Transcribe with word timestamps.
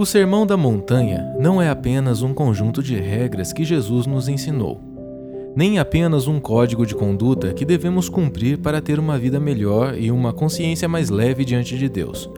O 0.00 0.06
Sermão 0.06 0.46
da 0.46 0.56
Montanha 0.56 1.30
não 1.38 1.60
é 1.60 1.68
apenas 1.68 2.22
um 2.22 2.32
conjunto 2.32 2.82
de 2.82 2.96
regras 2.96 3.52
que 3.52 3.64
Jesus 3.64 4.06
nos 4.06 4.28
ensinou, 4.28 4.80
nem 5.54 5.78
apenas 5.78 6.26
um 6.26 6.40
código 6.40 6.86
de 6.86 6.94
conduta 6.94 7.52
que 7.52 7.66
devemos 7.66 8.08
cumprir 8.08 8.56
para 8.56 8.80
ter 8.80 8.98
uma 8.98 9.18
vida 9.18 9.38
melhor 9.38 9.94
e 9.98 10.10
uma 10.10 10.32
consciência 10.32 10.88
mais 10.88 11.10
leve 11.10 11.44
diante 11.44 11.76
de 11.76 11.86
Deus. 11.86 12.30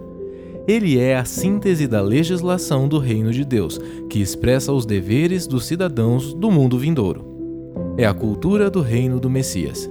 Ele 0.66 0.98
é 0.98 1.16
a 1.16 1.24
síntese 1.24 1.86
da 1.86 2.02
legislação 2.02 2.88
do 2.88 2.98
Reino 2.98 3.30
de 3.30 3.44
Deus, 3.44 3.78
que 4.10 4.20
expressa 4.20 4.72
os 4.72 4.84
deveres 4.84 5.46
dos 5.46 5.64
cidadãos 5.64 6.34
do 6.34 6.50
mundo 6.50 6.76
vindouro. 6.76 7.94
É 7.96 8.04
a 8.04 8.12
cultura 8.12 8.68
do 8.68 8.80
Reino 8.80 9.20
do 9.20 9.30
Messias. 9.30 9.88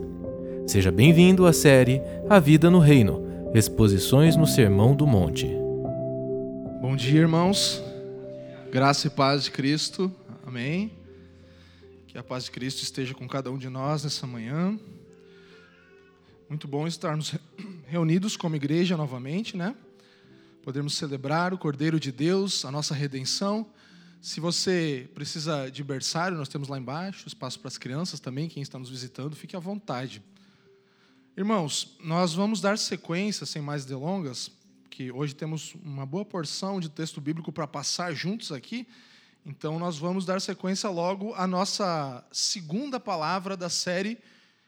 Seja 0.68 0.92
bem-vindo 0.92 1.46
à 1.46 1.54
série 1.54 2.02
A 2.30 2.38
Vida 2.38 2.70
no 2.70 2.80
Reino 2.80 3.24
Exposições 3.54 4.36
no 4.36 4.46
Sermão 4.46 4.94
do 4.94 5.08
Monte. 5.08 5.61
Bom 6.92 6.98
dia, 6.98 7.22
irmãos. 7.22 7.82
Graça 8.70 9.08
e 9.08 9.10
paz 9.10 9.46
de 9.46 9.52
Cristo. 9.52 10.14
Amém. 10.46 10.92
Que 12.06 12.18
a 12.18 12.22
paz 12.22 12.44
de 12.44 12.52
Cristo 12.52 12.84
esteja 12.84 13.14
com 13.14 13.26
cada 13.30 13.50
um 13.50 13.58
de 13.58 13.70
nós 13.70 14.04
nessa 14.04 14.28
manhã. 14.28 14.78
Muito 16.50 16.68
bom 16.68 16.86
estarmos 16.86 17.34
reunidos 17.88 18.36
como 18.36 18.58
igreja 18.58 18.98
novamente, 18.98 19.56
né? 19.56 19.74
Podemos 20.64 20.96
celebrar 20.96 21.54
o 21.54 21.58
Cordeiro 21.58 21.98
de 21.98 22.12
Deus, 22.12 22.66
a 22.66 22.72
nossa 22.72 22.94
redenção. 22.94 23.66
Se 24.22 24.42
você 24.42 25.10
precisa 25.14 25.70
de 25.70 25.86
berçário, 25.86 26.38
nós 26.38 26.50
temos 26.50 26.68
lá 26.68 26.78
embaixo, 26.78 27.26
espaço 27.26 27.58
para 27.58 27.70
as 27.70 27.78
crianças 27.78 28.20
também, 28.20 28.50
quem 28.50 28.62
está 28.62 28.78
nos 28.78 28.90
visitando, 28.90 29.34
fique 29.34 29.56
à 29.56 29.60
vontade. 29.60 30.22
Irmãos, 31.38 31.98
nós 32.04 32.34
vamos 32.34 32.60
dar 32.60 32.78
sequência, 32.78 33.46
sem 33.46 33.62
mais 33.62 33.86
delongas, 33.86 34.52
que 34.92 35.10
hoje 35.10 35.34
temos 35.34 35.74
uma 35.84 36.06
boa 36.06 36.26
porção 36.26 36.80
de 36.80 36.90
texto 36.90 37.22
bíblico 37.22 37.50
para 37.50 37.66
passar 37.66 38.14
juntos 38.14 38.52
aqui. 38.52 38.86
Então, 39.46 39.80
nós 39.80 39.98
vamos 39.98 40.26
dar 40.26 40.42
sequência 40.42 40.90
logo 40.90 41.34
à 41.34 41.48
nossa 41.48 42.24
segunda 42.30 43.00
palavra 43.00 43.56
da 43.56 43.70
série. 43.70 44.20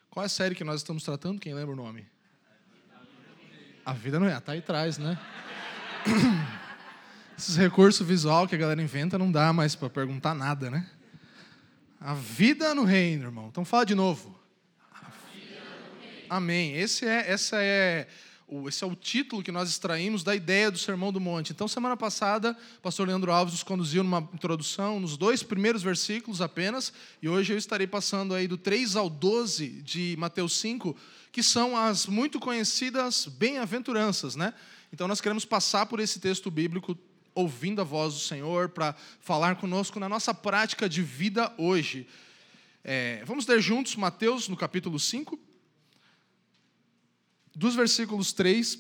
Qual 0.10 0.24
é 0.24 0.28
a 0.28 0.30
série 0.30 0.56
que 0.56 0.64
nós 0.64 0.78
estamos 0.78 1.04
tratando? 1.04 1.42
Quem 1.42 1.54
lembra 1.54 1.74
o 1.74 1.76
nome? 1.76 2.08
A 3.86 3.92
vida 3.92 4.18
não 4.18 4.28
é, 4.28 4.38
está 4.38 4.54
aí 4.54 4.60
atrás, 4.60 4.98
né? 4.98 5.20
Esses 7.38 7.58
recursos 7.58 8.08
visual 8.08 8.48
que 8.48 8.56
a 8.56 8.58
galera 8.58 8.82
inventa 8.82 9.18
não 9.18 9.30
dá 9.30 9.52
mais 9.52 9.76
para 9.76 9.90
perguntar 9.90 10.34
nada, 10.34 10.72
né? 10.72 10.90
A 12.00 12.14
vida 12.14 12.74
no 12.74 12.86
reino, 12.86 13.26
irmão. 13.26 13.50
Então 13.50 13.66
fala 13.66 13.86
de 13.86 13.94
novo. 13.94 14.40
Amém. 16.30 16.76
Esse 16.76 17.06
é, 17.06 17.30
essa 17.30 17.58
é 17.62 18.08
esse 18.68 18.84
é 18.84 18.88
o 18.88 18.96
título 18.96 19.42
que 19.42 19.52
nós 19.52 19.70
extraímos 19.70 20.24
da 20.24 20.36
ideia 20.36 20.70
do 20.70 20.78
Sermão 20.78 21.12
do 21.12 21.20
Monte. 21.20 21.52
Então, 21.52 21.68
semana 21.68 21.98
passada, 21.98 22.58
o 22.78 22.82
pastor 22.82 23.08
Leandro 23.08 23.32
Alves 23.32 23.54
nos 23.54 23.64
conduziu 23.64 24.04
numa 24.04 24.28
introdução, 24.34 25.00
nos 25.00 25.18
dois 25.18 25.42
primeiros 25.42 25.82
versículos 25.82 26.42
apenas, 26.42 26.94
e 27.22 27.30
hoje 27.30 27.54
eu 27.54 27.58
estarei 27.58 27.88
passando 27.88 28.34
aí 28.34 28.48
do 28.48 28.58
3 28.58 28.96
ao 28.96 29.10
12 29.10 29.82
de 29.82 30.16
Mateus 30.20 30.58
5, 30.60 30.96
que 31.32 31.42
são 31.42 31.76
as 31.76 32.06
muito 32.06 32.40
conhecidas 32.40 33.26
bem-aventuranças, 33.26 34.36
né? 34.36 34.54
Então, 34.92 35.08
nós 35.08 35.20
queremos 35.20 35.46
passar 35.46 35.86
por 35.88 36.00
esse 36.00 36.20
texto 36.20 36.52
bíblico 36.52 36.98
ouvindo 37.34 37.82
a 37.82 37.84
voz 37.84 38.14
do 38.14 38.20
Senhor 38.20 38.70
para 38.70 38.94
falar 39.20 39.56
conosco 39.56 40.00
na 40.00 40.08
nossa 40.08 40.34
prática 40.34 40.88
de 40.88 41.02
vida 41.02 41.52
hoje. 41.58 42.08
É, 42.84 43.24
vamos 43.26 43.48
ler 43.48 43.62
juntos 43.62 43.96
Mateus 43.96 44.48
no 44.48 44.58
capítulo 44.58 45.00
5, 45.00 45.40
dos 47.56 47.76
versículos 47.76 48.34
3 48.34 48.80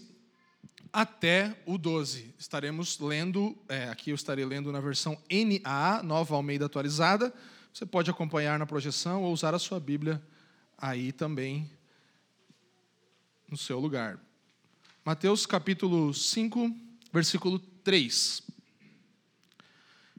até 0.91 1.55
o 1.65 1.77
12. 1.77 2.33
Estaremos 2.37 2.99
lendo, 2.99 3.57
é, 3.67 3.89
aqui 3.89 4.11
eu 4.11 4.15
estarei 4.15 4.45
lendo 4.45 4.71
na 4.71 4.79
versão 4.79 5.17
NAA, 5.29 6.03
Nova 6.03 6.35
Almeida 6.35 6.65
Atualizada. 6.65 7.33
Você 7.73 7.85
pode 7.85 8.09
acompanhar 8.09 8.59
na 8.59 8.65
projeção 8.65 9.23
ou 9.23 9.33
usar 9.33 9.55
a 9.55 9.59
sua 9.59 9.79
Bíblia 9.79 10.21
aí 10.77 11.11
também 11.11 11.69
no 13.49 13.57
seu 13.57 13.79
lugar. 13.79 14.19
Mateus 15.05 15.45
capítulo 15.45 16.13
5, 16.13 16.75
versículo 17.11 17.59
3. 17.59 18.41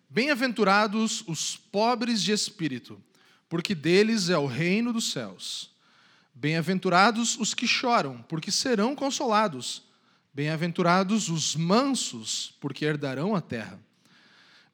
Bem-aventurados 0.08 1.24
os 1.26 1.56
pobres 1.56 2.22
de 2.22 2.30
espírito, 2.30 3.02
porque 3.48 3.74
deles 3.74 4.28
é 4.28 4.38
o 4.38 4.46
reino 4.46 4.92
dos 4.92 5.10
céus. 5.10 5.73
Bem-aventurados 6.34 7.38
os 7.38 7.54
que 7.54 7.66
choram, 7.66 8.22
porque 8.28 8.50
serão 8.50 8.94
consolados. 8.94 9.82
Bem-aventurados 10.32 11.28
os 11.28 11.54
mansos, 11.54 12.54
porque 12.60 12.84
herdarão 12.84 13.36
a 13.36 13.40
terra. 13.40 13.80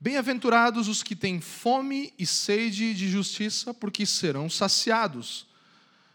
Bem-aventurados 0.00 0.88
os 0.88 1.02
que 1.02 1.14
têm 1.14 1.40
fome 1.40 2.14
e 2.18 2.24
sede 2.24 2.94
de 2.94 3.10
justiça, 3.10 3.74
porque 3.74 4.06
serão 4.06 4.48
saciados. 4.48 5.46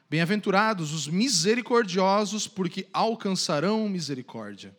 Bem-aventurados 0.10 0.92
os 0.92 1.08
misericordiosos, 1.08 2.48
porque 2.48 2.88
alcançarão 2.92 3.88
misericórdia. 3.88 4.76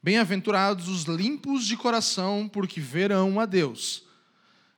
Bem-aventurados 0.00 0.86
os 0.86 1.02
limpos 1.02 1.66
de 1.66 1.76
coração, 1.76 2.48
porque 2.48 2.80
verão 2.80 3.40
a 3.40 3.46
Deus. 3.46 4.04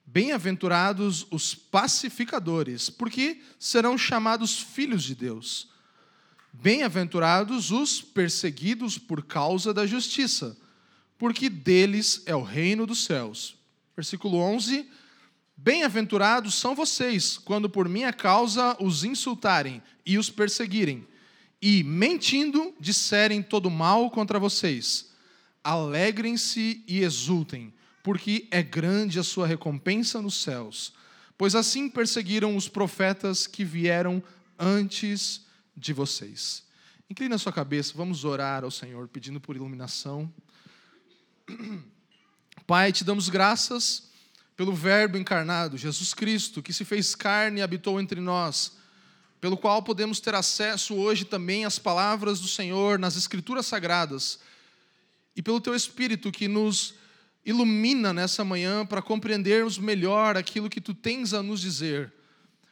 Bem-aventurados 0.04 1.26
os 1.30 1.54
pacificadores, 1.54 2.90
porque 2.90 3.40
serão 3.58 3.96
chamados 3.96 4.58
filhos 4.58 5.02
de 5.04 5.14
Deus. 5.14 5.68
Bem-aventurados 6.52 7.70
os 7.70 8.02
perseguidos 8.02 8.98
por 8.98 9.24
causa 9.24 9.72
da 9.72 9.86
justiça, 9.86 10.56
porque 11.16 11.48
deles 11.48 12.22
é 12.26 12.36
o 12.36 12.42
reino 12.42 12.86
dos 12.86 13.04
céus. 13.04 13.56
Versículo 13.96 14.36
11: 14.36 14.86
Bem-aventurados 15.56 16.56
são 16.56 16.74
vocês, 16.74 17.38
quando 17.38 17.70
por 17.70 17.88
minha 17.88 18.12
causa 18.12 18.76
os 18.80 19.04
insultarem 19.04 19.82
e 20.04 20.18
os 20.18 20.28
perseguirem, 20.28 21.06
e, 21.60 21.82
mentindo, 21.84 22.74
disserem 22.80 23.42
todo 23.42 23.70
mal 23.70 24.10
contra 24.10 24.38
vocês. 24.38 25.10
Alegrem-se 25.62 26.82
e 26.86 27.00
exultem 27.00 27.72
porque 28.02 28.48
é 28.50 28.62
grande 28.62 29.18
a 29.18 29.22
sua 29.22 29.46
recompensa 29.46 30.20
nos 30.20 30.42
céus. 30.42 30.92
Pois 31.38 31.54
assim 31.54 31.88
perseguiram 31.88 32.56
os 32.56 32.68
profetas 32.68 33.46
que 33.46 33.64
vieram 33.64 34.22
antes 34.58 35.46
de 35.76 35.92
vocês. 35.92 36.64
Inclina 37.08 37.36
a 37.36 37.38
sua 37.38 37.52
cabeça, 37.52 37.92
vamos 37.94 38.24
orar 38.24 38.64
ao 38.64 38.70
Senhor, 38.70 39.08
pedindo 39.08 39.40
por 39.40 39.54
iluminação. 39.54 40.32
Pai, 42.66 42.92
te 42.92 43.04
damos 43.04 43.28
graças 43.28 44.10
pelo 44.56 44.74
Verbo 44.74 45.18
encarnado, 45.18 45.76
Jesus 45.76 46.14
Cristo, 46.14 46.62
que 46.62 46.72
se 46.72 46.84
fez 46.84 47.14
carne 47.14 47.58
e 47.58 47.62
habitou 47.62 48.00
entre 48.00 48.20
nós, 48.20 48.76
pelo 49.40 49.56
qual 49.56 49.82
podemos 49.82 50.20
ter 50.20 50.34
acesso 50.34 50.94
hoje 50.94 51.24
também 51.24 51.64
às 51.64 51.78
palavras 51.78 52.40
do 52.40 52.48
Senhor 52.48 52.98
nas 52.98 53.16
Escrituras 53.16 53.66
Sagradas, 53.66 54.38
e 55.34 55.42
pelo 55.42 55.60
Teu 55.60 55.74
Espírito 55.74 56.30
que 56.30 56.46
nos 56.46 56.94
ilumina 57.44 58.12
nessa 58.12 58.44
manhã 58.44 58.86
para 58.86 59.02
compreendermos 59.02 59.78
melhor 59.78 60.36
aquilo 60.36 60.70
que 60.70 60.80
tu 60.80 60.94
tens 60.94 61.34
a 61.34 61.42
nos 61.42 61.60
dizer. 61.60 62.12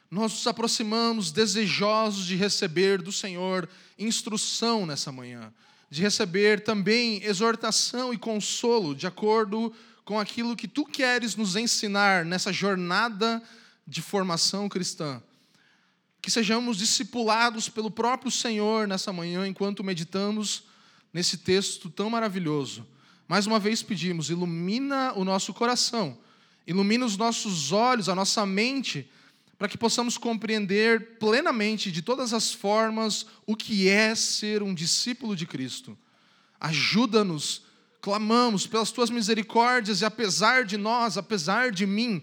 Nós 0.09 0.31
nos 0.33 0.47
aproximamos 0.47 1.31
desejosos 1.31 2.25
de 2.25 2.35
receber 2.35 3.01
do 3.01 3.11
Senhor 3.11 3.67
instrução 3.97 4.85
nessa 4.85 5.11
manhã, 5.11 5.53
de 5.89 6.01
receber 6.01 6.63
também 6.63 7.23
exortação 7.23 8.13
e 8.13 8.17
consolo 8.17 8.95
de 8.95 9.07
acordo 9.07 9.73
com 10.03 10.19
aquilo 10.19 10.55
que 10.55 10.67
tu 10.67 10.85
queres 10.85 11.35
nos 11.35 11.55
ensinar 11.55 12.25
nessa 12.25 12.51
jornada 12.51 13.41
de 13.87 14.01
formação 14.01 14.67
cristã. 14.67 15.21
Que 16.21 16.31
sejamos 16.31 16.77
discipulados 16.77 17.67
pelo 17.67 17.89
próprio 17.89 18.31
Senhor 18.31 18.87
nessa 18.87 19.11
manhã 19.11 19.47
enquanto 19.47 19.83
meditamos 19.83 20.63
nesse 21.13 21.37
texto 21.37 21.89
tão 21.89 22.09
maravilhoso 22.09 22.85
mais 23.31 23.47
uma 23.47 23.59
vez 23.59 23.81
pedimos, 23.81 24.29
ilumina 24.29 25.13
o 25.13 25.23
nosso 25.23 25.53
coração, 25.53 26.17
ilumina 26.67 27.05
os 27.05 27.15
nossos 27.15 27.71
olhos, 27.71 28.09
a 28.09 28.13
nossa 28.13 28.45
mente, 28.45 29.09
para 29.57 29.69
que 29.69 29.77
possamos 29.77 30.17
compreender 30.17 31.17
plenamente, 31.17 31.93
de 31.93 32.01
todas 32.01 32.33
as 32.33 32.53
formas, 32.53 33.25
o 33.47 33.55
que 33.55 33.87
é 33.87 34.13
ser 34.15 34.61
um 34.61 34.73
discípulo 34.73 35.33
de 35.33 35.45
Cristo. 35.45 35.97
Ajuda-nos, 36.59 37.61
clamamos 38.01 38.67
pelas 38.67 38.91
tuas 38.91 39.09
misericórdias 39.09 40.01
e 40.01 40.05
apesar 40.05 40.65
de 40.65 40.75
nós, 40.75 41.17
apesar 41.17 41.71
de 41.71 41.85
mim, 41.85 42.21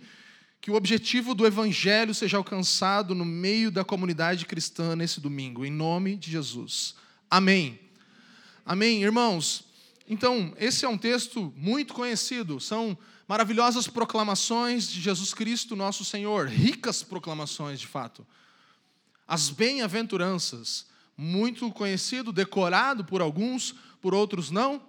que 0.60 0.70
o 0.70 0.74
objetivo 0.74 1.34
do 1.34 1.46
Evangelho 1.46 2.14
seja 2.14 2.36
alcançado 2.36 3.14
no 3.14 3.24
meio 3.24 3.70
da 3.70 3.82
comunidade 3.82 4.44
cristã 4.44 4.94
nesse 4.94 5.22
domingo, 5.22 5.64
em 5.64 5.70
nome 5.70 6.16
de 6.16 6.30
Jesus. 6.30 6.94
Amém. 7.30 7.80
Amém, 8.66 9.02
irmãos. 9.02 9.67
Então, 10.10 10.54
esse 10.56 10.86
é 10.86 10.88
um 10.88 10.96
texto 10.96 11.52
muito 11.54 11.92
conhecido, 11.92 12.58
são 12.58 12.96
maravilhosas 13.28 13.86
proclamações 13.86 14.88
de 14.88 15.02
Jesus 15.02 15.34
Cristo, 15.34 15.76
nosso 15.76 16.02
Senhor, 16.02 16.48
ricas 16.48 17.02
proclamações, 17.02 17.78
de 17.78 17.86
fato. 17.86 18.26
As 19.26 19.50
bem-aventuranças, 19.50 20.86
muito 21.14 21.70
conhecido, 21.70 22.32
decorado 22.32 23.04
por 23.04 23.20
alguns, 23.20 23.74
por 24.00 24.14
outros 24.14 24.50
não. 24.50 24.82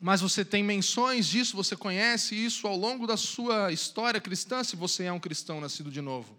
mas 0.00 0.20
você 0.20 0.44
tem 0.44 0.62
menções 0.62 1.26
disso, 1.26 1.56
você 1.56 1.74
conhece 1.74 2.36
isso 2.36 2.68
ao 2.68 2.76
longo 2.76 3.04
da 3.04 3.16
sua 3.16 3.72
história 3.72 4.20
cristã, 4.20 4.62
se 4.62 4.76
você 4.76 5.04
é 5.04 5.12
um 5.12 5.18
cristão 5.18 5.60
nascido 5.60 5.90
de 5.90 6.00
novo. 6.00 6.37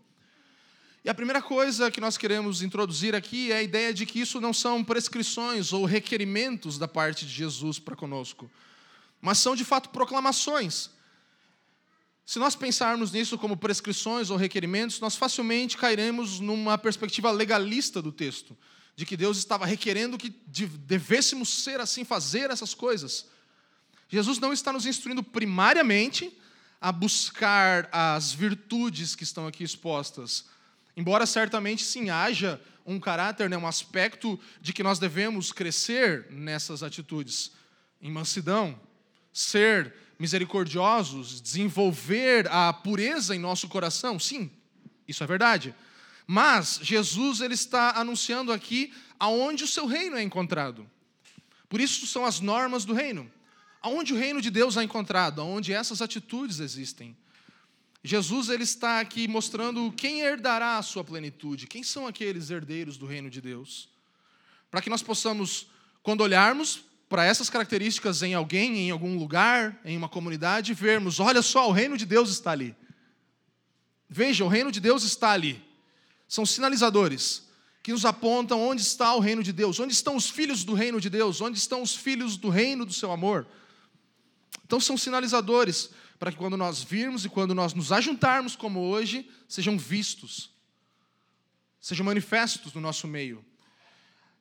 E 1.04 1.10
a 1.10 1.14
primeira 1.14 1.42
coisa 1.42 1.90
que 1.90 2.02
nós 2.02 2.18
queremos 2.18 2.62
introduzir 2.62 3.16
aqui 3.16 3.52
é 3.52 3.58
a 3.58 3.64
ideia 3.64 3.94
de 3.94 4.06
que 4.06 4.20
isso 4.20 4.42
não 4.42 4.54
são 4.54 4.84
prescrições 4.84 5.72
ou 5.72 5.86
requerimentos 5.86 6.78
da 6.78 6.88
parte 6.88 7.26
de 7.26 7.32
Jesus 7.32 7.80
para 7.80 7.96
conosco, 7.96 8.52
mas 9.22 9.38
são 9.38 9.56
de 9.56 9.64
fato 9.64 9.90
proclamações. 9.90 10.90
Se 12.26 12.38
nós 12.38 12.56
pensarmos 12.56 13.12
nisso 13.12 13.38
como 13.38 13.58
prescrições 13.58 14.30
ou 14.30 14.38
requerimentos, 14.38 15.00
nós 15.00 15.16
facilmente 15.16 15.78
cairemos 15.78 16.40
numa 16.40 16.78
perspectiva 16.78 17.32
legalista 17.32 18.02
do 18.02 18.12
texto, 18.12 18.56
de 18.96 19.06
que 19.06 19.16
Deus 19.16 19.38
estava 19.38 19.66
requerendo 19.66 20.18
que 20.18 20.30
devêssemos 20.86 21.64
ser 21.64 21.80
assim, 21.80 22.04
fazer 22.04 22.52
essas 22.52 22.74
coisas. 22.74 23.26
Jesus 24.10 24.38
não 24.38 24.52
está 24.52 24.74
nos 24.74 24.86
instruindo 24.86 25.24
primariamente 25.24 26.38
a 26.82 26.92
buscar 26.92 27.88
as 27.92 28.34
virtudes 28.34 29.16
que 29.16 29.24
estão 29.24 29.48
aqui 29.48 29.64
expostas, 29.64 30.46
Embora 31.00 31.26
certamente 31.26 31.86
sim 31.86 32.10
haja 32.10 32.60
um 32.86 33.00
caráter, 33.00 33.50
né, 33.50 33.58
um 33.58 33.66
aspecto 33.66 34.38
de 34.60 34.74
que 34.74 34.84
nós 34.84 35.00
devemos 35.00 35.50
crescer 35.50 36.28
nessas 36.30 36.84
atitudes, 36.84 37.54
em 38.02 38.12
mansidão, 38.12 38.78
ser 39.32 39.94
misericordiosos, 40.20 41.40
desenvolver 41.40 42.50
a 42.52 42.74
pureza 42.74 43.34
em 43.34 43.40
nosso 43.40 43.70
coração, 43.70 44.20
sim, 44.20 44.52
isso 45.08 45.24
é 45.24 45.26
verdade. 45.26 45.74
Mas 46.28 46.82
Jesus 46.84 47.40
ele 47.40 47.54
está 47.54 47.92
anunciando 47.92 48.52
aqui 48.52 48.94
aonde 49.18 49.64
o 49.64 49.68
seu 49.68 49.86
reino 49.86 50.18
é 50.18 50.22
encontrado. 50.22 50.86
Por 51.70 51.80
isso 51.80 52.06
são 52.08 52.26
as 52.26 52.42
normas 52.42 52.84
do 52.84 52.94
reino. 52.94 53.32
Aonde 53.82 54.12
o 54.12 54.18
reino 54.18 54.42
de 54.42 54.52
Deus 54.52 54.76
é 54.76 54.84
encontrado, 54.84 55.40
aonde 55.40 55.72
essas 55.72 56.02
atitudes 56.02 56.60
existem. 56.60 57.16
Jesus 58.04 58.50
ele 58.50 58.64
está 58.64 59.00
aqui 59.00 59.28
mostrando 59.28 59.92
quem 59.92 60.22
herdará 60.22 60.78
a 60.78 60.82
sua 60.82 61.04
plenitude, 61.04 61.68
quem 61.68 61.84
são 61.84 62.08
aqueles 62.08 62.50
herdeiros 62.50 62.98
do 62.98 63.06
reino 63.06 63.30
de 63.30 63.42
Deus. 63.42 63.90
Para 64.72 64.82
que 64.82 64.90
nós 64.90 65.04
possamos, 65.04 65.68
quando 66.02 66.22
olharmos 66.22 66.84
para 67.10 67.26
essas 67.26 67.50
características 67.50 68.22
em 68.24 68.34
alguém, 68.34 68.78
em 68.78 68.92
algum 68.92 69.18
lugar, 69.18 69.80
em 69.84 69.98
uma 69.98 70.08
comunidade, 70.08 70.74
vermos: 70.74 71.20
olha 71.20 71.42
só, 71.42 71.68
o 71.68 71.74
reino 71.74 71.98
de 71.98 72.06
Deus 72.06 72.30
está 72.30 72.52
ali. 72.52 72.76
Veja, 74.08 74.46
o 74.46 74.48
reino 74.48 74.72
de 74.72 74.80
Deus 74.80 75.04
está 75.04 75.32
ali. 75.32 75.62
São 76.28 76.46
sinalizadores 76.46 77.50
que 77.82 77.92
nos 77.92 78.06
apontam 78.06 78.62
onde 78.62 78.82
está 78.82 79.14
o 79.16 79.20
reino 79.20 79.44
de 79.44 79.52
Deus, 79.52 79.80
onde 79.80 79.94
estão 79.94 80.16
os 80.16 80.30
filhos 80.30 80.64
do 80.64 80.74
reino 80.74 81.02
de 81.02 81.10
Deus, 81.10 81.42
onde 81.42 81.58
estão 81.58 81.82
os 81.82 81.96
filhos 81.96 82.38
do 82.38 82.50
reino 82.50 82.86
do 82.86 82.94
seu 82.94 83.12
amor. 83.12 83.48
Então, 84.66 84.80
são 84.80 84.96
sinalizadores 84.98 85.90
para 86.20 86.32
que 86.32 86.38
quando 86.38 86.58
nós 86.58 86.84
virmos 86.84 87.24
e 87.24 87.30
quando 87.30 87.56
nós 87.56 87.74
nos 87.74 87.94
ajuntarmos 87.94 88.56
como 88.56 88.82
hoje, 88.82 89.28
sejam 89.48 89.78
vistos, 89.78 90.52
sejam 91.80 92.06
manifestos 92.06 92.74
no 92.74 92.82
nosso 92.82 93.08
meio. 93.08 93.44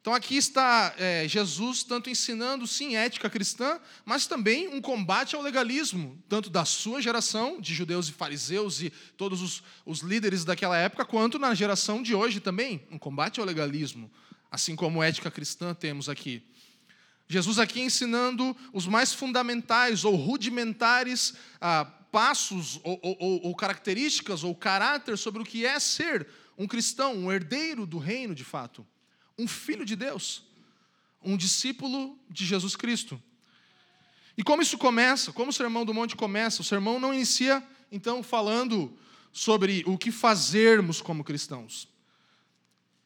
Então 0.01 0.13
aqui 0.13 0.37
está 0.37 0.95
é, 0.97 1.29
Jesus 1.29 1.83
tanto 1.83 2.09
ensinando, 2.11 2.67
sim, 2.67 2.97
ética 2.97 3.29
cristã, 3.29 3.79
mas 4.05 4.27
também 4.27 4.67
um 4.69 4.81
combate 4.81 5.37
ao 5.37 5.43
legalismo, 5.43 6.21
tanto 6.29 6.51
da 6.51 6.65
sua 6.65 7.01
geração, 7.01 7.61
de 7.61 7.75
judeus 7.75 8.09
e 8.09 8.13
fariseus 8.13 8.81
e 8.81 8.91
todos 9.17 9.41
os, 9.43 9.63
os 9.85 10.01
líderes 10.01 10.45
daquela 10.45 10.77
época, 10.77 11.05
quanto 11.05 11.39
na 11.39 11.55
geração 11.55 12.03
de 12.03 12.15
hoje 12.15 12.41
também, 12.41 12.83
um 12.91 12.99
combate 12.99 13.39
ao 13.39 13.47
legalismo, 13.47 14.11
assim 14.51 14.75
como 14.75 15.03
ética 15.03 15.31
cristã 15.31 15.75
temos 15.75 16.09
aqui. 16.09 16.43
Jesus 17.29 17.59
aqui 17.59 17.81
ensinando 17.81 18.57
os 18.73 18.87
mais 18.87 19.13
fundamentais 19.13 20.05
ou 20.05 20.17
rudimentares 20.17 21.35
ah, 21.61 21.85
passos 22.11 22.81
ou, 22.83 22.99
ou, 23.03 23.43
ou 23.45 23.55
características 23.55 24.43
ou 24.43 24.55
caráter 24.55 25.19
sobre 25.19 25.43
o 25.43 25.45
que 25.45 25.67
é 25.67 25.79
ser 25.79 26.27
um 26.57 26.67
cristão, 26.67 27.15
um 27.15 27.31
herdeiro 27.31 27.87
do 27.87 27.99
reino 27.99 28.35
de 28.35 28.45
fato, 28.45 28.85
um 29.39 29.47
filho 29.47 29.85
de 29.85 29.95
Deus, 29.95 30.43
um 31.23 31.37
discípulo 31.37 32.19
de 32.31 32.47
Jesus 32.47 32.75
Cristo. 32.75 33.23
E 34.37 34.43
como 34.43 34.63
isso 34.63 34.79
começa? 34.79 35.33
Como 35.33 35.51
o 35.51 35.53
Sermão 35.53 35.85
do 35.85 35.93
Monte 35.93 36.17
começa? 36.17 36.63
O 36.63 36.65
sermão 36.65 36.99
não 36.99 37.13
inicia, 37.13 37.63
então, 37.91 38.23
falando 38.23 38.97
sobre 39.33 39.83
o 39.87 39.99
que 39.99 40.11
fazermos 40.11 41.01
como 41.01 41.25
cristãos. 41.25 41.89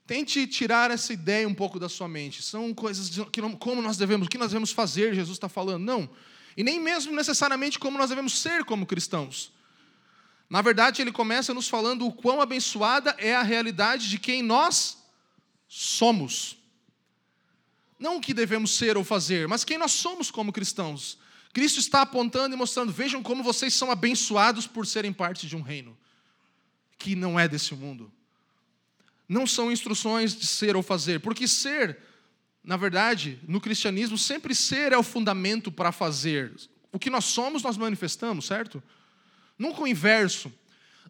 Tente 0.06 0.46
tirar 0.46 0.90
essa 0.90 1.12
ideia 1.12 1.48
um 1.48 1.54
pouco 1.54 1.78
da 1.78 1.88
sua 1.88 2.08
mente. 2.08 2.42
São 2.42 2.74
coisas 2.74 3.10
que 3.30 3.40
não, 3.40 3.52
como 3.52 3.80
nós 3.80 3.96
devemos, 3.96 4.26
o 4.26 4.30
que 4.30 4.38
nós 4.38 4.48
devemos 4.48 4.72
fazer, 4.72 5.14
Jesus 5.14 5.36
está 5.36 5.48
falando. 5.48 5.84
Não. 5.84 6.10
E 6.56 6.64
nem 6.64 6.80
mesmo 6.80 7.14
necessariamente 7.14 7.78
como 7.78 7.96
nós 7.96 8.10
devemos 8.10 8.40
ser 8.40 8.64
como 8.64 8.84
cristãos. 8.84 9.52
Na 10.50 10.60
verdade, 10.60 11.00
ele 11.00 11.12
começa 11.12 11.54
nos 11.54 11.68
falando 11.68 12.06
o 12.06 12.12
quão 12.12 12.40
abençoada 12.40 13.14
é 13.18 13.34
a 13.34 13.42
realidade 13.42 14.10
de 14.10 14.18
quem 14.18 14.42
nós 14.42 14.98
somos. 15.68 16.58
Não 17.98 18.16
o 18.16 18.20
que 18.20 18.34
devemos 18.34 18.72
ser 18.72 18.96
ou 18.96 19.04
fazer, 19.04 19.46
mas 19.46 19.64
quem 19.64 19.78
nós 19.78 19.92
somos 19.92 20.30
como 20.30 20.52
cristãos. 20.52 21.16
Cristo 21.52 21.78
está 21.78 22.02
apontando 22.02 22.54
e 22.54 22.58
mostrando: 22.58 22.92
vejam 22.92 23.22
como 23.22 23.42
vocês 23.42 23.72
são 23.72 23.90
abençoados 23.90 24.66
por 24.66 24.84
serem 24.84 25.12
parte 25.12 25.46
de 25.46 25.56
um 25.56 25.62
reino 25.62 25.96
que 26.98 27.14
não 27.14 27.38
é 27.38 27.46
desse 27.46 27.74
mundo 27.74 28.12
não 29.32 29.46
são 29.46 29.72
instruções 29.72 30.36
de 30.36 30.46
ser 30.46 30.76
ou 30.76 30.82
fazer, 30.82 31.18
porque 31.20 31.48
ser, 31.48 31.96
na 32.62 32.76
verdade, 32.76 33.40
no 33.48 33.62
cristianismo, 33.62 34.18
sempre 34.18 34.54
ser 34.54 34.92
é 34.92 34.98
o 34.98 35.02
fundamento 35.02 35.72
para 35.72 35.90
fazer. 35.90 36.52
O 36.92 36.98
que 36.98 37.08
nós 37.08 37.24
somos, 37.24 37.62
nós 37.62 37.78
manifestamos, 37.78 38.44
certo? 38.44 38.82
Nunca 39.58 39.80
o 39.80 39.88
inverso. 39.88 40.52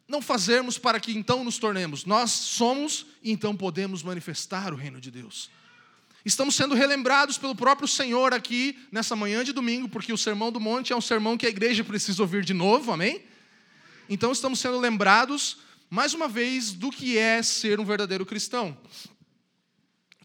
Não 0.06 0.22
fazermos 0.22 0.78
para 0.78 1.00
que 1.00 1.10
então 1.12 1.42
nos 1.42 1.58
tornemos. 1.58 2.04
Nós 2.04 2.30
somos 2.30 3.06
e 3.24 3.32
então 3.32 3.56
podemos 3.56 4.04
manifestar 4.04 4.72
o 4.72 4.76
reino 4.76 5.00
de 5.00 5.10
Deus. 5.10 5.50
Estamos 6.24 6.54
sendo 6.54 6.76
relembrados 6.76 7.36
pelo 7.36 7.56
próprio 7.56 7.88
Senhor 7.88 8.32
aqui 8.32 8.78
nessa 8.92 9.16
manhã 9.16 9.42
de 9.42 9.52
domingo, 9.52 9.88
porque 9.88 10.12
o 10.12 10.18
Sermão 10.18 10.52
do 10.52 10.60
Monte 10.60 10.92
é 10.92 10.96
um 10.96 11.00
sermão 11.00 11.36
que 11.36 11.46
a 11.46 11.50
igreja 11.50 11.82
precisa 11.82 12.22
ouvir 12.22 12.44
de 12.44 12.54
novo, 12.54 12.92
amém? 12.92 13.24
Então 14.08 14.30
estamos 14.30 14.60
sendo 14.60 14.78
lembrados 14.78 15.58
mais 15.92 16.14
uma 16.14 16.26
vez, 16.26 16.72
do 16.72 16.90
que 16.90 17.18
é 17.18 17.42
ser 17.42 17.78
um 17.78 17.84
verdadeiro 17.84 18.24
cristão. 18.24 18.74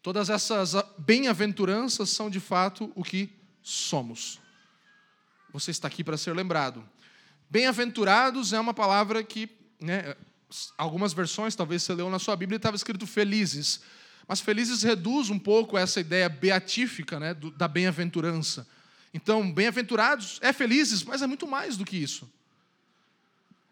Todas 0.01 0.29
essas 0.29 0.73
bem-aventuranças 0.97 2.09
são 2.09 2.29
de 2.29 2.39
fato 2.39 2.89
o 2.95 3.03
que 3.03 3.29
somos. 3.61 4.39
Você 5.51 5.71
está 5.71 5.89
aqui 5.89 6.05
para 6.05 6.15
ser 6.15 6.33
lembrado. 6.33 6.87
Bem-aventurados 7.49 8.53
é 8.53 8.59
uma 8.61 8.73
palavra 8.73 9.21
que, 9.21 9.49
né, 9.77 10.15
algumas 10.77 11.11
versões, 11.11 11.53
talvez 11.53 11.83
você 11.83 11.93
leu 11.93 12.09
na 12.09 12.17
sua 12.17 12.37
Bíblia, 12.37 12.55
estava 12.55 12.77
escrito 12.77 13.05
felizes. 13.05 13.81
Mas 14.25 14.39
felizes 14.39 14.83
reduz 14.83 15.29
um 15.29 15.37
pouco 15.37 15.77
essa 15.77 15.99
ideia 15.99 16.29
beatífica 16.29 17.19
né, 17.19 17.33
da 17.33 17.67
bem-aventurança. 17.67 18.65
Então, 19.13 19.51
bem-aventurados 19.51 20.39
é 20.41 20.53
felizes, 20.53 21.03
mas 21.03 21.21
é 21.21 21.27
muito 21.27 21.45
mais 21.45 21.75
do 21.75 21.83
que 21.83 21.97
isso 21.97 22.25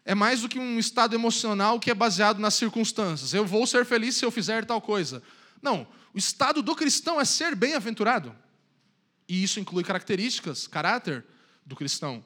é 0.06 0.14
mais 0.14 0.40
do 0.40 0.48
que 0.48 0.56
um 0.56 0.78
estado 0.78 1.16
emocional 1.16 1.80
que 1.80 1.90
é 1.90 1.94
baseado 1.94 2.38
nas 2.38 2.54
circunstâncias. 2.54 3.34
Eu 3.34 3.44
vou 3.44 3.66
ser 3.66 3.84
feliz 3.84 4.16
se 4.16 4.24
eu 4.24 4.30
fizer 4.30 4.64
tal 4.64 4.80
coisa. 4.80 5.20
Não, 5.60 5.84
o 6.14 6.18
estado 6.18 6.62
do 6.62 6.76
cristão 6.76 7.20
é 7.20 7.24
ser 7.24 7.56
bem-aventurado. 7.56 8.34
E 9.28 9.42
isso 9.42 9.58
inclui 9.58 9.82
características, 9.82 10.68
caráter 10.68 11.26
do 11.66 11.74
cristão. 11.74 12.24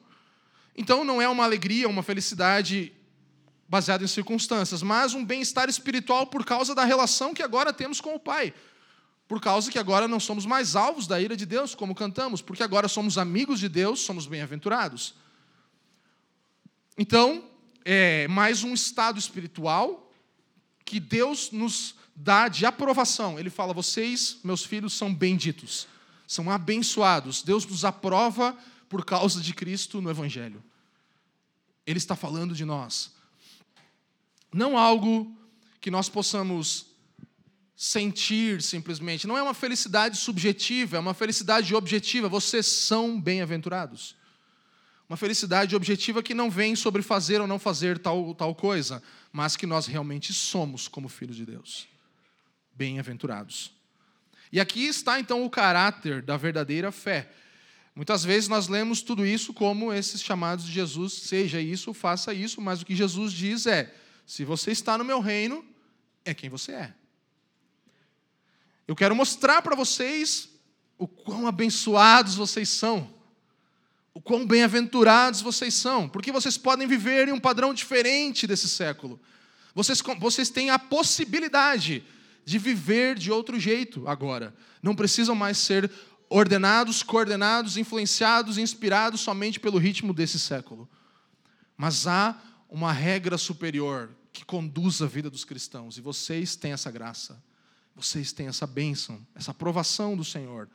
Então 0.77 1.03
não 1.03 1.19
é 1.19 1.27
uma 1.27 1.43
alegria, 1.43 1.89
uma 1.89 2.03
felicidade 2.03 2.93
baseada 3.67 4.03
em 4.03 4.07
circunstâncias, 4.07 4.83
mas 4.83 5.15
um 5.15 5.25
bem-estar 5.25 5.67
espiritual 5.67 6.27
por 6.27 6.45
causa 6.45 6.75
da 6.75 6.85
relação 6.85 7.33
que 7.33 7.41
agora 7.41 7.73
temos 7.73 7.99
com 7.99 8.13
o 8.13 8.19
Pai. 8.19 8.53
Por 9.27 9.41
causa 9.41 9.71
que 9.71 9.79
agora 9.79 10.07
não 10.07 10.19
somos 10.19 10.45
mais 10.45 10.75
alvos 10.75 11.07
da 11.07 11.19
ira 11.19 11.35
de 11.35 11.47
Deus, 11.47 11.73
como 11.73 11.95
cantamos, 11.95 12.43
porque 12.43 12.61
agora 12.61 12.87
somos 12.87 13.17
amigos 13.17 13.59
de 13.59 13.67
Deus, 13.67 14.01
somos 14.01 14.27
bem-aventurados. 14.27 15.15
Então, 16.95 17.49
é 17.85 18.27
mais 18.27 18.63
um 18.63 18.73
estado 18.73 19.19
espiritual 19.19 20.11
que 20.85 20.99
Deus 20.99 21.51
nos 21.51 21.95
dá 22.15 22.47
de 22.47 22.65
aprovação. 22.65 23.39
Ele 23.39 23.49
fala: 23.49 23.73
vocês, 23.73 24.37
meus 24.43 24.63
filhos, 24.63 24.93
são 24.93 25.13
benditos, 25.13 25.87
são 26.27 26.49
abençoados. 26.49 27.41
Deus 27.41 27.65
nos 27.65 27.85
aprova 27.85 28.57
por 28.89 29.05
causa 29.05 29.41
de 29.41 29.53
Cristo 29.53 30.01
no 30.01 30.09
Evangelho. 30.09 30.63
Ele 31.85 31.97
está 31.97 32.15
falando 32.15 32.53
de 32.53 32.65
nós. 32.65 33.11
Não 34.53 34.77
algo 34.77 35.35
que 35.79 35.89
nós 35.89 36.09
possamos 36.09 36.87
sentir 37.75 38.61
simplesmente. 38.61 39.25
Não 39.25 39.37
é 39.37 39.41
uma 39.41 39.53
felicidade 39.53 40.17
subjetiva, 40.17 40.97
é 40.97 40.99
uma 40.99 41.13
felicidade 41.13 41.73
objetiva. 41.73 42.29
Vocês 42.29 42.67
são 42.67 43.19
bem-aventurados. 43.19 44.15
Uma 45.11 45.17
felicidade 45.17 45.75
objetiva 45.75 46.23
que 46.23 46.33
não 46.33 46.49
vem 46.49 46.73
sobre 46.73 47.01
fazer 47.01 47.41
ou 47.41 47.45
não 47.45 47.59
fazer 47.59 47.99
tal, 47.99 48.33
tal 48.33 48.55
coisa, 48.55 49.03
mas 49.29 49.57
que 49.57 49.67
nós 49.67 49.85
realmente 49.85 50.33
somos 50.33 50.87
como 50.87 51.09
filhos 51.09 51.35
de 51.35 51.45
Deus. 51.45 51.85
Bem-aventurados. 52.73 53.73
E 54.53 54.57
aqui 54.57 54.85
está 54.85 55.19
então 55.19 55.43
o 55.43 55.49
caráter 55.49 56.21
da 56.21 56.37
verdadeira 56.37 56.93
fé. 56.93 57.29
Muitas 57.93 58.23
vezes 58.23 58.47
nós 58.47 58.69
lemos 58.69 59.01
tudo 59.01 59.25
isso 59.25 59.53
como 59.53 59.91
esses 59.91 60.23
chamados 60.23 60.63
de 60.63 60.71
Jesus, 60.71 61.11
seja 61.11 61.59
isso, 61.59 61.93
faça 61.93 62.33
isso, 62.33 62.61
mas 62.61 62.81
o 62.81 62.85
que 62.85 62.95
Jesus 62.95 63.33
diz 63.33 63.65
é: 63.65 63.93
se 64.25 64.45
você 64.45 64.71
está 64.71 64.97
no 64.97 65.03
meu 65.03 65.19
reino, 65.19 65.61
é 66.23 66.33
quem 66.33 66.49
você 66.49 66.71
é. 66.71 66.93
Eu 68.87 68.95
quero 68.95 69.13
mostrar 69.13 69.61
para 69.61 69.75
vocês 69.75 70.47
o 70.97 71.05
quão 71.05 71.47
abençoados 71.47 72.35
vocês 72.35 72.69
são, 72.69 73.13
o 74.13 74.21
quão 74.21 74.45
bem-aventurados 74.45 75.41
vocês 75.41 75.73
são, 75.73 76.07
porque 76.07 76.31
vocês 76.31 76.57
podem 76.57 76.87
viver 76.87 77.27
em 77.27 77.31
um 77.31 77.39
padrão 77.39 77.73
diferente 77.73 78.45
desse 78.45 78.67
século. 78.67 79.19
Vocês, 79.73 80.01
vocês 80.19 80.49
têm 80.49 80.69
a 80.69 80.77
possibilidade 80.77 82.03
de 82.43 82.57
viver 82.59 83.17
de 83.17 83.31
outro 83.31 83.59
jeito 83.59 84.07
agora. 84.07 84.53
Não 84.81 84.95
precisam 84.95 85.35
mais 85.35 85.57
ser 85.57 85.89
ordenados, 86.29 87.03
coordenados, 87.03 87.77
influenciados, 87.77 88.57
inspirados 88.57 89.21
somente 89.21 89.59
pelo 89.59 89.77
ritmo 89.77 90.13
desse 90.13 90.39
século. 90.39 90.89
Mas 91.77 92.07
há 92.07 92.39
uma 92.69 92.91
regra 92.91 93.37
superior 93.37 94.09
que 94.31 94.45
conduz 94.45 95.01
a 95.01 95.07
vida 95.07 95.29
dos 95.29 95.43
cristãos, 95.43 95.97
e 95.97 96.01
vocês 96.01 96.55
têm 96.55 96.71
essa 96.71 96.89
graça, 96.89 97.43
vocês 97.93 98.31
têm 98.31 98.47
essa 98.47 98.65
bênção, 98.65 99.25
essa 99.35 99.51
aprovação 99.51 100.15
do 100.15 100.23
Senhor. 100.23 100.69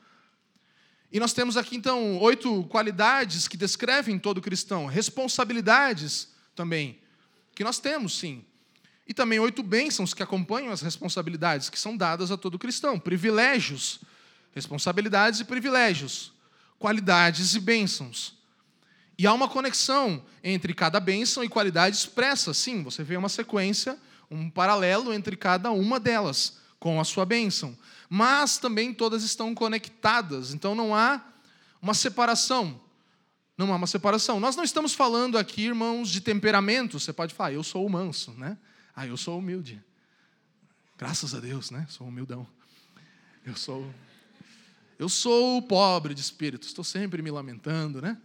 E 1.11 1.19
nós 1.19 1.33
temos 1.33 1.55
aqui 1.55 1.75
então 1.75 2.17
oito 2.19 2.63
qualidades 2.65 3.47
que 3.47 3.55
descrevem 3.55 4.19
todo 4.19 4.41
cristão, 4.41 4.85
responsabilidades 4.85 6.29
também, 6.55 6.99
que 7.55 7.63
nós 7.63 7.79
temos 7.79 8.17
sim. 8.17 8.43
E 9.07 9.13
também 9.13 9.39
oito 9.39 9.63
bênçãos 9.63 10.13
que 10.13 10.21
acompanham 10.21 10.71
as 10.71 10.81
responsabilidades 10.81 11.69
que 11.69 11.79
são 11.79 11.95
dadas 11.95 12.29
a 12.29 12.37
todo 12.37 12.59
cristão, 12.59 12.99
privilégios, 12.99 14.01
responsabilidades 14.53 15.39
e 15.39 15.45
privilégios, 15.45 16.33
qualidades 16.77 17.55
e 17.55 17.59
bênçãos. 17.59 18.35
E 19.17 19.25
há 19.25 19.33
uma 19.33 19.47
conexão 19.47 20.23
entre 20.43 20.73
cada 20.73 20.99
bênção 20.99 21.43
e 21.43 21.49
qualidade 21.49 21.95
expressa. 21.95 22.53
Sim, 22.53 22.83
você 22.83 23.03
vê 23.03 23.15
uma 23.15 23.29
sequência, 23.29 23.97
um 24.29 24.49
paralelo 24.49 25.13
entre 25.13 25.35
cada 25.35 25.71
uma 25.71 25.99
delas 25.99 26.57
com 26.79 26.99
a 26.99 27.03
sua 27.03 27.25
bênção. 27.25 27.77
Mas 28.09 28.57
também 28.57 28.93
todas 28.93 29.23
estão 29.23 29.53
conectadas, 29.53 30.53
então 30.53 30.73
não 30.73 30.95
há 30.95 31.21
uma 31.81 31.93
separação. 31.93 32.79
Não 33.57 33.73
há 33.73 33.75
uma 33.75 33.87
separação. 33.87 34.39
Nós 34.39 34.55
não 34.55 34.63
estamos 34.63 34.93
falando 34.93 35.37
aqui, 35.37 35.63
irmãos, 35.63 36.09
de 36.09 36.21
temperamento. 36.21 36.99
Você 36.99 37.11
pode 37.11 37.33
falar, 37.33 37.53
eu 37.53 37.63
sou 37.63 37.85
o 37.85 37.89
manso, 37.89 38.31
né? 38.31 38.57
Ah, 38.95 39.07
eu 39.07 39.17
sou 39.17 39.39
humilde. 39.39 39.83
Graças 40.97 41.33
a 41.33 41.39
Deus, 41.39 41.71
né? 41.71 41.85
Sou 41.89 42.07
humildão. 42.07 42.47
Eu 43.45 43.55
sou 43.55 43.91
eu 44.99 45.07
sou 45.07 45.61
pobre 45.61 46.15
de 46.15 46.21
espírito, 46.21 46.65
estou 46.67 46.83
sempre 46.83 47.21
me 47.21 47.29
lamentando, 47.29 48.01
né? 48.01 48.17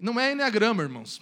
Não 0.00 0.18
é 0.18 0.32
enneagrama, 0.32 0.82
irmãos. 0.82 1.20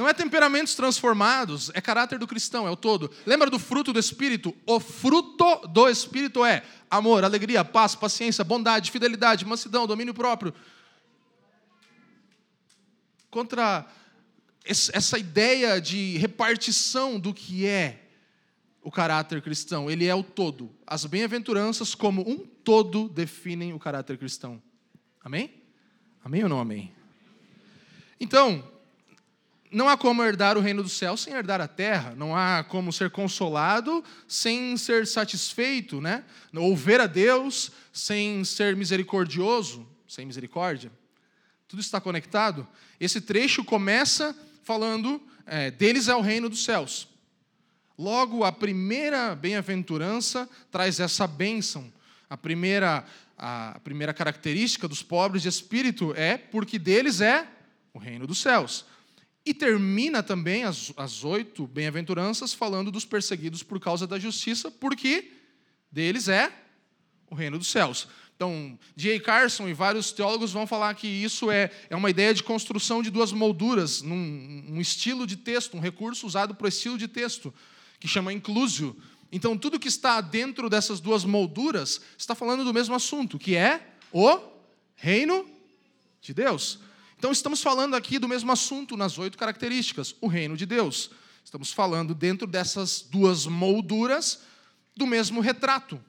Não 0.00 0.08
é 0.08 0.14
temperamentos 0.14 0.74
transformados, 0.74 1.70
é 1.74 1.80
caráter 1.82 2.18
do 2.18 2.26
cristão, 2.26 2.66
é 2.66 2.70
o 2.70 2.74
todo. 2.74 3.10
Lembra 3.26 3.50
do 3.50 3.58
fruto 3.58 3.92
do 3.92 3.98
Espírito? 3.98 4.56
O 4.64 4.80
fruto 4.80 5.68
do 5.68 5.86
Espírito 5.90 6.42
é 6.42 6.64
amor, 6.90 7.22
alegria, 7.22 7.62
paz, 7.62 7.94
paciência, 7.94 8.42
bondade, 8.42 8.90
fidelidade, 8.90 9.44
mansidão, 9.44 9.86
domínio 9.86 10.14
próprio. 10.14 10.54
Contra 13.30 13.86
essa 14.64 15.18
ideia 15.18 15.78
de 15.78 16.16
repartição 16.16 17.20
do 17.20 17.34
que 17.34 17.66
é 17.66 18.08
o 18.82 18.90
caráter 18.90 19.42
cristão, 19.42 19.90
ele 19.90 20.06
é 20.06 20.14
o 20.14 20.22
todo. 20.22 20.74
As 20.86 21.04
bem-aventuranças, 21.04 21.94
como 21.94 22.26
um 22.26 22.38
todo, 22.38 23.06
definem 23.06 23.74
o 23.74 23.78
caráter 23.78 24.16
cristão. 24.16 24.62
Amém? 25.22 25.62
Amém 26.24 26.42
ou 26.42 26.48
não 26.48 26.58
amém? 26.58 26.90
Então, 28.18 28.69
não 29.70 29.88
há 29.88 29.96
como 29.96 30.22
herdar 30.22 30.58
o 30.58 30.60
reino 30.60 30.82
do 30.82 30.88
céu 30.88 31.16
sem 31.16 31.32
herdar 31.32 31.60
a 31.60 31.68
terra, 31.68 32.14
não 32.16 32.36
há 32.36 32.64
como 32.64 32.92
ser 32.92 33.10
consolado 33.10 34.04
sem 34.26 34.76
ser 34.76 35.06
satisfeito, 35.06 36.00
né? 36.00 36.24
Ou 36.54 36.76
ver 36.76 37.00
a 37.00 37.06
Deus 37.06 37.70
sem 37.92 38.44
ser 38.44 38.74
misericordioso, 38.74 39.86
sem 40.08 40.26
misericórdia. 40.26 40.90
Tudo 41.68 41.80
está 41.80 42.00
conectado. 42.00 42.66
Esse 42.98 43.20
trecho 43.20 43.64
começa 43.64 44.36
falando, 44.64 45.22
é, 45.46 45.70
deles 45.70 46.08
é 46.08 46.14
o 46.14 46.20
reino 46.20 46.48
dos 46.48 46.64
céus. 46.64 47.08
Logo, 47.96 48.44
a 48.44 48.50
primeira 48.50 49.34
bem-aventurança 49.36 50.48
traz 50.70 50.98
essa 50.98 51.26
bênção. 51.26 51.92
A 52.28 52.36
primeira, 52.36 53.04
a 53.36 53.78
primeira 53.84 54.12
característica 54.12 54.88
dos 54.88 55.02
pobres 55.02 55.42
de 55.42 55.48
espírito 55.48 56.12
é 56.16 56.36
porque 56.36 56.78
deles 56.78 57.20
é 57.20 57.46
o 57.92 57.98
reino 57.98 58.26
dos 58.26 58.40
céus. 58.40 58.84
E 59.44 59.54
termina 59.54 60.22
também 60.22 60.64
as, 60.64 60.92
as 60.96 61.24
oito 61.24 61.66
bem-aventuranças 61.66 62.52
falando 62.52 62.90
dos 62.90 63.04
perseguidos 63.04 63.62
por 63.62 63.80
causa 63.80 64.06
da 64.06 64.18
justiça, 64.18 64.70
porque 64.70 65.32
deles 65.90 66.28
é 66.28 66.52
o 67.30 67.34
reino 67.34 67.58
dos 67.58 67.68
céus. 67.68 68.06
Então, 68.36 68.78
J. 68.96 69.20
Carson 69.20 69.68
e 69.68 69.74
vários 69.74 70.12
teólogos 70.12 70.50
vão 70.50 70.66
falar 70.66 70.94
que 70.94 71.06
isso 71.06 71.50
é, 71.50 71.70
é 71.90 71.96
uma 71.96 72.08
ideia 72.08 72.32
de 72.32 72.42
construção 72.42 73.02
de 73.02 73.10
duas 73.10 73.32
molduras, 73.32 74.00
num 74.00 74.64
um 74.66 74.80
estilo 74.80 75.26
de 75.26 75.36
texto, 75.36 75.76
um 75.76 75.80
recurso 75.80 76.26
usado 76.26 76.54
para 76.54 76.64
o 76.64 76.68
estilo 76.68 76.96
de 76.96 77.06
texto 77.06 77.52
que 77.98 78.08
chama 78.08 78.32
inclusio. 78.32 78.96
Então, 79.30 79.56
tudo 79.56 79.78
que 79.78 79.88
está 79.88 80.20
dentro 80.20 80.70
dessas 80.70 81.00
duas 81.00 81.24
molduras 81.24 82.00
está 82.16 82.34
falando 82.34 82.64
do 82.64 82.72
mesmo 82.72 82.94
assunto, 82.94 83.38
que 83.38 83.54
é 83.54 83.94
o 84.10 84.40
reino 84.96 85.46
de 86.20 86.32
Deus. 86.32 86.78
Então, 87.20 87.30
estamos 87.32 87.60
falando 87.60 87.94
aqui 87.94 88.18
do 88.18 88.26
mesmo 88.26 88.50
assunto 88.50 88.96
nas 88.96 89.18
oito 89.18 89.36
características, 89.36 90.14
o 90.22 90.26
reino 90.26 90.56
de 90.56 90.64
Deus. 90.64 91.10
Estamos 91.44 91.70
falando 91.70 92.14
dentro 92.14 92.46
dessas 92.46 93.02
duas 93.02 93.44
molduras 93.44 94.40
do 94.96 95.06
mesmo 95.06 95.42
retrato. 95.42 96.02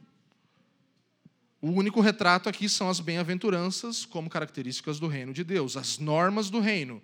O 1.61 1.69
único 1.69 1.99
retrato 1.99 2.47
aqui 2.47 2.69
são 2.69 2.89
as 2.89 3.01
bem-aventuranças 3.01 4.05
como 4.05 4.29
características 4.29 5.01
do 5.01 5.07
reino 5.07 5.33
de 5.33 5.43
Deus, 5.43 5.75
as 5.75 5.97
normas 5.97 6.49
do 6.49 6.61
reino. 6.61 7.01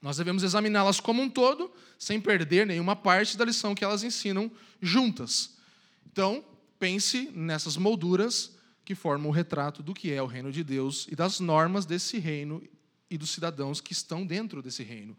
Nós 0.00 0.18
devemos 0.18 0.44
examiná-las 0.44 1.00
como 1.00 1.20
um 1.20 1.28
todo, 1.28 1.72
sem 1.98 2.20
perder 2.20 2.64
nenhuma 2.64 2.94
parte 2.94 3.36
da 3.36 3.44
lição 3.44 3.74
que 3.74 3.82
elas 3.82 4.04
ensinam 4.04 4.48
juntas. 4.80 5.56
Então, 6.06 6.44
pense 6.78 7.28
nessas 7.34 7.76
molduras 7.76 8.56
que 8.88 8.94
formam 8.94 9.28
o 9.28 9.30
retrato 9.30 9.82
do 9.82 9.92
que 9.92 10.10
é 10.10 10.22
o 10.22 10.26
reino 10.26 10.50
de 10.50 10.64
Deus 10.64 11.06
e 11.10 11.14
das 11.14 11.40
normas 11.40 11.84
desse 11.84 12.18
reino 12.18 12.66
e 13.10 13.18
dos 13.18 13.28
cidadãos 13.28 13.82
que 13.82 13.92
estão 13.92 14.24
dentro 14.24 14.62
desse 14.62 14.82
reino. 14.82 15.14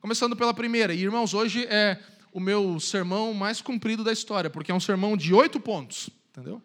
Começando 0.00 0.34
pela 0.34 0.52
primeira, 0.52 0.92
e 0.92 1.02
irmãos, 1.02 1.32
hoje 1.32 1.64
é 1.66 2.02
o 2.32 2.40
meu 2.40 2.80
sermão 2.80 3.32
mais 3.32 3.60
comprido 3.60 4.02
da 4.02 4.12
história, 4.12 4.50
porque 4.50 4.72
é 4.72 4.74
um 4.74 4.80
sermão 4.80 5.16
de 5.16 5.32
oito 5.32 5.60
pontos, 5.60 6.10
entendeu? 6.30 6.60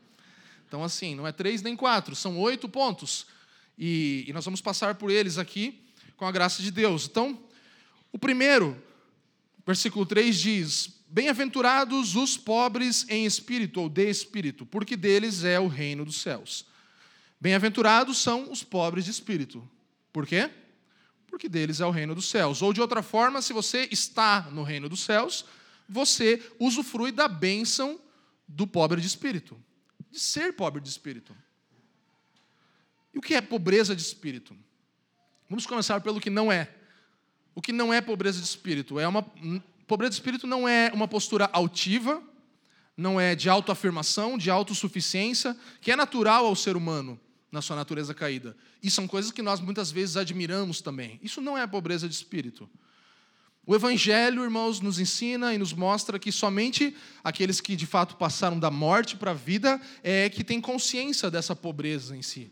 Então, 0.67 0.83
assim, 0.83 1.13
não 1.13 1.27
é 1.27 1.31
três 1.31 1.61
nem 1.61 1.75
quatro, 1.75 2.15
são 2.15 2.39
oito 2.39 2.67
pontos. 2.67 3.27
E, 3.77 4.25
e 4.27 4.33
nós 4.33 4.43
vamos 4.43 4.59
passar 4.59 4.95
por 4.95 5.11
eles 5.11 5.37
aqui 5.37 5.79
com 6.15 6.25
a 6.25 6.31
graça 6.31 6.63
de 6.63 6.71
Deus. 6.71 7.05
Então, 7.05 7.39
o 8.11 8.17
primeiro, 8.17 8.75
versículo 9.63 10.07
3 10.07 10.35
diz: 10.35 10.96
Bem-aventurados 11.09 12.15
os 12.15 12.37
pobres 12.37 13.05
em 13.09 13.25
espírito 13.25 13.79
ou 13.81 13.87
de 13.87 14.09
espírito, 14.09 14.65
porque 14.65 14.97
deles 14.97 15.43
é 15.43 15.59
o 15.59 15.67
reino 15.67 16.03
dos 16.03 16.21
céus. 16.21 16.65
Bem-aventurados 17.39 18.17
são 18.17 18.51
os 18.51 18.61
pobres 18.63 19.05
de 19.05 19.11
espírito. 19.11 19.67
Por 20.11 20.27
quê? 20.27 20.49
Porque 21.27 21.47
deles 21.47 21.79
é 21.79 21.85
o 21.85 21.91
reino 21.91 22.13
dos 22.13 22.29
céus. 22.29 22.61
Ou 22.61 22.73
de 22.73 22.81
outra 22.81 23.01
forma, 23.01 23.41
se 23.41 23.53
você 23.53 23.87
está 23.89 24.49
no 24.51 24.63
reino 24.63 24.89
dos 24.89 25.01
céus, 25.01 25.45
você 25.87 26.43
usufrui 26.59 27.11
da 27.11 27.27
bênção 27.27 27.99
do 28.47 28.67
pobre 28.67 28.99
de 28.99 29.07
espírito, 29.07 29.57
de 30.11 30.19
ser 30.19 30.53
pobre 30.53 30.81
de 30.81 30.89
espírito. 30.89 31.35
E 33.13 33.17
o 33.17 33.21
que 33.21 33.33
é 33.33 33.41
pobreza 33.41 33.95
de 33.95 34.01
espírito? 34.01 34.55
Vamos 35.49 35.65
começar 35.65 36.01
pelo 36.01 36.19
que 36.19 36.29
não 36.29 36.51
é 36.51 36.73
o 37.55 37.61
que 37.61 37.71
não 37.71 37.91
é 37.91 37.99
pobreza 38.01 38.39
de 38.39 38.45
espírito. 38.45 38.99
É 38.99 39.07
uma 39.07 39.25
pobreza 39.87 40.11
de 40.11 40.15
espírito 40.15 40.45
não 40.45 40.67
é 40.67 40.91
uma 40.93 41.07
postura 41.07 41.49
altiva, 41.53 42.21
não 42.95 43.19
é 43.19 43.33
de 43.35 43.49
autoafirmação, 43.49 44.37
de 44.37 44.49
autossuficiência, 44.51 45.55
que 45.79 45.91
é 45.91 45.95
natural 45.95 46.45
ao 46.45 46.55
ser 46.55 46.75
humano 46.75 47.19
na 47.49 47.61
sua 47.61 47.75
natureza 47.75 48.13
caída. 48.13 48.55
E 48.83 48.91
são 48.91 49.07
coisas 49.07 49.31
que 49.31 49.41
nós 49.41 49.61
muitas 49.61 49.89
vezes 49.89 50.17
admiramos 50.17 50.81
também. 50.81 51.19
Isso 51.23 51.39
não 51.39 51.57
é 51.57 51.65
pobreza 51.65 52.07
de 52.07 52.13
espírito. 52.13 52.69
O 53.65 53.75
Evangelho, 53.75 54.43
irmãos, 54.43 54.81
nos 54.81 54.99
ensina 54.99 55.53
e 55.53 55.57
nos 55.57 55.73
mostra 55.73 56.19
que 56.19 56.31
somente 56.31 56.95
aqueles 57.23 57.61
que 57.61 57.75
de 57.75 57.85
fato 57.85 58.15
passaram 58.15 58.59
da 58.59 58.71
morte 58.71 59.15
para 59.15 59.31
a 59.31 59.33
vida 59.33 59.79
é 60.03 60.29
que 60.29 60.43
têm 60.43 60.59
consciência 60.59 61.29
dessa 61.31 61.55
pobreza 61.55 62.15
em 62.15 62.21
si. 62.21 62.51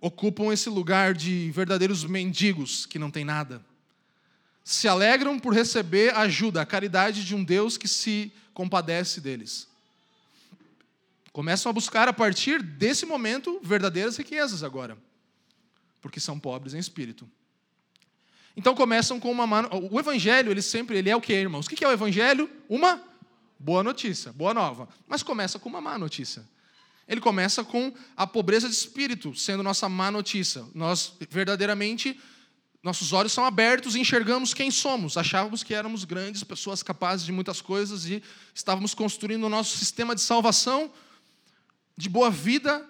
Ocupam 0.00 0.52
esse 0.52 0.68
lugar 0.68 1.14
de 1.14 1.50
verdadeiros 1.52 2.04
mendigos 2.04 2.86
que 2.86 2.98
não 2.98 3.10
têm 3.10 3.24
nada 3.24 3.64
se 4.70 4.86
alegram 4.86 5.36
por 5.36 5.52
receber 5.52 6.14
a 6.14 6.20
ajuda, 6.20 6.62
a 6.62 6.66
caridade 6.66 7.24
de 7.24 7.34
um 7.34 7.42
Deus 7.42 7.76
que 7.76 7.88
se 7.88 8.32
compadece 8.54 9.20
deles. 9.20 9.66
Começam 11.32 11.70
a 11.70 11.72
buscar 11.72 12.06
a 12.06 12.12
partir 12.12 12.62
desse 12.62 13.04
momento 13.04 13.60
verdadeiras 13.64 14.16
riquezas 14.16 14.62
agora, 14.62 14.96
porque 16.00 16.20
são 16.20 16.38
pobres 16.38 16.72
em 16.72 16.78
espírito. 16.78 17.28
Então 18.56 18.72
começam 18.72 19.18
com 19.18 19.32
uma 19.32 19.44
mano... 19.44 19.68
o 19.90 19.98
evangelho, 19.98 20.52
ele 20.52 20.62
sempre 20.62 20.98
ele 20.98 21.10
é 21.10 21.16
o 21.16 21.20
que, 21.20 21.32
irmãos? 21.32 21.66
O 21.66 21.68
que 21.68 21.84
é 21.84 21.88
o 21.88 21.92
evangelho? 21.92 22.48
Uma 22.68 23.02
boa 23.58 23.82
notícia, 23.82 24.32
boa 24.32 24.54
nova. 24.54 24.88
Mas 25.08 25.24
começa 25.24 25.58
com 25.58 25.68
uma 25.68 25.80
má 25.80 25.98
notícia. 25.98 26.48
Ele 27.08 27.20
começa 27.20 27.64
com 27.64 27.92
a 28.16 28.24
pobreza 28.24 28.68
de 28.68 28.74
espírito, 28.74 29.34
sendo 29.34 29.64
nossa 29.64 29.88
má 29.88 30.12
notícia. 30.12 30.64
Nós 30.72 31.12
verdadeiramente 31.28 32.20
nossos 32.82 33.12
olhos 33.12 33.32
são 33.32 33.44
abertos 33.44 33.94
e 33.94 34.00
enxergamos 34.00 34.54
quem 34.54 34.70
somos. 34.70 35.16
Achávamos 35.16 35.62
que 35.62 35.74
éramos 35.74 36.04
grandes, 36.04 36.42
pessoas 36.42 36.82
capazes 36.82 37.26
de 37.26 37.32
muitas 37.32 37.60
coisas 37.60 38.06
e 38.06 38.22
estávamos 38.54 38.94
construindo 38.94 39.44
o 39.44 39.50
nosso 39.50 39.76
sistema 39.76 40.14
de 40.14 40.22
salvação, 40.22 40.90
de 41.96 42.08
boa 42.08 42.30
vida, 42.30 42.88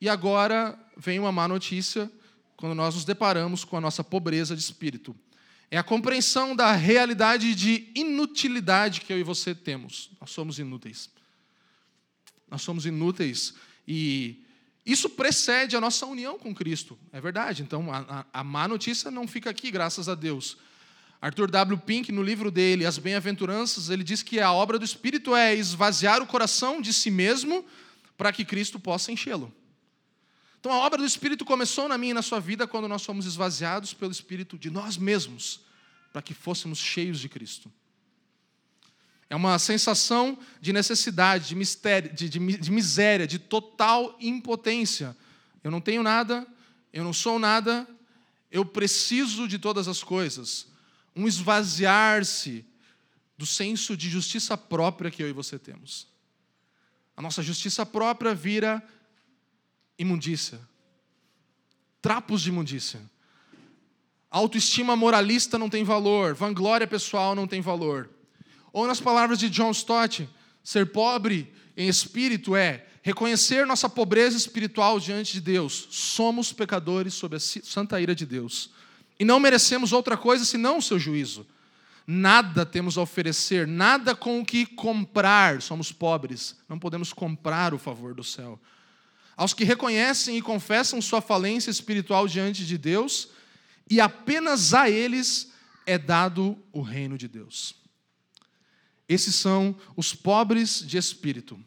e 0.00 0.08
agora 0.08 0.78
vem 0.96 1.18
uma 1.18 1.32
má 1.32 1.48
notícia 1.48 2.10
quando 2.56 2.74
nós 2.74 2.94
nos 2.94 3.04
deparamos 3.04 3.64
com 3.64 3.76
a 3.76 3.80
nossa 3.80 4.04
pobreza 4.04 4.54
de 4.54 4.62
espírito. 4.62 5.16
É 5.68 5.78
a 5.78 5.82
compreensão 5.82 6.54
da 6.54 6.72
realidade 6.72 7.54
de 7.54 7.90
inutilidade 7.94 9.00
que 9.00 9.12
eu 9.12 9.18
e 9.18 9.24
você 9.24 9.54
temos. 9.54 10.10
Nós 10.20 10.30
somos 10.30 10.58
inúteis. 10.58 11.10
Nós 12.48 12.62
somos 12.62 12.86
inúteis 12.86 13.54
e 13.88 14.44
isso 14.84 15.08
precede 15.08 15.76
a 15.76 15.80
nossa 15.80 16.04
união 16.06 16.38
com 16.38 16.54
Cristo, 16.54 16.98
é 17.12 17.20
verdade. 17.20 17.62
Então, 17.62 17.92
a, 17.92 18.26
a, 18.32 18.42
má 18.42 18.66
notícia 18.66 19.10
não 19.10 19.28
fica 19.28 19.48
aqui, 19.48 19.70
graças 19.70 20.08
a 20.08 20.14
Deus. 20.14 20.56
Arthur 21.20 21.48
W. 21.48 21.78
Pink, 21.78 22.10
no 22.10 22.22
livro 22.22 22.50
dele, 22.50 22.84
As 22.84 22.98
Bem-aventuranças, 22.98 23.90
ele 23.90 24.02
diz 24.02 24.24
que 24.24 24.40
a 24.40 24.52
obra 24.52 24.80
do 24.80 24.84
Espírito 24.84 25.36
é 25.36 25.54
esvaziar 25.54 26.20
o 26.20 26.26
coração 26.26 26.80
de 26.80 26.92
si 26.92 27.12
mesmo 27.12 27.64
para 28.18 28.32
que 28.32 28.44
Cristo 28.44 28.80
possa 28.80 29.12
enchê-lo. 29.12 29.52
Então, 30.58 30.72
a 30.72 30.78
obra 30.78 30.98
do 30.98 31.06
Espírito 31.06 31.44
começou 31.44 31.88
na 31.88 31.96
minha 31.96 32.10
e 32.10 32.14
na 32.14 32.22
sua 32.22 32.40
vida 32.40 32.66
quando 32.66 32.88
nós 32.88 33.04
fomos 33.04 33.24
esvaziados 33.24 33.94
pelo 33.94 34.10
Espírito 34.10 34.58
de 34.58 34.68
nós 34.68 34.96
mesmos, 34.96 35.60
para 36.12 36.22
que 36.22 36.34
fôssemos 36.34 36.78
cheios 36.80 37.20
de 37.20 37.28
Cristo. 37.28 37.70
É 39.32 39.34
uma 39.34 39.58
sensação 39.58 40.38
de 40.60 40.74
necessidade, 40.74 41.48
de, 41.48 41.54
mistério, 41.54 42.12
de, 42.12 42.28
de, 42.28 42.38
de 42.38 42.70
miséria, 42.70 43.26
de 43.26 43.38
total 43.38 44.14
impotência. 44.20 45.16
Eu 45.64 45.70
não 45.70 45.80
tenho 45.80 46.02
nada, 46.02 46.46
eu 46.92 47.02
não 47.02 47.14
sou 47.14 47.38
nada, 47.38 47.88
eu 48.50 48.62
preciso 48.62 49.48
de 49.48 49.58
todas 49.58 49.88
as 49.88 50.04
coisas. 50.04 50.66
Um 51.16 51.26
esvaziar-se 51.26 52.62
do 53.38 53.46
senso 53.46 53.96
de 53.96 54.10
justiça 54.10 54.54
própria 54.54 55.10
que 55.10 55.22
eu 55.22 55.30
e 55.30 55.32
você 55.32 55.58
temos. 55.58 56.06
A 57.16 57.22
nossa 57.22 57.42
justiça 57.42 57.86
própria 57.86 58.34
vira 58.34 58.86
imundícia, 59.98 60.60
trapos 62.02 62.42
de 62.42 62.50
imundícia. 62.50 63.00
Autoestima 64.30 64.94
moralista 64.94 65.58
não 65.58 65.70
tem 65.70 65.84
valor, 65.84 66.34
vanglória 66.34 66.86
pessoal 66.86 67.34
não 67.34 67.46
tem 67.46 67.62
valor. 67.62 68.10
Ou 68.72 68.86
nas 68.86 69.00
palavras 69.00 69.38
de 69.38 69.50
John 69.50 69.70
Stott, 69.70 70.28
ser 70.62 70.86
pobre 70.86 71.52
em 71.76 71.88
espírito 71.88 72.56
é 72.56 72.86
reconhecer 73.02 73.66
nossa 73.66 73.88
pobreza 73.88 74.36
espiritual 74.36 74.98
diante 75.00 75.34
de 75.34 75.40
Deus. 75.40 75.88
Somos 75.90 76.52
pecadores 76.52 77.14
sob 77.14 77.36
a 77.36 77.40
santa 77.40 78.00
ira 78.00 78.14
de 78.14 78.24
Deus. 78.24 78.70
E 79.18 79.24
não 79.24 79.40
merecemos 79.40 79.92
outra 79.92 80.16
coisa 80.16 80.44
senão 80.44 80.78
o 80.78 80.82
seu 80.82 80.98
juízo. 80.98 81.46
Nada 82.06 82.66
temos 82.66 82.98
a 82.98 83.02
oferecer, 83.02 83.66
nada 83.66 84.14
com 84.14 84.40
o 84.40 84.44
que 84.44 84.66
comprar. 84.66 85.62
Somos 85.62 85.92
pobres, 85.92 86.56
não 86.68 86.78
podemos 86.78 87.12
comprar 87.12 87.74
o 87.74 87.78
favor 87.78 88.14
do 88.14 88.24
céu. 88.24 88.60
Aos 89.36 89.54
que 89.54 89.64
reconhecem 89.64 90.36
e 90.36 90.42
confessam 90.42 91.00
sua 91.00 91.20
falência 91.20 91.70
espiritual 91.70 92.28
diante 92.28 92.66
de 92.66 92.76
Deus, 92.76 93.28
e 93.88 94.00
apenas 94.00 94.74
a 94.74 94.90
eles 94.90 95.52
é 95.86 95.98
dado 95.98 96.56
o 96.72 96.82
reino 96.82 97.16
de 97.16 97.28
Deus. 97.28 97.81
Esses 99.08 99.34
são 99.34 99.76
os 99.96 100.14
pobres 100.14 100.80
de 100.86 100.96
espírito. 100.96 101.62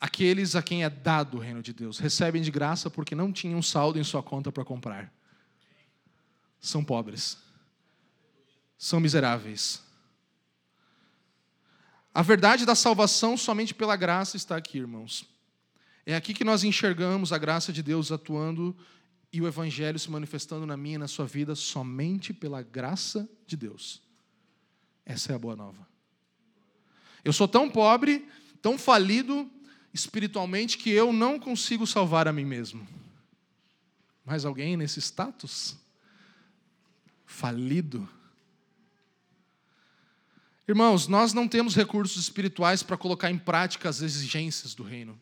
Aqueles 0.00 0.56
a 0.56 0.62
quem 0.62 0.84
é 0.84 0.90
dado 0.90 1.36
o 1.36 1.40
reino 1.40 1.62
de 1.62 1.72
Deus. 1.72 1.98
Recebem 1.98 2.42
de 2.42 2.50
graça 2.50 2.90
porque 2.90 3.14
não 3.14 3.32
tinham 3.32 3.62
saldo 3.62 3.98
em 3.98 4.04
sua 4.04 4.22
conta 4.22 4.50
para 4.50 4.64
comprar. 4.64 5.12
São 6.60 6.84
pobres. 6.84 7.38
São 8.76 8.98
miseráveis. 8.98 9.82
A 12.14 12.20
verdade 12.20 12.66
da 12.66 12.74
salvação 12.74 13.36
somente 13.36 13.72
pela 13.72 13.96
graça 13.96 14.36
está 14.36 14.56
aqui, 14.56 14.78
irmãos. 14.78 15.24
É 16.04 16.14
aqui 16.14 16.34
que 16.34 16.44
nós 16.44 16.64
enxergamos 16.64 17.32
a 17.32 17.38
graça 17.38 17.72
de 17.72 17.82
Deus 17.82 18.10
atuando 18.10 18.76
e 19.32 19.40
o 19.40 19.46
Evangelho 19.46 19.98
se 19.98 20.10
manifestando 20.10 20.66
na 20.66 20.76
minha 20.76 20.96
e 20.96 20.98
na 20.98 21.08
sua 21.08 21.26
vida 21.26 21.54
somente 21.54 22.34
pela 22.34 22.60
graça 22.60 23.28
de 23.46 23.56
Deus. 23.56 24.02
Essa 25.06 25.32
é 25.32 25.34
a 25.36 25.38
boa 25.38 25.56
nova. 25.56 25.91
Eu 27.24 27.32
sou 27.32 27.46
tão 27.46 27.68
pobre, 27.70 28.26
tão 28.60 28.78
falido 28.78 29.50
espiritualmente 29.92 30.78
que 30.78 30.90
eu 30.90 31.12
não 31.12 31.38
consigo 31.38 31.86
salvar 31.86 32.26
a 32.26 32.32
mim 32.32 32.44
mesmo. 32.44 32.86
Mais 34.24 34.44
alguém 34.44 34.76
nesse 34.76 35.00
status? 35.00 35.76
Falido. 37.26 38.08
Irmãos, 40.66 41.08
nós 41.08 41.32
não 41.32 41.48
temos 41.48 41.74
recursos 41.74 42.22
espirituais 42.22 42.82
para 42.82 42.96
colocar 42.96 43.30
em 43.30 43.38
prática 43.38 43.88
as 43.88 44.00
exigências 44.00 44.74
do 44.74 44.82
reino. 44.82 45.20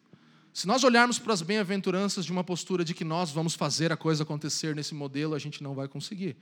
Se 0.53 0.67
nós 0.67 0.85
olharmos 0.85 1.19
para 1.19 1.33
as 1.33 1.43
bem-aventuranças 1.43 2.25
de 2.25 2.33
uma 2.33 2.45
postura 2.45 2.85
de 2.85 2.93
que 2.93 3.05
nós 3.05 3.31
vamos 3.31 3.55
fazer 3.55 3.93
a 3.93 3.97
coisa 3.97 4.23
acontecer 4.23 4.75
nesse 4.75 4.95
modelo, 4.95 5.35
a 5.35 5.39
gente 5.39 5.63
não 5.63 5.75
vai 5.75 5.89
conseguir. 5.89 6.37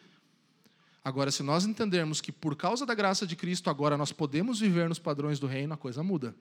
Agora, 1.09 1.31
se 1.31 1.43
nós 1.43 1.65
entendermos 1.65 2.21
que 2.21 2.31
por 2.31 2.55
causa 2.55 2.85
da 2.85 2.95
graça 2.95 3.27
de 3.27 3.35
Cristo 3.35 3.71
agora 3.71 3.97
nós 3.97 4.13
podemos 4.13 4.61
viver 4.61 4.91
nos 4.91 4.99
padrões 4.99 5.39
do 5.39 5.47
reino, 5.47 5.73
a 5.73 5.77
coisa 5.77 6.03
muda. 6.03 6.37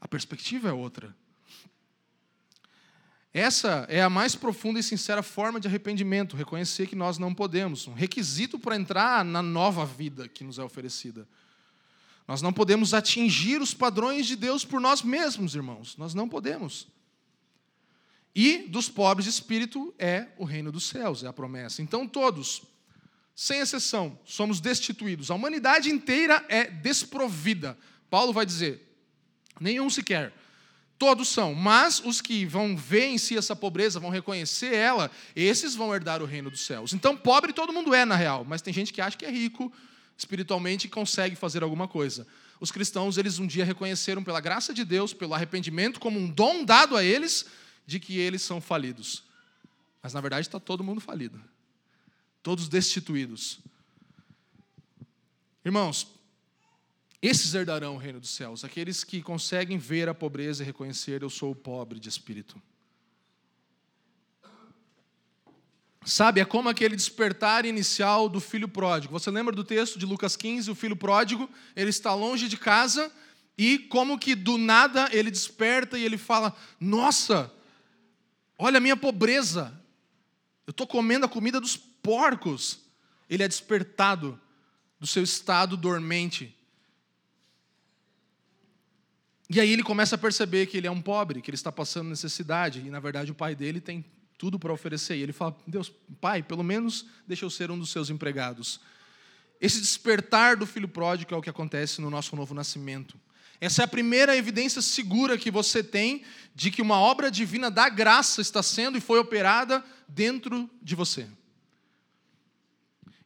A 0.00 0.08
perspectiva 0.08 0.68
é 0.70 0.72
outra. 0.72 1.14
Essa 3.32 3.86
é 3.88 4.02
a 4.02 4.10
mais 4.10 4.34
profunda 4.34 4.80
e 4.80 4.82
sincera 4.82 5.22
forma 5.22 5.60
de 5.60 5.68
arrependimento, 5.68 6.36
reconhecer 6.36 6.88
que 6.88 6.96
nós 6.96 7.16
não 7.16 7.32
podemos, 7.32 7.86
um 7.86 7.94
requisito 7.94 8.58
para 8.58 8.74
entrar 8.74 9.24
na 9.24 9.40
nova 9.40 9.86
vida 9.86 10.28
que 10.28 10.42
nos 10.42 10.58
é 10.58 10.64
oferecida. 10.64 11.24
Nós 12.26 12.42
não 12.42 12.52
podemos 12.52 12.92
atingir 12.92 13.62
os 13.62 13.72
padrões 13.72 14.26
de 14.26 14.34
Deus 14.34 14.64
por 14.64 14.80
nós 14.80 15.00
mesmos, 15.00 15.54
irmãos. 15.54 15.96
Nós 15.96 16.12
não 16.12 16.28
podemos. 16.28 16.88
E 18.34 18.66
dos 18.66 18.88
pobres 18.88 19.26
de 19.26 19.30
espírito 19.30 19.94
é 19.96 20.26
o 20.36 20.44
reino 20.44 20.72
dos 20.72 20.88
céus, 20.88 21.22
é 21.22 21.28
a 21.28 21.32
promessa. 21.32 21.82
Então, 21.82 22.04
todos, 22.04 22.73
sem 23.34 23.58
exceção, 23.58 24.18
somos 24.24 24.60
destituídos. 24.60 25.30
A 25.30 25.34
humanidade 25.34 25.90
inteira 25.90 26.44
é 26.48 26.64
desprovida. 26.70 27.76
Paulo 28.08 28.32
vai 28.32 28.46
dizer: 28.46 28.96
nenhum 29.60 29.90
sequer. 29.90 30.32
Todos 30.96 31.28
são, 31.28 31.54
mas 31.54 31.98
os 31.98 32.20
que 32.20 32.46
vão 32.46 32.76
ver 32.76 33.06
em 33.06 33.18
si 33.18 33.36
essa 33.36 33.56
pobreza, 33.56 33.98
vão 33.98 34.10
reconhecer 34.10 34.72
ela, 34.72 35.10
esses 35.34 35.74
vão 35.74 35.92
herdar 35.92 36.22
o 36.22 36.24
reino 36.24 36.48
dos 36.48 36.64
céus. 36.64 36.92
Então, 36.92 37.16
pobre 37.16 37.52
todo 37.52 37.72
mundo 37.72 37.92
é, 37.92 38.04
na 38.04 38.14
real, 38.14 38.44
mas 38.44 38.62
tem 38.62 38.72
gente 38.72 38.92
que 38.92 39.00
acha 39.00 39.16
que 39.16 39.24
é 39.26 39.30
rico 39.30 39.72
espiritualmente 40.16 40.86
e 40.86 40.90
consegue 40.90 41.34
fazer 41.34 41.64
alguma 41.64 41.88
coisa. 41.88 42.24
Os 42.60 42.70
cristãos, 42.70 43.18
eles 43.18 43.40
um 43.40 43.46
dia 43.46 43.64
reconheceram, 43.64 44.22
pela 44.22 44.40
graça 44.40 44.72
de 44.72 44.84
Deus, 44.84 45.12
pelo 45.12 45.34
arrependimento, 45.34 45.98
como 45.98 46.18
um 46.18 46.30
dom 46.30 46.64
dado 46.64 46.96
a 46.96 47.02
eles, 47.02 47.44
de 47.84 47.98
que 47.98 48.16
eles 48.16 48.42
são 48.42 48.60
falidos. 48.60 49.24
Mas, 50.00 50.14
na 50.14 50.20
verdade, 50.20 50.46
está 50.46 50.60
todo 50.60 50.84
mundo 50.84 51.00
falido 51.00 51.42
todos 52.44 52.68
destituídos. 52.68 53.58
Irmãos, 55.64 56.06
esses 57.22 57.54
herdarão 57.54 57.94
o 57.94 57.98
reino 57.98 58.20
dos 58.20 58.28
céus, 58.28 58.64
aqueles 58.64 59.02
que 59.02 59.22
conseguem 59.22 59.78
ver 59.78 60.10
a 60.10 60.14
pobreza 60.14 60.62
e 60.62 60.66
reconhecer: 60.66 61.22
eu 61.22 61.30
sou 61.30 61.54
pobre 61.54 61.98
de 61.98 62.08
espírito. 62.08 62.60
Sabe, 66.04 66.38
é 66.38 66.44
como 66.44 66.68
aquele 66.68 66.94
despertar 66.94 67.64
inicial 67.64 68.28
do 68.28 68.38
filho 68.38 68.68
pródigo. 68.68 69.18
Você 69.18 69.30
lembra 69.30 69.56
do 69.56 69.64
texto 69.64 69.98
de 69.98 70.04
Lucas 70.04 70.36
15? 70.36 70.70
O 70.70 70.74
filho 70.74 70.94
pródigo, 70.94 71.48
ele 71.74 71.88
está 71.88 72.14
longe 72.14 72.46
de 72.46 72.58
casa 72.58 73.10
e, 73.56 73.78
como 73.78 74.18
que 74.18 74.34
do 74.34 74.58
nada, 74.58 75.08
ele 75.12 75.30
desperta 75.30 75.98
e 75.98 76.04
ele 76.04 76.18
fala: 76.18 76.54
Nossa, 76.78 77.50
olha 78.58 78.76
a 78.76 78.82
minha 78.82 78.98
pobreza. 78.98 79.72
Eu 80.66 80.72
estou 80.72 80.86
comendo 80.86 81.24
a 81.24 81.28
comida 81.28 81.58
dos 81.58 81.93
porcos, 82.04 82.80
ele 83.28 83.42
é 83.42 83.48
despertado 83.48 84.38
do 85.00 85.06
seu 85.06 85.22
estado 85.22 85.74
dormente. 85.74 86.54
E 89.48 89.58
aí 89.58 89.70
ele 89.70 89.82
começa 89.82 90.14
a 90.14 90.18
perceber 90.18 90.66
que 90.66 90.76
ele 90.76 90.86
é 90.86 90.90
um 90.90 91.00
pobre, 91.00 91.40
que 91.40 91.50
ele 91.50 91.56
está 91.56 91.72
passando 91.72 92.10
necessidade, 92.10 92.80
e 92.80 92.90
na 92.90 93.00
verdade 93.00 93.32
o 93.32 93.34
pai 93.34 93.54
dele 93.54 93.80
tem 93.80 94.04
tudo 94.36 94.58
para 94.58 94.72
oferecer. 94.72 95.16
E 95.16 95.22
ele 95.22 95.32
fala: 95.32 95.56
Deus, 95.66 95.90
pai, 96.20 96.42
pelo 96.42 96.62
menos 96.62 97.06
deixa 97.26 97.44
eu 97.44 97.50
ser 97.50 97.70
um 97.70 97.78
dos 97.78 97.90
seus 97.90 98.10
empregados. 98.10 98.80
Esse 99.60 99.80
despertar 99.80 100.56
do 100.56 100.66
filho 100.66 100.88
pródigo 100.88 101.34
é 101.34 101.38
o 101.38 101.42
que 101.42 101.50
acontece 101.50 102.00
no 102.00 102.10
nosso 102.10 102.36
novo 102.36 102.52
nascimento. 102.52 103.18
Essa 103.60 103.82
é 103.82 103.84
a 103.84 103.88
primeira 103.88 104.36
evidência 104.36 104.82
segura 104.82 105.38
que 105.38 105.50
você 105.50 105.82
tem 105.82 106.22
de 106.54 106.70
que 106.70 106.82
uma 106.82 106.98
obra 106.98 107.30
divina 107.30 107.70
da 107.70 107.88
graça 107.88 108.42
está 108.42 108.62
sendo 108.62 108.98
e 108.98 109.00
foi 109.00 109.18
operada 109.18 109.82
dentro 110.06 110.68
de 110.82 110.94
você. 110.94 111.26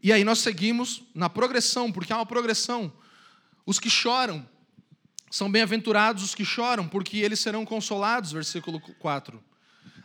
E 0.03 0.13
aí 0.13 0.25
nós 0.25 0.39
seguimos 0.39 1.03
na 1.15 1.29
progressão, 1.29 1.91
porque 1.91 2.13
há 2.13 2.17
uma 2.17 2.27
progressão. 2.27 2.93
Os 3.67 3.79
que 3.79 3.91
choram 3.91 4.49
são 5.31 5.51
bem-aventurados 5.51 6.23
os 6.23 6.35
que 6.35 6.45
choram, 6.45 6.89
porque 6.89 7.19
eles 7.19 7.41
serão 7.41 7.65
consolados, 7.65 8.33
versículo 8.33 8.81
4. 8.81 9.43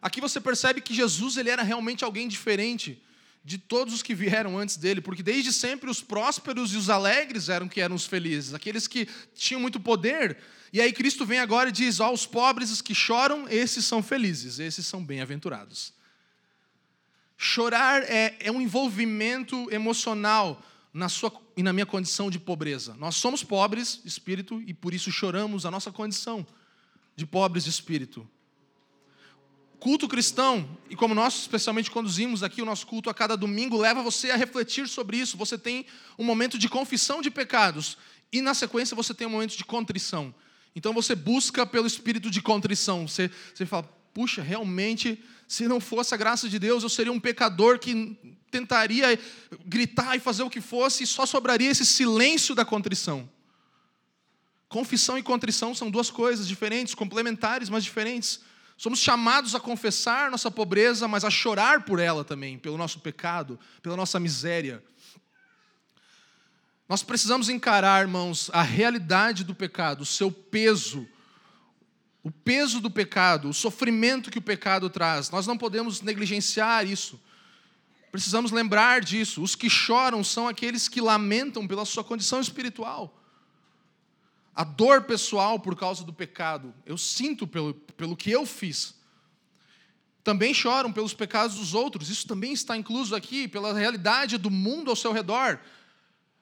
Aqui 0.01 0.19
você 0.19 0.41
percebe 0.41 0.81
que 0.81 0.93
Jesus 0.93 1.37
ele 1.37 1.49
era 1.49 1.63
realmente 1.63 2.03
alguém 2.03 2.27
diferente 2.27 3.01
de 3.45 3.57
todos 3.57 3.93
os 3.93 4.01
que 4.01 4.15
vieram 4.15 4.57
antes 4.57 4.77
dele, 4.77 5.01
porque 5.01 5.21
desde 5.21 5.51
sempre 5.51 5.89
os 5.89 6.01
prósperos 6.01 6.73
e 6.73 6.77
os 6.77 6.89
alegres 6.89 7.49
eram 7.49 7.67
que 7.67 7.81
eram 7.81 7.95
os 7.95 8.05
felizes, 8.05 8.53
aqueles 8.53 8.87
que 8.87 9.07
tinham 9.35 9.61
muito 9.61 9.79
poder. 9.79 10.37
E 10.71 10.79
aí 10.79 10.91
Cristo 10.91 11.25
vem 11.25 11.39
agora 11.39 11.69
e 11.69 11.71
diz: 11.71 11.99
Ó, 11.99 12.09
oh, 12.09 12.13
os 12.13 12.25
pobres, 12.25 12.71
os 12.71 12.81
que 12.81 12.95
choram, 12.95 13.47
esses 13.49 13.85
são 13.85 14.01
felizes, 14.01 14.59
esses 14.59 14.85
são 14.85 15.03
bem-aventurados. 15.03 15.93
Chorar 17.43 18.03
é, 18.03 18.35
é 18.39 18.51
um 18.51 18.61
envolvimento 18.61 19.69
emocional 19.71 20.61
na 20.93 21.09
sua 21.09 21.31
e 21.57 21.63
na 21.63 21.73
minha 21.73 21.85
condição 21.85 22.29
de 22.29 22.39
pobreza. 22.39 22.95
Nós 22.97 23.15
somos 23.15 23.43
pobres 23.43 23.99
de 24.01 24.07
espírito 24.07 24.61
e 24.65 24.73
por 24.73 24.93
isso 24.93 25.11
choramos 25.11 25.65
a 25.65 25.71
nossa 25.71 25.91
condição 25.91 26.45
de 27.15 27.25
pobres 27.25 27.65
de 27.65 27.69
espírito 27.69 28.27
culto 29.83 30.07
cristão, 30.07 30.65
e 30.89 30.95
como 30.95 31.13
nós 31.13 31.41
especialmente 31.41 31.91
conduzimos 31.91 32.41
aqui 32.41 32.61
o 32.61 32.65
nosso 32.65 32.87
culto 32.87 33.09
a 33.09 33.13
cada 33.13 33.35
domingo, 33.35 33.75
leva 33.75 34.01
você 34.01 34.31
a 34.31 34.37
refletir 34.37 34.87
sobre 34.87 35.17
isso. 35.17 35.35
Você 35.35 35.57
tem 35.57 35.85
um 36.17 36.23
momento 36.23 36.57
de 36.57 36.69
confissão 36.69 37.21
de 37.21 37.29
pecados, 37.29 37.97
e 38.31 38.39
na 38.39 38.53
sequência 38.53 38.95
você 38.95 39.13
tem 39.13 39.27
um 39.27 39.29
momento 39.29 39.57
de 39.57 39.65
contrição. 39.65 40.33
Então 40.73 40.93
você 40.93 41.13
busca 41.15 41.65
pelo 41.65 41.85
espírito 41.85 42.31
de 42.31 42.41
contrição. 42.41 43.05
Você, 43.05 43.29
você 43.53 43.65
fala, 43.65 43.83
puxa, 44.13 44.41
realmente, 44.41 45.21
se 45.53 45.67
não 45.67 45.79
fosse 45.79 46.15
a 46.15 46.17
graça 46.17 46.49
de 46.49 46.57
Deus, 46.57 46.81
eu 46.81 46.89
seria 46.89 47.11
um 47.11 47.19
pecador 47.19 47.77
que 47.77 48.17
tentaria 48.49 49.19
gritar 49.63 50.15
e 50.15 50.19
fazer 50.19 50.41
o 50.41 50.49
que 50.49 50.59
fosse, 50.59 51.03
e 51.03 51.07
só 51.07 51.27
sobraria 51.27 51.69
esse 51.69 51.85
silêncio 51.85 52.55
da 52.55 52.65
contrição. 52.65 53.29
Confissão 54.67 55.15
e 55.15 55.21
contrição 55.21 55.75
são 55.75 55.91
duas 55.91 56.09
coisas 56.09 56.47
diferentes, 56.47 56.95
complementares, 56.95 57.69
mas 57.69 57.83
diferentes. 57.83 58.39
Somos 58.75 58.97
chamados 58.97 59.53
a 59.53 59.59
confessar 59.59 60.31
nossa 60.31 60.49
pobreza, 60.49 61.07
mas 61.07 61.23
a 61.23 61.29
chorar 61.29 61.85
por 61.85 61.99
ela 61.99 62.23
também, 62.23 62.57
pelo 62.57 62.75
nosso 62.75 62.99
pecado, 62.99 63.59
pela 63.83 63.95
nossa 63.95 64.19
miséria. 64.19 64.83
Nós 66.89 67.03
precisamos 67.03 67.47
encarar, 67.47 68.01
irmãos, 68.01 68.49
a 68.51 68.63
realidade 68.63 69.43
do 69.43 69.53
pecado, 69.53 70.01
o 70.01 70.05
seu 70.05 70.31
peso, 70.31 71.07
o 72.23 72.31
peso 72.31 72.79
do 72.79 72.89
pecado, 72.89 73.49
o 73.49 73.53
sofrimento 73.53 74.31
que 74.31 74.39
o 74.39 74.41
pecado 74.41 74.89
traz. 74.89 75.29
Nós 75.29 75.45
não 75.45 75.57
podemos 75.57 76.01
negligenciar 76.01 76.87
isso. 76.87 77.19
Precisamos 78.11 78.51
lembrar 78.51 79.01
disso. 79.01 79.43
Os 79.43 79.55
que 79.55 79.69
choram 79.69 80.23
são 80.23 80.47
aqueles 80.47 80.87
que 80.87 81.01
lamentam 81.01 81.67
pela 81.67 81.83
sua 81.83 82.03
condição 82.03 82.39
espiritual 82.39 83.19
a 84.55 84.63
dor 84.63 85.03
pessoal 85.03 85.59
por 85.59 85.75
causa 85.75 86.03
do 86.03 86.13
pecado, 86.13 86.73
eu 86.85 86.97
sinto 86.97 87.47
pelo, 87.47 87.73
pelo 87.73 88.15
que 88.15 88.29
eu 88.29 88.45
fiz. 88.45 88.95
Também 90.23 90.53
choram 90.53 90.91
pelos 90.91 91.13
pecados 91.13 91.57
dos 91.57 91.73
outros, 91.73 92.09
isso 92.09 92.27
também 92.27 92.53
está 92.53 92.77
incluso 92.77 93.15
aqui, 93.15 93.47
pela 93.47 93.73
realidade 93.73 94.37
do 94.37 94.51
mundo 94.51 94.89
ao 94.89 94.95
seu 94.95 95.11
redor, 95.11 95.59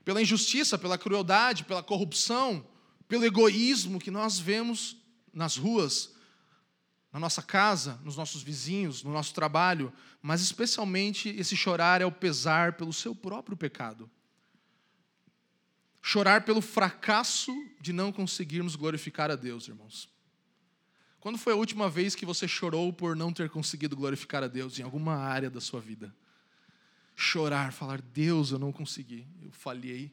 pela 0.04 0.22
injustiça, 0.22 0.78
pela 0.78 0.98
crueldade, 0.98 1.63
pela 1.63 1.82
corrupção, 1.82 2.65
pelo 3.08 3.26
egoísmo 3.26 4.00
que 4.00 4.12
nós 4.12 4.38
vemos 4.38 4.98
nas 5.34 5.58
ruas, 5.58 6.13
na 7.12 7.20
nossa 7.20 7.41
casa, 7.41 8.00
nos 8.04 8.15
nossos 8.15 8.41
vizinhos, 8.41 9.04
no 9.04 9.12
nosso 9.12 9.34
trabalho, 9.34 9.91
mas 10.22 10.41
especialmente 10.41 11.30
esse 11.30 11.56
chorar 11.58 12.02
é 12.02 12.06
o 12.06 12.12
pesar 12.12 12.74
pelo 12.74 12.94
seu 12.94 13.13
próprio 13.13 13.58
pecado. 13.58 14.10
Chorar 16.02 16.46
pelo 16.46 16.62
fracasso 16.62 17.52
de 17.80 17.91
não 17.91 18.12
conseguirmos 18.12 18.76
glorificar 18.76 19.30
a 19.30 19.36
Deus, 19.36 19.67
irmãos. 19.67 20.10
Quando 21.20 21.38
foi 21.38 21.54
a 21.54 21.56
última 21.56 21.88
vez 21.88 22.15
que 22.15 22.26
você 22.26 22.48
chorou 22.48 22.91
por 22.91 23.15
não 23.15 23.32
ter 23.32 23.50
conseguido 23.50 23.96
glorificar 23.96 24.44
a 24.44 24.48
Deus 24.48 24.80
em 24.80 24.84
alguma 24.84 25.15
área 25.15 25.50
da 25.50 25.62
sua 25.62 25.80
vida? 25.80 26.15
Chorar, 27.15 27.72
falar, 27.72 28.02
Deus, 28.02 28.52
eu 28.52 28.58
não 28.58 28.72
consegui, 28.72 29.28
eu 29.44 29.52
falhei. 29.52 30.12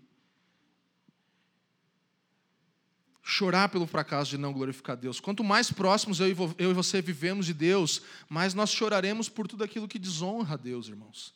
Chorar 3.30 3.68
pelo 3.68 3.86
fracasso 3.86 4.30
de 4.30 4.38
não 4.38 4.54
glorificar 4.54 4.96
Deus. 4.96 5.20
Quanto 5.20 5.44
mais 5.44 5.70
próximos 5.70 6.18
eu 6.18 6.28
e 6.58 6.72
você 6.72 7.02
vivemos 7.02 7.44
de 7.44 7.52
Deus, 7.52 8.00
mais 8.26 8.54
nós 8.54 8.70
choraremos 8.70 9.28
por 9.28 9.46
tudo 9.46 9.62
aquilo 9.62 9.86
que 9.86 9.98
desonra 9.98 10.54
a 10.54 10.56
Deus, 10.56 10.88
irmãos. 10.88 11.34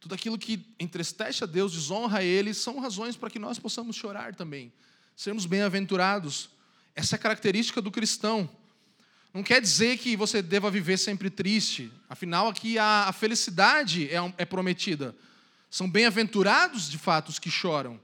Tudo 0.00 0.14
aquilo 0.14 0.38
que 0.38 0.64
entristece 0.80 1.44
a 1.44 1.46
Deus, 1.46 1.74
desonra 1.74 2.20
a 2.20 2.24
Ele, 2.24 2.54
são 2.54 2.80
razões 2.80 3.18
para 3.18 3.28
que 3.28 3.38
nós 3.38 3.58
possamos 3.58 3.96
chorar 3.96 4.34
também, 4.34 4.72
sermos 5.14 5.44
bem-aventurados. 5.44 6.48
Essa 6.94 7.16
é 7.16 7.18
a 7.18 7.20
característica 7.20 7.82
do 7.82 7.90
cristão. 7.90 8.48
Não 9.34 9.42
quer 9.42 9.60
dizer 9.60 9.98
que 9.98 10.16
você 10.16 10.40
deva 10.40 10.70
viver 10.70 10.96
sempre 10.96 11.28
triste, 11.28 11.92
afinal, 12.08 12.48
aqui 12.48 12.78
a, 12.78 13.08
a 13.08 13.12
felicidade 13.12 14.08
é, 14.08 14.16
é 14.38 14.46
prometida. 14.46 15.14
São 15.70 15.86
bem-aventurados, 15.86 16.88
de 16.88 16.96
fato, 16.96 17.28
os 17.28 17.38
que 17.38 17.50
choram. 17.50 18.00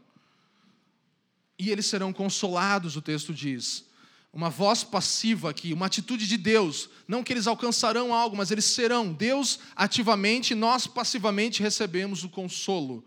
E 1.62 1.70
eles 1.70 1.87
serão 1.87 2.12
consolados, 2.12 2.96
o 2.96 3.01
texto 3.01 3.33
diz 3.33 3.85
uma 4.33 4.48
voz 4.48 4.83
passiva 4.83 5.51
aqui, 5.51 5.75
uma 5.75 5.87
atitude 5.87 6.27
de 6.27 6.38
Deus. 6.38 6.88
Não 7.07 7.22
que 7.22 7.33
eles 7.33 7.46
alcançarão 7.46 8.14
algo, 8.14 8.35
mas 8.35 8.51
eles 8.51 8.64
serão. 8.64 9.12
Deus 9.12 9.61
ativamente, 9.77 10.55
nós 10.55 10.87
passivamente 10.87 11.62
recebemos 11.62 12.25
o 12.25 12.31
consolo. 12.31 13.05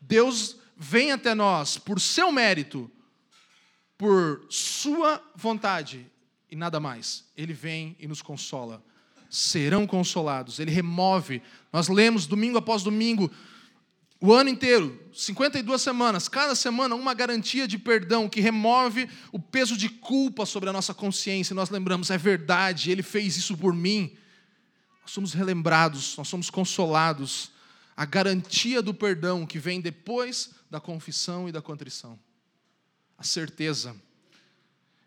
Deus 0.00 0.56
vem 0.76 1.12
até 1.12 1.34
nós 1.34 1.78
por 1.78 2.00
seu 2.00 2.32
mérito, 2.32 2.90
por 3.96 4.44
sua 4.50 5.22
vontade 5.36 6.04
e 6.50 6.56
nada 6.56 6.80
mais. 6.80 7.24
Ele 7.36 7.52
vem 7.52 7.96
e 8.00 8.08
nos 8.08 8.20
consola. 8.20 8.84
Serão 9.30 9.86
consolados. 9.86 10.58
Ele 10.58 10.72
remove. 10.72 11.40
Nós 11.72 11.86
lemos 11.86 12.26
domingo 12.26 12.58
após 12.58 12.82
domingo 12.82 13.30
o 14.20 14.32
ano 14.32 14.50
inteiro, 14.50 15.00
52 15.12 15.80
semanas, 15.80 16.28
cada 16.28 16.54
semana 16.56 16.96
uma 16.96 17.14
garantia 17.14 17.68
de 17.68 17.78
perdão 17.78 18.28
que 18.28 18.40
remove 18.40 19.08
o 19.30 19.38
peso 19.38 19.76
de 19.76 19.88
culpa 19.88 20.44
sobre 20.44 20.68
a 20.68 20.72
nossa 20.72 20.92
consciência. 20.92 21.54
Nós 21.54 21.70
lembramos, 21.70 22.10
é 22.10 22.18
verdade, 22.18 22.90
ele 22.90 23.02
fez 23.02 23.36
isso 23.36 23.56
por 23.56 23.72
mim. 23.72 24.16
Nós 25.02 25.12
somos 25.12 25.32
relembrados, 25.32 26.16
nós 26.16 26.26
somos 26.26 26.50
consolados. 26.50 27.52
A 27.96 28.04
garantia 28.04 28.82
do 28.82 28.92
perdão 28.92 29.46
que 29.46 29.58
vem 29.58 29.80
depois 29.80 30.50
da 30.68 30.80
confissão 30.80 31.48
e 31.48 31.52
da 31.52 31.62
contrição. 31.62 32.18
A 33.16 33.22
certeza. 33.22 33.94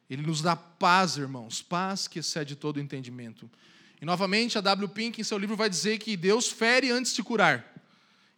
Ele 0.10 0.21
nos 0.21 0.41
dá 0.41 0.56
paz, 0.56 1.17
irmãos, 1.17 1.62
paz 1.62 2.08
que 2.08 2.19
excede 2.19 2.56
todo 2.56 2.80
entendimento. 2.80 3.50
E 4.02 4.06
novamente, 4.06 4.58
a 4.58 4.62
W. 4.62 4.88
Pink, 4.89 5.19
em 5.19 5.24
seu 5.24 5.38
livro, 5.38 5.56
vai 5.58 5.69
dizer 5.69 6.00
que 6.00 6.15
Deus 6.15 6.47
fere 6.50 6.91
antes 6.91 7.13
de 7.13 7.21
curar. 7.21 7.70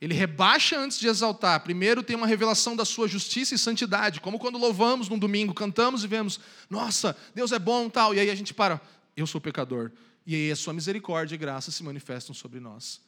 Ele 0.03 0.13
rebaixa 0.13 0.77
antes 0.77 0.99
de 0.99 1.07
exaltar. 1.07 1.61
Primeiro 1.61 2.03
tem 2.03 2.13
uma 2.13 2.27
revelação 2.27 2.75
da 2.75 2.83
sua 2.83 3.07
justiça 3.07 3.55
e 3.55 3.57
santidade, 3.57 4.19
como 4.19 4.37
quando 4.37 4.57
louvamos 4.57 5.07
num 5.07 5.17
domingo, 5.17 5.53
cantamos 5.53 6.03
e 6.03 6.07
vemos, 6.09 6.41
nossa, 6.69 7.15
Deus 7.33 7.53
é 7.53 7.57
bom, 7.57 7.89
tal, 7.89 8.13
e 8.13 8.19
aí 8.19 8.29
a 8.29 8.35
gente 8.35 8.53
para, 8.53 8.81
eu 9.15 9.25
sou 9.25 9.39
pecador. 9.39 9.93
E 10.27 10.35
aí 10.35 10.51
a 10.51 10.57
sua 10.57 10.73
misericórdia 10.73 11.35
e 11.35 11.37
graça 11.37 11.71
se 11.71 11.81
manifestam 11.83 12.35
sobre 12.35 12.59
nós. 12.59 12.99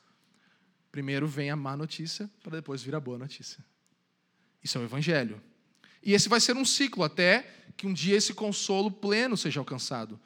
Primeiro 0.90 1.28
vem 1.28 1.52
a 1.52 1.56
má 1.58 1.76
notícia, 1.76 2.32
para 2.42 2.56
depois 2.56 2.82
vir 2.82 2.96
a 2.96 3.00
boa 3.02 3.18
notícia. 3.18 3.62
Isso 4.64 4.78
é 4.78 4.82
o 4.82 4.86
evangelho. 4.86 5.42
E 6.02 6.14
esse 6.14 6.30
vai 6.30 6.40
ser 6.40 6.56
um 6.56 6.64
ciclo 6.64 7.04
até 7.04 7.46
que 7.76 7.86
um 7.86 7.92
dia 7.92 8.16
esse 8.16 8.34
consolo 8.34 8.90
pleno 8.90 9.36
seja 9.36 9.60
alcançado. 9.60 10.18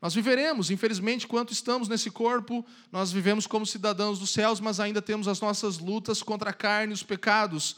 Nós 0.00 0.14
viveremos, 0.14 0.70
infelizmente, 0.70 1.26
enquanto 1.26 1.52
estamos 1.52 1.86
nesse 1.86 2.10
corpo, 2.10 2.64
nós 2.90 3.12
vivemos 3.12 3.46
como 3.46 3.66
cidadãos 3.66 4.18
dos 4.18 4.30
céus, 4.30 4.58
mas 4.58 4.80
ainda 4.80 5.02
temos 5.02 5.28
as 5.28 5.40
nossas 5.40 5.78
lutas 5.78 6.22
contra 6.22 6.50
a 6.50 6.54
carne 6.54 6.92
e 6.92 6.94
os 6.94 7.02
pecados. 7.02 7.76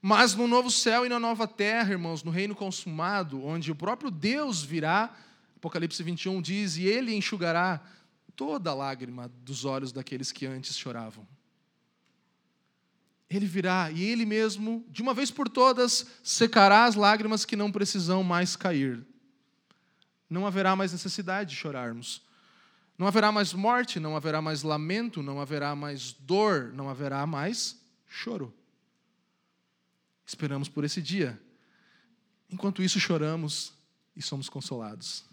Mas 0.00 0.34
no 0.34 0.46
novo 0.46 0.70
céu 0.70 1.04
e 1.04 1.08
na 1.08 1.20
nova 1.20 1.46
terra, 1.46 1.92
irmãos, 1.92 2.22
no 2.22 2.30
reino 2.30 2.54
consumado, 2.54 3.44
onde 3.44 3.70
o 3.70 3.74
próprio 3.74 4.10
Deus 4.10 4.62
virá, 4.62 5.14
Apocalipse 5.56 6.02
21 6.02 6.40
diz, 6.40 6.76
e 6.76 6.86
ele 6.86 7.14
enxugará 7.14 7.80
toda 8.34 8.70
a 8.70 8.74
lágrima 8.74 9.30
dos 9.42 9.66
olhos 9.66 9.92
daqueles 9.92 10.32
que 10.32 10.46
antes 10.46 10.76
choravam. 10.76 11.26
Ele 13.28 13.46
virá 13.46 13.90
e 13.90 14.02
ele 14.02 14.24
mesmo, 14.24 14.84
de 14.88 15.02
uma 15.02 15.12
vez 15.12 15.30
por 15.30 15.48
todas, 15.48 16.06
secará 16.22 16.84
as 16.84 16.94
lágrimas 16.94 17.44
que 17.44 17.56
não 17.56 17.70
precisam 17.70 18.22
mais 18.22 18.56
cair 18.56 19.04
não 20.28 20.46
haverá 20.46 20.74
mais 20.74 20.92
necessidade 20.92 21.50
de 21.50 21.56
chorarmos. 21.56 22.22
Não 22.96 23.06
haverá 23.06 23.32
mais 23.32 23.52
morte, 23.52 23.98
não 23.98 24.16
haverá 24.16 24.40
mais 24.40 24.62
lamento, 24.62 25.22
não 25.22 25.40
haverá 25.40 25.74
mais 25.74 26.12
dor, 26.12 26.72
não 26.72 26.88
haverá 26.88 27.26
mais 27.26 27.80
choro. 28.06 28.54
Esperamos 30.24 30.68
por 30.68 30.84
esse 30.84 31.02
dia. 31.02 31.40
Enquanto 32.48 32.82
isso, 32.82 33.00
choramos 33.00 33.72
e 34.14 34.22
somos 34.22 34.48
consolados. 34.48 35.24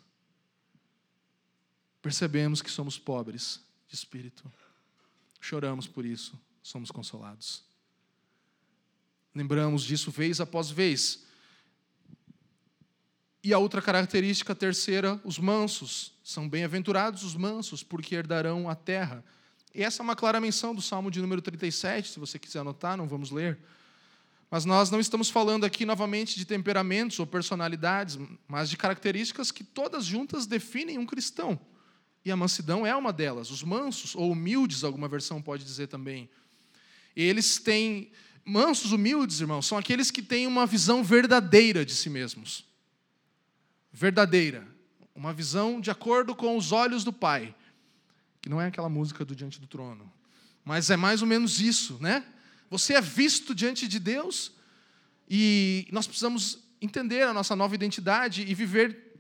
Percebemos 2.02 2.62
que 2.62 2.72
somos 2.72 2.98
pobres 2.98 3.62
de 3.88 3.96
espírito. 3.96 4.52
Choramos 5.40 5.88
por 5.88 6.06
isso, 6.06 6.40
somos 6.64 6.90
consolados. 6.90 7.64
Lembramos 9.34 9.84
disso 9.84 10.12
vez 10.12 10.42
após 10.42 10.70
vez. 10.70 11.26
E 13.44 13.54
a 13.54 13.58
outra 13.58 13.82
característica 13.82 14.54
terceira, 14.54 15.20
os 15.24 15.40
mansos. 15.40 16.14
São 16.24 16.48
bem-aventurados 16.48 17.24
os 17.24 17.36
mansos, 17.36 17.82
porque 17.82 18.16
herdarão 18.16 18.70
a 18.70 18.76
terra. 18.76 19.24
E 19.74 19.84
essa 19.84 20.02
é 20.02 20.04
uma 20.04 20.16
clara 20.16 20.40
menção 20.40 20.76
do 20.76 20.82
Salmo 20.82 21.10
de 21.10 21.22
número 21.22 21.42
37, 21.42 22.10
se 22.10 22.20
você 22.20 22.38
quiser 22.38 22.60
anotar, 22.60 22.98
não 22.98 23.08
vamos 23.08 23.32
ler. 23.32 23.58
Mas 24.50 24.66
nós 24.66 24.92
não 24.92 25.00
estamos 25.00 25.30
falando 25.30 25.64
aqui 25.64 25.86
novamente 25.86 26.38
de 26.38 26.44
temperamentos 26.44 27.18
ou 27.20 27.26
personalidades, 27.26 28.20
mas 28.48 28.70
de 28.70 28.76
características 28.76 29.50
que 29.50 29.64
todas 29.64 30.04
juntas 30.04 30.46
definem 30.46 30.98
um 30.98 31.06
cristão. 31.06 31.58
E 32.24 32.32
a 32.32 32.36
mansidão 32.36 32.86
é 32.86 32.94
uma 32.96 33.14
delas. 33.14 33.50
Os 33.50 33.64
mansos, 33.64 34.14
ou 34.14 34.32
humildes, 34.32 34.84
alguma 34.84 35.08
versão 35.08 35.42
pode 35.42 35.64
dizer 35.64 35.88
também. 35.88 36.30
Eles 37.16 37.58
têm. 37.58 38.12
Mansos, 38.44 38.92
humildes, 38.92 39.40
irmãos, 39.40 39.68
são 39.68 39.78
aqueles 39.78 40.12
que 40.12 40.22
têm 40.22 40.48
uma 40.48 40.66
visão 40.66 41.04
verdadeira 41.04 41.86
de 41.86 41.94
si 41.94 42.10
mesmos. 42.10 42.66
Verdadeira. 43.92 44.68
Uma 45.14 45.34
visão 45.34 45.82
de 45.82 45.92
acordo 45.92 46.36
com 46.36 46.58
os 46.58 46.72
olhos 46.72 47.04
do 47.04 47.12
Pai. 47.12 47.54
Que 48.42 48.50
não 48.50 48.62
é 48.62 48.68
aquela 48.68 48.90
música 48.90 49.24
do 49.26 49.36
Diante 49.36 49.60
do 49.60 49.68
Trono. 49.68 50.12
Mas 50.64 50.90
é 50.90 50.98
mais 50.98 51.22
ou 51.22 51.28
menos 51.28 51.60
isso, 51.60 51.98
né? 52.00 52.26
Você 52.70 52.94
é 52.94 53.02
visto 53.02 53.54
diante 53.54 53.88
de 53.88 54.00
Deus 54.00 54.54
e 55.30 55.88
nós 55.92 56.08
precisamos 56.08 56.60
entender 56.82 57.24
a 57.24 57.34
nossa 57.34 57.56
nova 57.56 57.76
identidade 57.76 58.44
e 58.48 58.54
viver 58.54 59.20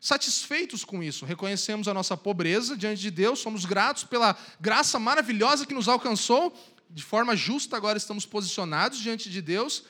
satisfeitos 0.00 0.84
com 0.84 1.02
isso. 1.02 1.24
Reconhecemos 1.24 1.86
a 1.86 1.94
nossa 1.94 2.16
pobreza 2.16 2.76
diante 2.76 3.00
de 3.00 3.10
Deus, 3.10 3.38
somos 3.38 3.64
gratos 3.64 4.04
pela 4.04 4.36
graça 4.60 4.98
maravilhosa 4.98 5.66
que 5.66 5.74
nos 5.74 5.88
alcançou, 5.88 6.52
de 6.88 7.04
forma 7.04 7.36
justa 7.36 7.76
agora 7.76 7.98
estamos 7.98 8.26
posicionados 8.26 8.98
diante 8.98 9.30
de 9.30 9.40
Deus, 9.42 9.84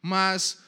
mas 0.00 0.58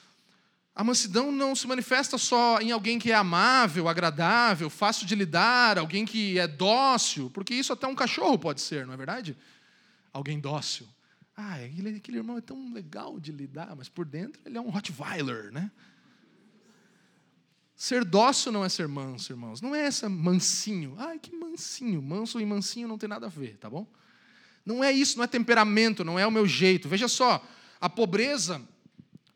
a 0.76 0.84
mansidão 0.84 1.32
não 1.32 1.56
se 1.56 1.66
manifesta 1.66 2.18
só 2.18 2.60
em 2.60 2.70
alguém 2.70 2.98
que 2.98 3.10
é 3.10 3.14
amável, 3.14 3.88
agradável, 3.88 4.68
fácil 4.68 5.06
de 5.06 5.14
lidar, 5.14 5.78
alguém 5.78 6.04
que 6.04 6.38
é 6.38 6.46
dócil, 6.46 7.30
porque 7.30 7.54
isso 7.54 7.72
até 7.72 7.86
um 7.86 7.94
cachorro 7.94 8.38
pode 8.38 8.60
ser, 8.60 8.84
não 8.84 8.92
é 8.92 8.96
verdade? 8.98 9.34
Alguém 10.12 10.38
dócil. 10.38 10.86
Ah, 11.34 11.54
aquele, 11.54 11.96
aquele 11.96 12.18
irmão 12.18 12.36
é 12.36 12.42
tão 12.42 12.74
legal 12.74 13.18
de 13.18 13.32
lidar, 13.32 13.74
mas 13.74 13.88
por 13.88 14.04
dentro 14.04 14.38
ele 14.44 14.58
é 14.58 14.60
um 14.60 14.68
Rottweiler, 14.68 15.50
né? 15.50 15.70
Ser 17.74 18.04
dócil 18.04 18.52
não 18.52 18.62
é 18.62 18.68
ser 18.68 18.86
manso, 18.86 19.32
irmãos. 19.32 19.62
Não 19.62 19.74
é 19.74 19.80
essa 19.80 20.10
mansinho. 20.10 20.94
Ai, 20.98 21.18
que 21.18 21.34
mansinho. 21.34 22.02
Manso 22.02 22.38
e 22.38 22.44
mansinho 22.44 22.88
não 22.88 22.98
tem 22.98 23.08
nada 23.08 23.26
a 23.26 23.30
ver, 23.30 23.56
tá 23.56 23.68
bom? 23.68 23.86
Não 24.64 24.84
é 24.84 24.92
isso, 24.92 25.16
não 25.16 25.24
é 25.24 25.26
temperamento, 25.26 26.04
não 26.04 26.18
é 26.18 26.26
o 26.26 26.30
meu 26.30 26.46
jeito. 26.46 26.88
Veja 26.88 27.08
só, 27.08 27.42
a 27.80 27.88
pobreza, 27.88 28.60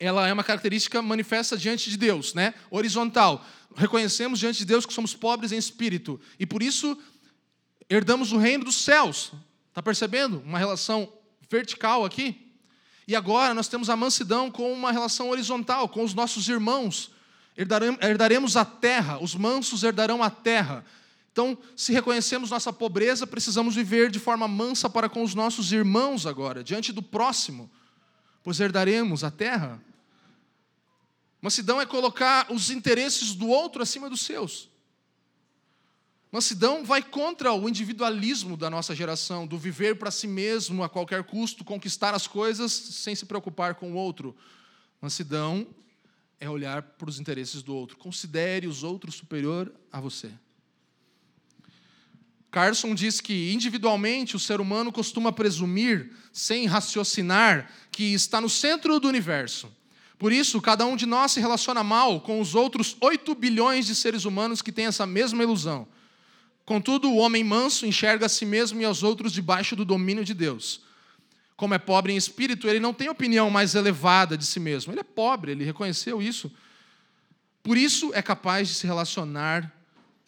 ela 0.00 0.26
é 0.26 0.32
uma 0.32 0.42
característica 0.42 1.00
manifesta 1.00 1.56
diante 1.56 1.90
de 1.90 1.96
Deus, 1.96 2.34
né? 2.34 2.54
Horizontal. 2.70 3.46
Reconhecemos 3.76 4.40
diante 4.40 4.58
de 4.58 4.64
Deus 4.64 4.84
que 4.84 4.92
somos 4.92 5.14
pobres 5.14 5.52
em 5.52 5.58
espírito 5.58 6.20
e 6.38 6.46
por 6.46 6.62
isso 6.62 6.98
herdamos 7.88 8.32
o 8.32 8.38
reino 8.38 8.64
dos 8.64 8.82
céus. 8.82 9.32
Tá 9.72 9.82
percebendo? 9.82 10.42
Uma 10.44 10.58
relação 10.58 11.12
vertical 11.48 12.04
aqui. 12.04 12.50
E 13.06 13.14
agora 13.14 13.54
nós 13.54 13.68
temos 13.68 13.88
a 13.88 13.96
mansidão 13.96 14.50
com 14.50 14.72
uma 14.72 14.90
relação 14.90 15.30
horizontal 15.30 15.88
com 15.88 16.02
os 16.02 16.14
nossos 16.14 16.48
irmãos 16.48 17.12
herdaremos 18.00 18.56
a 18.56 18.64
terra, 18.64 19.18
os 19.22 19.34
mansos 19.34 19.82
herdarão 19.82 20.22
a 20.22 20.30
terra. 20.30 20.84
Então, 21.32 21.56
se 21.76 21.92
reconhecemos 21.92 22.50
nossa 22.50 22.72
pobreza, 22.72 23.26
precisamos 23.26 23.74
viver 23.74 24.10
de 24.10 24.18
forma 24.18 24.48
mansa 24.48 24.88
para 24.88 25.08
com 25.08 25.22
os 25.22 25.34
nossos 25.34 25.72
irmãos 25.72 26.26
agora, 26.26 26.64
diante 26.64 26.92
do 26.92 27.02
próximo, 27.02 27.70
pois 28.42 28.58
herdaremos 28.60 29.22
a 29.22 29.30
terra. 29.30 29.80
Mansidão 31.42 31.80
é 31.80 31.86
colocar 31.86 32.52
os 32.52 32.70
interesses 32.70 33.34
do 33.34 33.48
outro 33.48 33.82
acima 33.82 34.10
dos 34.10 34.20
seus. 34.20 34.68
Mansidão 36.30 36.84
vai 36.84 37.02
contra 37.02 37.52
o 37.52 37.68
individualismo 37.68 38.56
da 38.56 38.70
nossa 38.70 38.94
geração, 38.94 39.46
do 39.46 39.58
viver 39.58 39.96
para 39.96 40.10
si 40.10 40.28
mesmo 40.28 40.84
a 40.84 40.88
qualquer 40.88 41.24
custo, 41.24 41.64
conquistar 41.64 42.14
as 42.14 42.26
coisas 42.26 42.70
sem 42.70 43.14
se 43.16 43.26
preocupar 43.26 43.74
com 43.74 43.92
o 43.92 43.96
outro. 43.96 44.36
Mansidão 45.00 45.66
é 46.38 46.48
olhar 46.48 46.82
para 46.82 47.08
os 47.08 47.18
interesses 47.18 47.62
do 47.62 47.74
outro. 47.74 47.96
Considere 47.96 48.68
os 48.68 48.84
outros 48.84 49.16
superior 49.16 49.72
a 49.90 50.00
você. 50.00 50.30
Carson 52.50 52.94
diz 52.94 53.20
que, 53.20 53.52
individualmente, 53.52 54.36
o 54.36 54.40
ser 54.40 54.60
humano 54.60 54.92
costuma 54.92 55.32
presumir, 55.32 56.12
sem 56.32 56.66
raciocinar, 56.66 57.70
que 57.90 58.12
está 58.12 58.40
no 58.40 58.48
centro 58.48 58.98
do 59.00 59.08
universo. 59.08 59.70
Por 60.20 60.30
isso, 60.30 60.60
cada 60.60 60.86
um 60.86 60.94
de 60.94 61.06
nós 61.06 61.32
se 61.32 61.40
relaciona 61.40 61.82
mal 61.82 62.20
com 62.20 62.40
os 62.40 62.54
outros 62.54 62.96
8 63.00 63.34
bilhões 63.34 63.86
de 63.86 63.96
seres 63.96 64.24
humanos 64.24 64.62
que 64.62 64.70
têm 64.70 64.86
essa 64.86 65.04
mesma 65.04 65.42
ilusão. 65.42 65.88
Contudo, 66.64 67.10
o 67.10 67.16
homem 67.16 67.42
manso 67.42 67.86
enxerga 67.86 68.26
a 68.26 68.28
si 68.28 68.46
mesmo 68.46 68.80
e 68.80 68.84
aos 68.84 69.02
outros 69.02 69.32
debaixo 69.32 69.74
do 69.74 69.84
domínio 69.84 70.24
de 70.24 70.34
Deus 70.34 70.82
como 71.60 71.74
é 71.74 71.78
pobre 71.78 72.14
em 72.14 72.16
espírito, 72.16 72.66
ele 72.66 72.80
não 72.80 72.94
tem 72.94 73.10
opinião 73.10 73.50
mais 73.50 73.74
elevada 73.74 74.34
de 74.34 74.46
si 74.46 74.58
mesmo. 74.58 74.94
Ele 74.94 75.00
é 75.00 75.04
pobre, 75.04 75.52
ele 75.52 75.62
reconheceu 75.62 76.22
isso. 76.22 76.50
Por 77.62 77.76
isso 77.76 78.14
é 78.14 78.22
capaz 78.22 78.66
de 78.66 78.74
se 78.76 78.86
relacionar 78.86 79.70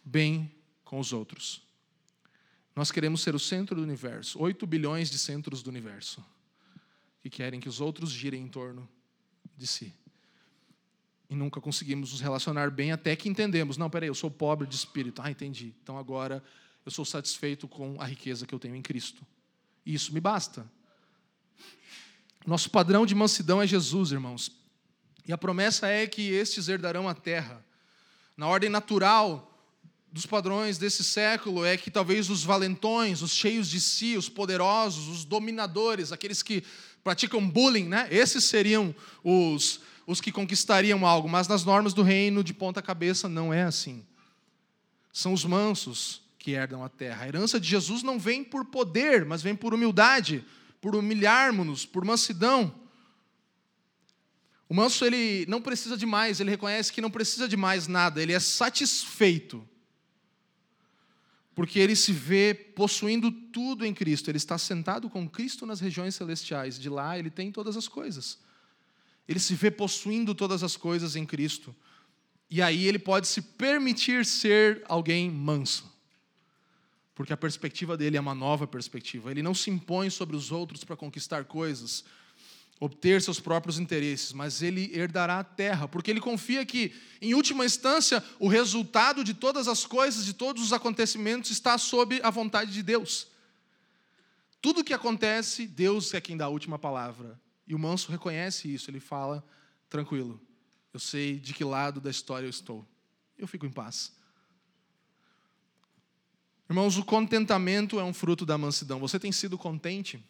bem 0.05 0.53
com 0.85 1.01
os 1.01 1.11
outros. 1.11 1.63
Nós 2.77 2.93
queremos 2.93 3.23
ser 3.23 3.35
o 3.35 3.39
centro 3.39 3.77
do 3.77 3.83
universo 3.83 4.39
8 4.43 4.67
bilhões 4.67 5.11
de 5.11 5.17
centros 5.17 5.63
do 5.63 5.71
universo 5.71 6.23
que 7.23 7.31
querem 7.31 7.61
que 7.61 7.69
os 7.69 7.81
outros 7.81 8.11
girem 8.11 8.43
em 8.43 8.49
torno 8.49 8.87
de 9.63 9.69
si. 9.69 9.95
E 11.31 11.35
nunca 11.35 11.61
conseguimos 11.61 12.11
nos 12.11 12.21
relacionar 12.21 12.71
bem 12.71 12.93
até 12.93 13.15
que 13.15 13.29
entendemos: 13.29 13.77
não, 13.77 13.89
peraí, 13.89 14.09
eu 14.09 14.15
sou 14.15 14.31
pobre 14.31 14.67
de 14.67 14.75
espírito. 14.75 15.23
Ah, 15.23 15.31
entendi. 15.31 15.73
Então 15.83 15.97
agora 15.97 16.43
eu 16.85 16.91
sou 16.91 17.05
satisfeito 17.05 17.69
com 17.69 17.97
a 18.01 18.05
riqueza 18.05 18.45
que 18.45 18.55
eu 18.55 18.59
tenho 18.59 18.75
em 18.75 18.83
Cristo. 18.83 19.25
E 19.87 19.95
isso 19.95 20.13
me 20.13 20.21
basta. 20.21 20.71
Nosso 22.45 22.69
padrão 22.69 23.07
de 23.07 23.15
mansidão 23.15 23.63
é 23.63 23.67
Jesus, 23.67 24.11
irmãos. 24.11 24.51
E 25.27 25.33
a 25.33 25.39
promessa 25.39 25.87
é 25.87 26.07
que 26.09 26.33
estes 26.33 26.69
herdarão 26.69 27.09
a 27.09 27.15
terra. 27.15 27.65
Na 28.37 28.49
ordem 28.49 28.69
natural 28.69 29.49
dos 30.11 30.27
padrões 30.27 30.77
desse 30.77 31.05
século 31.05 31.65
é 31.65 31.77
que 31.77 31.91
talvez 31.91 32.29
os 32.29 32.43
valentões, 32.43 33.23
os 33.23 33.31
cheios 33.31 33.71
de 33.71 33.81
si, 33.81 34.17
os 34.17 34.29
poderosos, 34.29 35.09
os 35.09 35.25
dominadores, 35.25 36.11
aqueles 36.11 36.43
que 36.43 36.65
praticam 37.03 37.49
bullying, 37.49 37.89
né? 37.89 38.09
Esses 38.11 38.45
seriam 38.45 38.95
os 39.23 39.81
os 40.05 40.21
que 40.21 40.33
conquistariam 40.33 41.07
algo, 41.07 41.29
mas 41.29 41.47
nas 41.47 41.65
normas 41.65 41.95
do 41.95 42.03
reino 42.03 42.43
de 42.43 42.53
ponta 42.53 42.83
cabeça 42.83 43.29
não 43.29 43.55
é 43.55 43.63
assim. 43.63 44.05
São 45.13 45.33
os 45.33 45.45
mansos 45.45 46.21
que 46.41 46.51
herdam 46.51 46.83
a 46.83 46.89
terra. 46.89 47.25
A 47.25 47.29
herança 47.29 47.61
de 47.61 47.69
Jesus 47.69 48.03
não 48.03 48.19
vem 48.19 48.43
por 48.43 48.65
poder, 48.65 49.25
mas 49.25 49.43
vem 49.43 49.55
por 49.55 49.73
humildade 49.73 50.45
por 50.83 50.97
humilharmos-nos, 50.97 51.87
por 51.87 52.05
mansidão. 52.05 52.75
O 54.69 54.75
manso 54.75 55.05
ele 55.05 55.47
não 55.49 55.63
precisa 55.63 55.97
de 55.97 56.05
mais, 56.05 56.41
ele 56.41 56.51
reconhece 56.51 56.93
que 56.93 57.01
não 57.01 57.11
precisa 57.11 57.47
de 57.47 57.57
mais 57.57 57.87
nada, 57.87 58.21
ele 58.21 58.33
é 58.33 58.41
satisfeito. 58.41 59.67
Porque 61.55 61.79
ele 61.79 61.95
se 61.95 62.13
vê 62.13 62.55
possuindo 62.55 63.31
tudo 63.31 63.85
em 63.85 63.93
Cristo, 63.93 64.31
ele 64.31 64.39
está 64.39 64.57
sentado 64.57 65.11
com 65.11 65.29
Cristo 65.29 65.67
nas 65.67 65.81
regiões 65.81 66.15
celestiais, 66.15 66.79
de 66.79 66.89
lá 66.89 67.19
ele 67.19 67.31
tem 67.31 67.53
todas 67.53 67.77
as 67.77 67.87
coisas. 67.87 68.39
Ele 69.29 69.39
se 69.39 69.55
vê 69.55 69.71
possuindo 69.71 70.35
todas 70.35 70.63
as 70.63 70.77
coisas 70.77 71.15
em 71.15 71.27
Cristo. 71.27 71.75
E 72.51 72.61
aí 72.61 72.87
ele 72.87 72.99
pode 72.99 73.27
se 73.29 73.41
permitir 73.41 74.25
ser 74.25 74.83
alguém 74.87 75.31
manso 75.31 75.93
porque 77.15 77.33
a 77.33 77.37
perspectiva 77.37 77.97
dele 77.97 78.17
é 78.17 78.21
uma 78.21 78.35
nova 78.35 78.67
perspectiva. 78.67 79.31
Ele 79.31 79.43
não 79.43 79.55
se 79.55 79.71
impõe 79.71 80.11
sobre 80.11 80.35
os 80.35 80.51
outros 80.51 80.83
para 80.83 80.97
conquistar 80.97 81.45
coisas, 81.45 82.05
obter 82.83 83.23
seus 83.23 83.39
próprios 83.39 83.79
interesses, 83.79 84.33
mas 84.33 84.61
ele 84.61 84.91
herdará 84.93 85.39
a 85.39 85.45
terra, 85.45 85.87
porque 85.87 86.11
ele 86.11 86.21
confia 86.21 86.67
que, 86.67 86.93
em 87.21 87.33
última 87.33 87.65
instância, 87.65 88.21
o 88.41 88.49
resultado 88.49 89.23
de 89.23 89.35
todas 89.35 89.69
as 89.69 89.87
coisas, 89.87 90.25
de 90.25 90.33
todos 90.33 90.65
os 90.65 90.73
acontecimentos, 90.73 91.53
está 91.53 91.79
sob 91.79 92.21
a 92.25 92.29
vontade 92.29 92.73
de 92.73 92.83
Deus. 92.83 93.29
Tudo 94.61 94.83
que 94.83 94.93
acontece, 94.93 95.65
Deus 95.65 96.13
é 96.13 96.21
quem 96.21 96.37
dá 96.37 96.47
a 96.47 96.49
última 96.49 96.77
palavra. 96.77 97.41
E 97.69 97.73
o 97.73 97.79
manso 97.79 98.11
reconhece 98.11 98.75
isso, 98.75 98.91
ele 98.91 98.99
fala: 98.99 99.47
tranquilo, 99.89 100.41
eu 100.93 100.99
sei 100.99 101.39
de 101.39 101.55
que 101.55 101.63
lado 101.63 102.01
da 102.01 102.11
história 102.11 102.47
eu 102.47 102.51
estou, 102.51 102.85
eu 103.39 103.47
fico 103.47 103.65
em 103.65 103.71
paz. 103.71 104.13
Irmãos, 106.69 106.99
o 106.99 107.05
contentamento 107.05 108.01
é 108.01 108.03
um 108.03 108.13
fruto 108.13 108.45
da 108.45 108.59
mansidão. 108.59 108.99
Você 108.99 109.21
tem 109.21 109.31
sido 109.31 109.57
contente? 109.57 110.21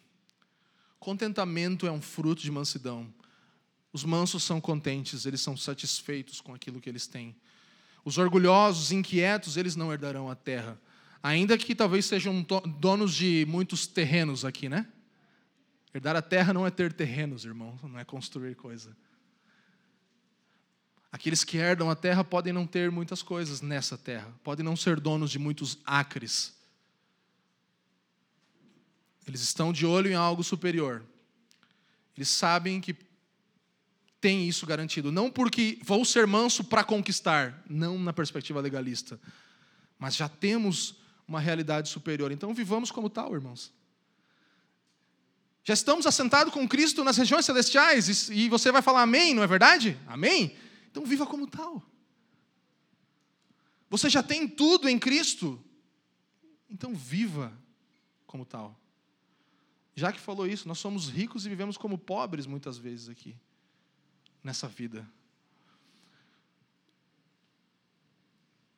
Contentamento 1.03 1.85
é 1.85 1.91
um 1.91 2.01
fruto 2.01 2.41
de 2.41 2.49
mansidão. 2.49 3.13
Os 3.91 4.05
mansos 4.05 4.41
são 4.41 4.61
contentes, 4.61 5.25
eles 5.25 5.41
são 5.41 5.57
satisfeitos 5.57 6.39
com 6.39 6.53
aquilo 6.53 6.79
que 6.79 6.89
eles 6.89 7.07
têm. 7.07 7.35
Os 8.05 8.17
orgulhosos, 8.17 8.89
inquietos, 8.93 9.57
eles 9.57 9.75
não 9.75 9.91
herdarão 9.91 10.31
a 10.31 10.35
terra. 10.35 10.79
Ainda 11.21 11.57
que 11.57 11.75
talvez 11.75 12.05
sejam 12.05 12.41
donos 12.79 13.13
de 13.13 13.45
muitos 13.49 13.85
terrenos 13.85 14.45
aqui, 14.45 14.69
né? 14.69 14.87
Herdar 15.93 16.15
a 16.15 16.21
terra 16.21 16.53
não 16.53 16.65
é 16.65 16.71
ter 16.71 16.93
terrenos, 16.93 17.43
irmão, 17.43 17.77
não 17.83 17.99
é 17.99 18.05
construir 18.05 18.55
coisa. 18.55 18.95
Aqueles 21.11 21.43
que 21.43 21.57
herdam 21.57 21.89
a 21.89 21.97
terra 21.97 22.23
podem 22.23 22.53
não 22.53 22.65
ter 22.65 22.89
muitas 22.89 23.21
coisas 23.21 23.59
nessa 23.59 23.97
terra, 23.97 24.33
podem 24.41 24.63
não 24.63 24.77
ser 24.77 25.01
donos 25.01 25.31
de 25.31 25.37
muitos 25.37 25.77
acres. 25.85 26.55
Eles 29.27 29.41
estão 29.41 29.71
de 29.71 29.85
olho 29.85 30.11
em 30.11 30.15
algo 30.15 30.43
superior. 30.43 31.03
Eles 32.15 32.29
sabem 32.29 32.79
que 32.81 32.95
tem 34.19 34.47
isso 34.47 34.65
garantido. 34.65 35.11
Não 35.11 35.29
porque 35.29 35.79
vou 35.83 36.05
ser 36.05 36.25
manso 36.25 36.63
para 36.63 36.83
conquistar, 36.83 37.63
não 37.69 37.99
na 37.99 38.13
perspectiva 38.13 38.61
legalista, 38.61 39.19
mas 39.99 40.15
já 40.15 40.29
temos 40.29 40.95
uma 41.27 41.39
realidade 41.39 41.89
superior. 41.89 42.31
Então 42.31 42.53
vivamos 42.53 42.91
como 42.91 43.09
tal, 43.09 43.33
irmãos. 43.33 43.73
Já 45.63 45.73
estamos 45.73 46.05
assentados 46.05 46.53
com 46.53 46.67
Cristo 46.67 47.03
nas 47.03 47.17
regiões 47.17 47.45
celestiais 47.45 48.29
e 48.29 48.49
você 48.49 48.71
vai 48.71 48.81
falar 48.81 49.01
amém, 49.01 49.33
não 49.33 49.43
é 49.43 49.47
verdade? 49.47 49.97
Amém? 50.07 50.55
Então 50.91 51.05
viva 51.05 51.25
como 51.25 51.47
tal. 51.47 51.81
Você 53.89 54.09
já 54.09 54.21
tem 54.21 54.47
tudo 54.47 54.89
em 54.89 54.99
Cristo, 54.99 55.63
então 56.69 56.93
viva 56.93 57.53
como 58.25 58.45
tal. 58.45 58.77
Já 59.95 60.11
que 60.11 60.19
falou 60.19 60.47
isso, 60.47 60.67
nós 60.67 60.79
somos 60.79 61.09
ricos 61.09 61.45
e 61.45 61.49
vivemos 61.49 61.77
como 61.77 61.97
pobres 61.97 62.45
muitas 62.45 62.77
vezes 62.77 63.09
aqui, 63.09 63.35
nessa 64.43 64.67
vida. 64.67 65.07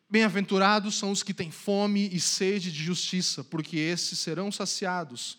Bem-aventurados 0.10 0.95
são 0.95 1.12
os 1.12 1.23
que 1.23 1.34
têm 1.34 1.51
fome 1.51 2.10
e 2.12 2.19
sede 2.19 2.71
de 2.71 2.84
justiça, 2.84 3.43
porque 3.43 3.78
esses 3.78 4.19
serão 4.19 4.51
saciados. 4.51 5.38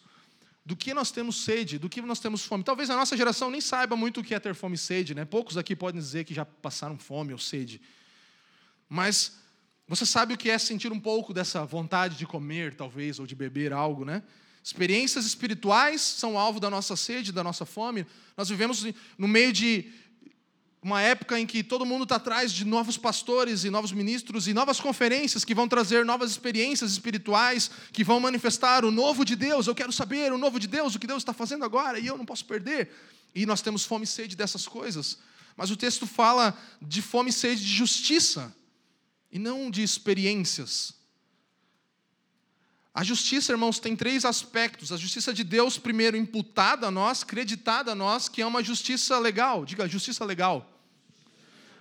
Do 0.64 0.74
que 0.74 0.92
nós 0.92 1.12
temos 1.12 1.44
sede, 1.44 1.78
do 1.78 1.88
que 1.88 2.02
nós 2.02 2.18
temos 2.18 2.44
fome. 2.44 2.64
Talvez 2.64 2.90
a 2.90 2.96
nossa 2.96 3.16
geração 3.16 3.50
nem 3.50 3.60
saiba 3.60 3.96
muito 3.96 4.20
o 4.20 4.24
que 4.24 4.34
é 4.34 4.40
ter 4.40 4.54
fome 4.54 4.74
e 4.74 4.78
sede, 4.78 5.14
né? 5.14 5.24
Poucos 5.24 5.56
aqui 5.56 5.76
podem 5.76 6.00
dizer 6.00 6.24
que 6.24 6.34
já 6.34 6.44
passaram 6.44 6.98
fome 6.98 7.32
ou 7.32 7.38
sede. 7.38 7.80
Mas 8.88 9.38
você 9.86 10.04
sabe 10.04 10.34
o 10.34 10.36
que 10.36 10.50
é 10.50 10.58
sentir 10.58 10.90
um 10.90 10.98
pouco 10.98 11.32
dessa 11.32 11.64
vontade 11.64 12.16
de 12.16 12.26
comer, 12.26 12.74
talvez, 12.74 13.20
ou 13.20 13.26
de 13.26 13.36
beber 13.36 13.72
algo, 13.72 14.04
né? 14.04 14.24
Experiências 14.66 15.24
espirituais 15.24 16.00
são 16.00 16.36
alvo 16.36 16.58
da 16.58 16.68
nossa 16.68 16.96
sede, 16.96 17.30
da 17.30 17.44
nossa 17.44 17.64
fome. 17.64 18.04
Nós 18.36 18.48
vivemos 18.48 18.84
no 19.16 19.28
meio 19.28 19.52
de 19.52 19.92
uma 20.82 21.00
época 21.00 21.38
em 21.38 21.46
que 21.46 21.62
todo 21.62 21.86
mundo 21.86 22.02
está 22.02 22.16
atrás 22.16 22.50
de 22.50 22.64
novos 22.64 22.98
pastores 22.98 23.62
e 23.62 23.70
novos 23.70 23.92
ministros 23.92 24.48
e 24.48 24.52
novas 24.52 24.80
conferências 24.80 25.44
que 25.44 25.54
vão 25.54 25.68
trazer 25.68 26.04
novas 26.04 26.32
experiências 26.32 26.90
espirituais, 26.90 27.70
que 27.92 28.02
vão 28.02 28.18
manifestar 28.18 28.84
o 28.84 28.90
novo 28.90 29.24
de 29.24 29.36
Deus. 29.36 29.68
Eu 29.68 29.74
quero 29.74 29.92
saber 29.92 30.32
o 30.32 30.38
novo 30.38 30.58
de 30.58 30.66
Deus, 30.66 30.96
o 30.96 30.98
que 30.98 31.06
Deus 31.06 31.22
está 31.22 31.32
fazendo 31.32 31.64
agora, 31.64 32.00
e 32.00 32.08
eu 32.08 32.18
não 32.18 32.26
posso 32.26 32.44
perder. 32.44 32.90
E 33.36 33.46
nós 33.46 33.62
temos 33.62 33.84
fome 33.84 34.02
e 34.02 34.08
sede 34.08 34.34
dessas 34.34 34.66
coisas. 34.66 35.16
Mas 35.56 35.70
o 35.70 35.76
texto 35.76 36.08
fala 36.08 36.60
de 36.82 37.00
fome 37.00 37.30
e 37.30 37.32
sede 37.32 37.64
de 37.64 37.72
justiça, 37.72 38.52
e 39.30 39.38
não 39.38 39.70
de 39.70 39.84
experiências. 39.84 40.92
A 42.96 43.04
justiça, 43.04 43.52
irmãos, 43.52 43.78
tem 43.78 43.94
três 43.94 44.24
aspectos. 44.24 44.90
A 44.90 44.96
justiça 44.96 45.34
de 45.34 45.44
Deus, 45.44 45.76
primeiro, 45.76 46.16
imputada 46.16 46.86
a 46.86 46.90
nós, 46.90 47.22
creditada 47.22 47.92
a 47.92 47.94
nós, 47.94 48.26
que 48.26 48.40
é 48.40 48.46
uma 48.46 48.64
justiça 48.64 49.18
legal. 49.18 49.66
Diga, 49.66 49.86
justiça 49.86 50.24
legal. 50.24 50.66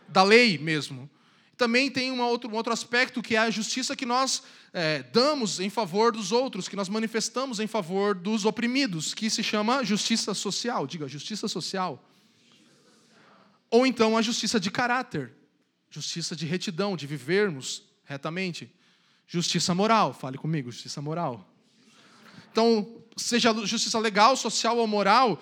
Da 0.09 0.23
lei 0.23 0.57
mesmo. 0.57 1.09
Também 1.55 1.89
tem 1.89 2.11
uma 2.11 2.27
outro, 2.27 2.49
um 2.49 2.53
outro 2.53 2.73
aspecto 2.73 3.21
que 3.21 3.33
é 3.33 3.39
a 3.39 3.49
justiça 3.49 3.95
que 3.95 4.05
nós 4.05 4.43
é, 4.73 5.03
damos 5.03 5.61
em 5.61 5.69
favor 5.69 6.11
dos 6.11 6.33
outros, 6.33 6.67
que 6.67 6.75
nós 6.75 6.89
manifestamos 6.89 7.61
em 7.61 7.67
favor 7.67 8.13
dos 8.13 8.43
oprimidos, 8.43 9.13
que 9.13 9.29
se 9.29 9.41
chama 9.41 9.85
justiça 9.85 10.33
social. 10.33 10.85
Diga, 10.85 11.07
justiça 11.07 11.47
social. 11.47 12.03
Ou 13.71 13.87
então 13.87 14.17
a 14.17 14.21
justiça 14.21 14.59
de 14.59 14.69
caráter, 14.69 15.31
justiça 15.89 16.35
de 16.35 16.45
retidão, 16.45 16.97
de 16.97 17.07
vivermos 17.07 17.83
retamente. 18.03 18.69
Justiça 19.27 19.73
moral, 19.73 20.13
fale 20.13 20.37
comigo, 20.37 20.71
justiça 20.71 21.01
moral. 21.01 21.45
Então, 22.51 22.87
seja 23.17 23.53
justiça 23.65 23.99
legal, 23.99 24.35
social 24.35 24.77
ou 24.77 24.87
moral, 24.87 25.41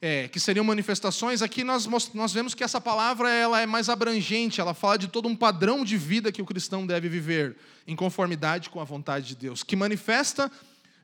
é, 0.00 0.28
que 0.28 0.38
seriam 0.38 0.64
manifestações, 0.64 1.40
aqui 1.40 1.64
nós, 1.64 1.86
nós 2.12 2.32
vemos 2.32 2.54
que 2.54 2.62
essa 2.62 2.80
palavra 2.80 3.30
ela 3.30 3.60
é 3.60 3.66
mais 3.66 3.88
abrangente, 3.88 4.60
ela 4.60 4.74
fala 4.74 4.98
de 4.98 5.08
todo 5.08 5.28
um 5.28 5.34
padrão 5.34 5.84
de 5.84 5.96
vida 5.96 6.30
que 6.30 6.42
o 6.42 6.44
cristão 6.44 6.86
deve 6.86 7.08
viver, 7.08 7.56
em 7.86 7.96
conformidade 7.96 8.68
com 8.68 8.80
a 8.80 8.84
vontade 8.84 9.28
de 9.28 9.36
Deus, 9.36 9.62
que 9.62 9.74
manifesta 9.74 10.50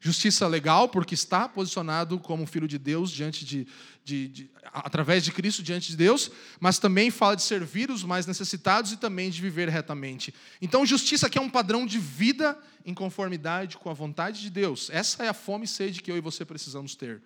Justiça 0.03 0.49
legal, 0.49 0.89
porque 0.89 1.13
está 1.13 1.47
posicionado 1.47 2.19
como 2.19 2.47
filho 2.47 2.67
de 2.67 2.79
Deus 2.79 3.11
diante 3.11 3.45
de, 3.45 3.67
de, 4.03 4.29
de, 4.29 4.51
através 4.73 5.23
de 5.23 5.31
Cristo 5.31 5.63
diante 5.63 5.91
de 5.91 5.97
Deus, 5.97 6.31
mas 6.59 6.79
também 6.79 7.11
fala 7.11 7.37
de 7.37 7.43
servir 7.43 7.91
os 7.91 8.03
mais 8.03 8.27
necessitados 8.27 8.93
e 8.93 8.97
também 8.97 9.29
de 9.29 9.43
viver 9.43 9.69
retamente. 9.69 10.35
Então, 10.63 10.87
justiça 10.87 11.27
aqui 11.27 11.37
é 11.37 11.41
um 11.41 11.51
padrão 11.51 11.85
de 11.85 11.99
vida 11.99 12.59
em 12.87 12.95
conformidade 12.95 13.77
com 13.77 13.91
a 13.91 13.93
vontade 13.93 14.41
de 14.41 14.49
Deus. 14.49 14.89
Essa 14.91 15.25
é 15.25 15.29
a 15.29 15.35
fome 15.35 15.67
e 15.67 15.69
sede 15.69 16.01
que 16.01 16.11
eu 16.11 16.17
e 16.17 16.21
você 16.23 16.47
precisamos 16.47 16.95
ter. 16.95 17.21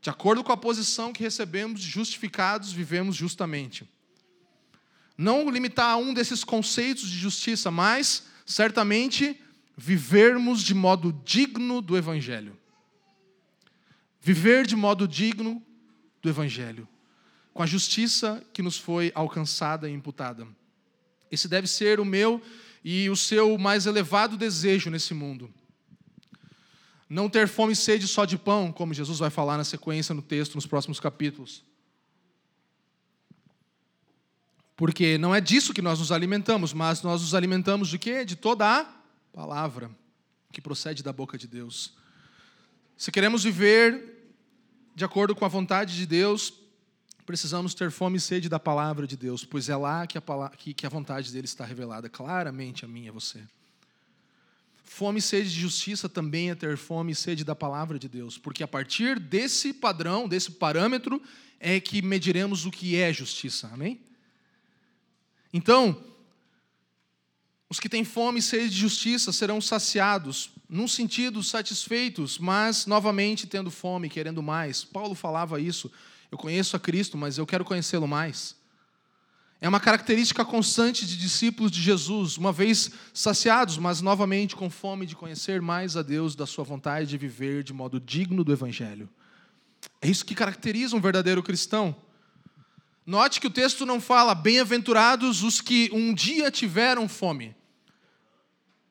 De 0.00 0.08
acordo 0.08 0.42
com 0.42 0.52
a 0.52 0.56
posição 0.56 1.12
que 1.12 1.22
recebemos, 1.22 1.82
justificados, 1.82 2.72
vivemos 2.72 3.14
justamente. 3.14 3.86
Não 5.14 5.50
limitar 5.50 5.90
a 5.90 5.96
um 5.98 6.14
desses 6.14 6.42
conceitos 6.42 7.06
de 7.06 7.18
justiça, 7.18 7.70
mas 7.70 8.22
certamente 8.46 9.38
vivermos 9.80 10.62
de 10.62 10.74
modo 10.74 11.10
digno 11.24 11.80
do 11.80 11.96
Evangelho. 11.96 12.54
Viver 14.20 14.66
de 14.66 14.76
modo 14.76 15.08
digno 15.08 15.62
do 16.20 16.28
Evangelho, 16.28 16.86
com 17.54 17.62
a 17.62 17.66
justiça 17.66 18.44
que 18.52 18.60
nos 18.60 18.76
foi 18.76 19.10
alcançada 19.14 19.88
e 19.88 19.92
imputada. 19.94 20.46
Esse 21.30 21.48
deve 21.48 21.66
ser 21.66 21.98
o 21.98 22.04
meu 22.04 22.42
e 22.84 23.08
o 23.08 23.16
seu 23.16 23.56
mais 23.56 23.86
elevado 23.86 24.36
desejo 24.36 24.90
nesse 24.90 25.14
mundo. 25.14 25.50
Não 27.08 27.30
ter 27.30 27.48
fome 27.48 27.72
e 27.72 27.76
sede 27.76 28.06
só 28.06 28.26
de 28.26 28.36
pão, 28.36 28.70
como 28.70 28.92
Jesus 28.92 29.18
vai 29.18 29.30
falar 29.30 29.56
na 29.56 29.64
sequência 29.64 30.14
no 30.14 30.20
texto, 30.20 30.56
nos 30.56 30.66
próximos 30.66 31.00
capítulos. 31.00 31.64
Porque 34.76 35.16
não 35.16 35.34
é 35.34 35.40
disso 35.40 35.72
que 35.72 35.80
nós 35.80 35.98
nos 35.98 36.12
alimentamos, 36.12 36.74
mas 36.74 37.02
nós 37.02 37.22
nos 37.22 37.34
alimentamos 37.34 37.88
de 37.88 37.98
quê? 37.98 38.26
De 38.26 38.36
toda 38.36 38.66
a 38.66 38.99
palavra 39.32 39.90
que 40.52 40.60
procede 40.60 41.02
da 41.02 41.12
boca 41.12 41.38
de 41.38 41.46
Deus. 41.46 41.94
Se 42.96 43.10
queremos 43.10 43.44
viver 43.44 44.18
de 44.94 45.04
acordo 45.04 45.34
com 45.34 45.44
a 45.44 45.48
vontade 45.48 45.96
de 45.96 46.04
Deus, 46.04 46.52
precisamos 47.24 47.74
ter 47.74 47.90
fome 47.90 48.18
e 48.18 48.20
sede 48.20 48.48
da 48.48 48.58
palavra 48.58 49.06
de 49.06 49.16
Deus, 49.16 49.44
pois 49.44 49.68
é 49.68 49.76
lá 49.76 50.06
que 50.06 50.18
a, 50.18 50.20
palavra, 50.20 50.56
que, 50.56 50.84
a 50.84 50.88
vontade 50.88 51.32
dele 51.32 51.44
está 51.44 51.64
revelada 51.64 52.08
claramente 52.08 52.84
a 52.84 52.88
mim 52.88 53.04
e 53.04 53.08
a 53.08 53.12
você. 53.12 53.40
Fome 54.82 55.20
e 55.20 55.22
sede 55.22 55.48
de 55.48 55.60
justiça 55.60 56.08
também 56.08 56.50
é 56.50 56.54
ter 56.54 56.76
fome 56.76 57.12
e 57.12 57.14
sede 57.14 57.44
da 57.44 57.54
palavra 57.54 57.98
de 57.98 58.08
Deus, 58.08 58.36
porque 58.36 58.64
a 58.64 58.68
partir 58.68 59.20
desse 59.20 59.72
padrão, 59.72 60.28
desse 60.28 60.50
parâmetro, 60.50 61.22
é 61.60 61.78
que 61.78 62.02
mediremos 62.02 62.66
o 62.66 62.70
que 62.70 62.96
é 62.96 63.12
justiça, 63.12 63.70
amém? 63.72 64.00
Então, 65.52 66.09
os 67.70 67.78
que 67.78 67.88
têm 67.88 68.02
fome 68.02 68.40
e 68.40 68.42
sede 68.42 68.68
de 68.68 68.76
justiça 68.76 69.32
serão 69.32 69.60
saciados, 69.60 70.50
num 70.68 70.88
sentido 70.88 71.40
satisfeitos, 71.40 72.36
mas 72.36 72.84
novamente 72.84 73.46
tendo 73.46 73.70
fome, 73.70 74.08
querendo 74.08 74.42
mais. 74.42 74.82
Paulo 74.82 75.14
falava 75.14 75.60
isso. 75.60 75.88
Eu 76.32 76.36
conheço 76.36 76.74
a 76.76 76.80
Cristo, 76.80 77.16
mas 77.16 77.38
eu 77.38 77.46
quero 77.46 77.64
conhecê-lo 77.64 78.08
mais. 78.08 78.56
É 79.60 79.68
uma 79.68 79.78
característica 79.78 80.44
constante 80.44 81.06
de 81.06 81.16
discípulos 81.16 81.70
de 81.70 81.80
Jesus, 81.80 82.36
uma 82.36 82.50
vez 82.50 82.90
saciados, 83.14 83.78
mas 83.78 84.00
novamente 84.00 84.56
com 84.56 84.68
fome 84.68 85.06
de 85.06 85.14
conhecer 85.14 85.62
mais 85.62 85.96
a 85.96 86.02
Deus, 86.02 86.34
da 86.34 86.46
sua 86.46 86.64
vontade 86.64 87.06
de 87.06 87.16
viver 87.16 87.62
de 87.62 87.72
modo 87.72 88.00
digno 88.00 88.42
do 88.42 88.52
Evangelho. 88.52 89.08
É 90.02 90.08
isso 90.08 90.24
que 90.24 90.34
caracteriza 90.34 90.96
um 90.96 91.00
verdadeiro 91.00 91.42
cristão. 91.42 91.94
Note 93.06 93.40
que 93.40 93.46
o 93.46 93.50
texto 93.50 93.86
não 93.86 94.00
fala 94.00 94.34
bem-aventurados 94.34 95.44
os 95.44 95.60
que 95.60 95.88
um 95.92 96.12
dia 96.12 96.50
tiveram 96.50 97.08
fome. 97.08 97.54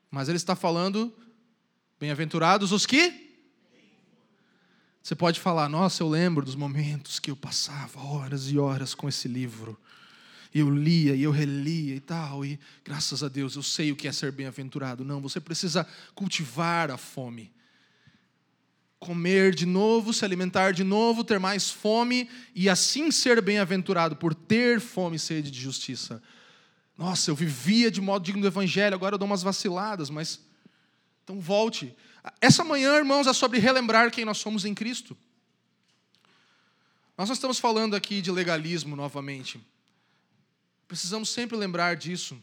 Mas 0.09 0.27
ele 0.27 0.37
está 0.37 0.55
falando, 0.55 1.15
bem-aventurados 1.99 2.71
os 2.71 2.85
que? 2.85 3.27
Você 5.01 5.15
pode 5.15 5.39
falar, 5.39 5.69
nossa, 5.69 6.03
eu 6.03 6.09
lembro 6.09 6.45
dos 6.45 6.55
momentos 6.55 7.19
que 7.19 7.31
eu 7.31 7.35
passava 7.35 7.99
horas 7.99 8.49
e 8.51 8.57
horas 8.57 8.93
com 8.93 9.07
esse 9.07 9.27
livro. 9.27 9.79
E 10.53 10.59
eu 10.59 10.69
lia 10.69 11.15
e 11.15 11.21
eu 11.21 11.31
relia 11.31 11.95
e 11.95 11.99
tal, 11.99 12.43
e 12.43 12.59
graças 12.83 13.23
a 13.23 13.27
Deus 13.27 13.55
eu 13.55 13.63
sei 13.63 13.91
o 13.91 13.95
que 13.95 14.07
é 14.07 14.11
ser 14.11 14.31
bem-aventurado. 14.31 15.05
Não, 15.05 15.21
você 15.21 15.39
precisa 15.39 15.87
cultivar 16.15 16.89
a 16.91 16.97
fome. 16.97 17.51
comer 18.99 19.55
de 19.55 19.65
novo, 19.65 20.13
se 20.13 20.25
alimentar 20.25 20.73
de 20.73 20.83
novo, 20.83 21.23
ter 21.23 21.39
mais 21.39 21.69
fome 21.69 22.29
e 22.53 22.67
assim 22.67 23.11
ser 23.11 23.41
bem-aventurado 23.41 24.15
por 24.15 24.35
ter 24.35 24.81
fome 24.81 25.15
e 25.15 25.19
sede 25.19 25.49
de 25.49 25.59
justiça. 25.59 26.21
Nossa, 26.99 27.31
eu 27.31 27.35
vivia 27.35 27.89
de 27.89 28.01
modo 28.01 28.25
digno 28.25 28.41
do 28.41 28.47
evangelho, 28.47 28.93
agora 28.93 29.13
eu 29.15 29.17
dou 29.17 29.25
umas 29.25 29.41
vaciladas, 29.41 30.09
mas 30.09 30.41
então 31.23 31.39
volte. 31.39 31.95
Essa 32.41 32.61
manhã, 32.61 32.93
irmãos, 32.97 33.25
é 33.25 33.31
sobre 33.31 33.57
relembrar 33.57 34.11
quem 34.11 34.25
nós 34.25 34.37
somos 34.37 34.65
em 34.65 34.75
Cristo. 34.75 35.17
Nós 37.17 37.29
não 37.29 37.33
estamos 37.33 37.57
falando 37.57 37.95
aqui 37.95 38.21
de 38.21 38.29
legalismo 38.29 38.97
novamente. 38.97 39.65
Precisamos 40.89 41.29
sempre 41.29 41.55
lembrar 41.55 41.95
disso. 41.95 42.37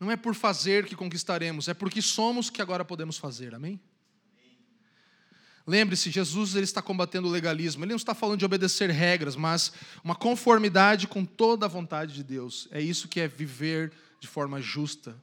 Não 0.00 0.10
é 0.10 0.16
por 0.16 0.34
fazer 0.34 0.84
que 0.84 0.96
conquistaremos, 0.96 1.68
é 1.68 1.74
porque 1.74 2.02
somos 2.02 2.50
que 2.50 2.60
agora 2.60 2.84
podemos 2.84 3.16
fazer. 3.16 3.54
Amém? 3.54 3.80
Lembre-se, 5.66 6.10
Jesus 6.10 6.54
ele 6.54 6.64
está 6.64 6.82
combatendo 6.82 7.26
o 7.26 7.30
legalismo. 7.30 7.84
Ele 7.84 7.92
não 7.92 7.96
está 7.96 8.14
falando 8.14 8.38
de 8.38 8.44
obedecer 8.44 8.90
regras, 8.90 9.34
mas 9.34 9.72
uma 10.02 10.14
conformidade 10.14 11.06
com 11.06 11.24
toda 11.24 11.64
a 11.64 11.68
vontade 11.68 12.12
de 12.12 12.22
Deus. 12.22 12.68
É 12.70 12.80
isso 12.80 13.08
que 13.08 13.18
é 13.18 13.26
viver 13.26 13.92
de 14.20 14.28
forma 14.28 14.60
justa. 14.60 15.16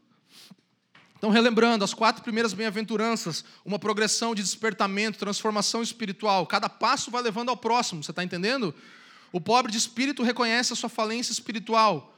Então, 1.15 1.29
relembrando, 1.29 1.83
as 1.85 1.93
quatro 1.93 2.23
primeiras 2.23 2.51
bem-aventuranças, 2.51 3.45
uma 3.63 3.77
progressão 3.77 4.33
de 4.33 4.41
despertamento, 4.41 5.19
transformação 5.19 5.83
espiritual. 5.83 6.47
Cada 6.47 6.67
passo 6.67 7.11
vai 7.11 7.21
levando 7.21 7.49
ao 7.49 7.57
próximo, 7.57 8.03
você 8.03 8.09
está 8.09 8.23
entendendo? 8.23 8.73
O 9.31 9.39
pobre 9.39 9.71
de 9.71 9.77
espírito 9.77 10.23
reconhece 10.23 10.73
a 10.73 10.75
sua 10.75 10.89
falência 10.89 11.31
espiritual. 11.31 12.17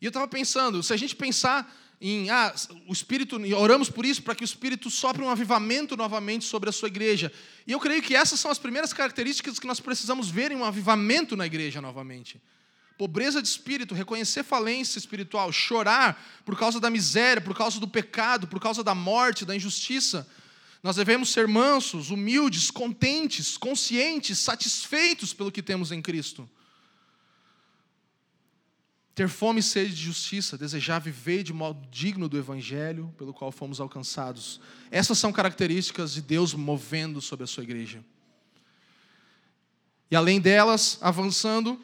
E 0.00 0.04
eu 0.06 0.08
estava 0.08 0.26
pensando, 0.26 0.82
se 0.82 0.92
a 0.92 0.96
gente 0.96 1.14
pensar 1.14 1.72
em 2.00 2.30
ah, 2.30 2.54
o 2.86 2.92
Espírito, 2.92 3.40
oramos 3.56 3.88
por 3.88 4.04
isso, 4.04 4.22
para 4.22 4.34
que 4.34 4.42
o 4.42 4.44
Espírito 4.44 4.90
sopre 4.90 5.22
um 5.22 5.30
avivamento 5.30 5.96
novamente 5.96 6.44
sobre 6.44 6.68
a 6.68 6.72
sua 6.72 6.88
igreja. 6.88 7.32
E 7.66 7.72
eu 7.72 7.80
creio 7.80 8.02
que 8.02 8.14
essas 8.14 8.38
são 8.40 8.50
as 8.50 8.58
primeiras 8.58 8.92
características 8.92 9.58
que 9.58 9.66
nós 9.66 9.80
precisamos 9.80 10.28
ver 10.28 10.52
em 10.52 10.56
um 10.56 10.64
avivamento 10.64 11.36
na 11.36 11.46
igreja 11.46 11.80
novamente. 11.80 12.40
Pobreza 12.96 13.42
de 13.42 13.48
espírito, 13.48 13.94
reconhecer 13.94 14.44
falência 14.44 14.98
espiritual, 14.98 15.50
chorar 15.50 16.22
por 16.44 16.56
causa 16.56 16.78
da 16.78 16.90
miséria, 16.90 17.42
por 17.42 17.56
causa 17.56 17.80
do 17.80 17.88
pecado, 17.88 18.46
por 18.46 18.60
causa 18.60 18.84
da 18.84 18.94
morte, 18.94 19.44
da 19.44 19.56
injustiça. 19.56 20.28
Nós 20.82 20.96
devemos 20.96 21.30
ser 21.30 21.48
mansos, 21.48 22.10
humildes, 22.10 22.70
contentes, 22.70 23.56
conscientes, 23.56 24.38
satisfeitos 24.38 25.32
pelo 25.32 25.50
que 25.50 25.62
temos 25.62 25.90
em 25.90 26.02
Cristo. 26.02 26.48
Ter 29.14 29.28
fome 29.28 29.60
e 29.60 29.62
sede 29.62 29.94
de 29.94 30.02
justiça, 30.02 30.58
desejar 30.58 30.98
viver 30.98 31.42
de 31.44 31.52
modo 31.52 31.86
digno 31.88 32.28
do 32.28 32.36
evangelho 32.36 33.14
pelo 33.16 33.32
qual 33.32 33.52
fomos 33.52 33.80
alcançados. 33.80 34.60
Essas 34.90 35.18
são 35.18 35.32
características 35.32 36.14
de 36.14 36.20
Deus 36.20 36.52
movendo 36.52 37.20
sobre 37.20 37.44
a 37.44 37.46
sua 37.46 37.62
igreja. 37.62 38.04
E 40.10 40.16
além 40.16 40.40
delas, 40.40 40.98
avançando, 41.00 41.80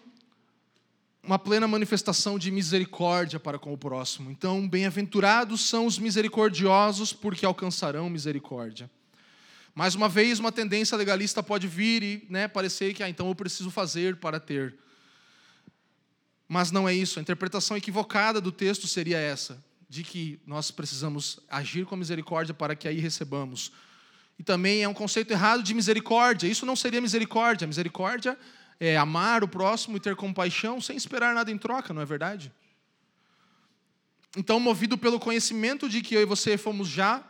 uma 1.23 1.39
plena 1.39 1.69
manifestação 1.69 2.39
de 2.39 2.51
misericórdia 2.51 3.39
para 3.39 3.59
com 3.59 3.73
o 3.73 3.79
próximo. 3.79 4.31
Então, 4.31 4.69
bem-aventurados 4.69 5.61
são 5.69 5.87
os 5.87 5.99
misericordiosos, 5.99 7.13
porque 7.13 7.47
alcançarão 7.47 8.11
misericórdia. 8.11 8.91
Mais 9.75 9.95
uma 9.95 10.09
vez, 10.09 10.39
uma 10.39 10.51
tendência 10.51 10.97
legalista 10.97 11.43
pode 11.43 11.69
vir 11.69 12.03
e 12.03 12.27
né, 12.29 12.49
parecer 12.49 12.93
que, 12.93 13.03
ah, 13.03 13.09
então 13.09 13.29
eu 13.29 13.35
preciso 13.35 13.71
fazer 13.71 14.17
para 14.17 14.41
ter. 14.41 14.77
Mas 16.53 16.73
não 16.73 16.89
é 16.89 16.93
isso. 16.93 17.21
A 17.21 17.23
interpretação 17.23 17.77
equivocada 17.77 18.41
do 18.41 18.51
texto 18.51 18.89
seria 18.89 19.17
essa, 19.17 19.65
de 19.89 20.03
que 20.03 20.41
nós 20.45 20.73
precisamos 20.73 21.39
agir 21.49 21.87
com 21.87 21.95
misericórdia 21.95 22.53
para 22.53 22.75
que 22.75 22.89
aí 22.89 22.99
recebamos. 22.99 23.71
E 24.37 24.43
também 24.43 24.83
é 24.83 24.89
um 24.89 24.93
conceito 24.93 25.31
errado 25.31 25.63
de 25.63 25.73
misericórdia. 25.73 26.49
Isso 26.49 26.67
não 26.67 26.75
seria 26.75 27.01
misericórdia. 27.01 27.69
Misericórdia 27.69 28.37
é 28.81 28.97
amar 28.97 29.45
o 29.45 29.49
próximo 29.49 29.97
e 29.97 30.01
ter 30.01 30.17
compaixão 30.17 30.81
sem 30.81 30.97
esperar 30.97 31.37
nada 31.37 31.53
em 31.53 31.57
troca, 31.57 31.95
não 31.95 32.03
é 32.03 32.05
verdade? 32.05 32.53
Então, 34.37 34.59
movido 34.59 34.99
pelo 34.99 35.21
conhecimento 35.21 35.89
de 35.89 36.01
que 36.01 36.17
eu 36.17 36.21
e 36.21 36.25
você 36.25 36.59
fomos 36.59 36.89
já 36.89 37.23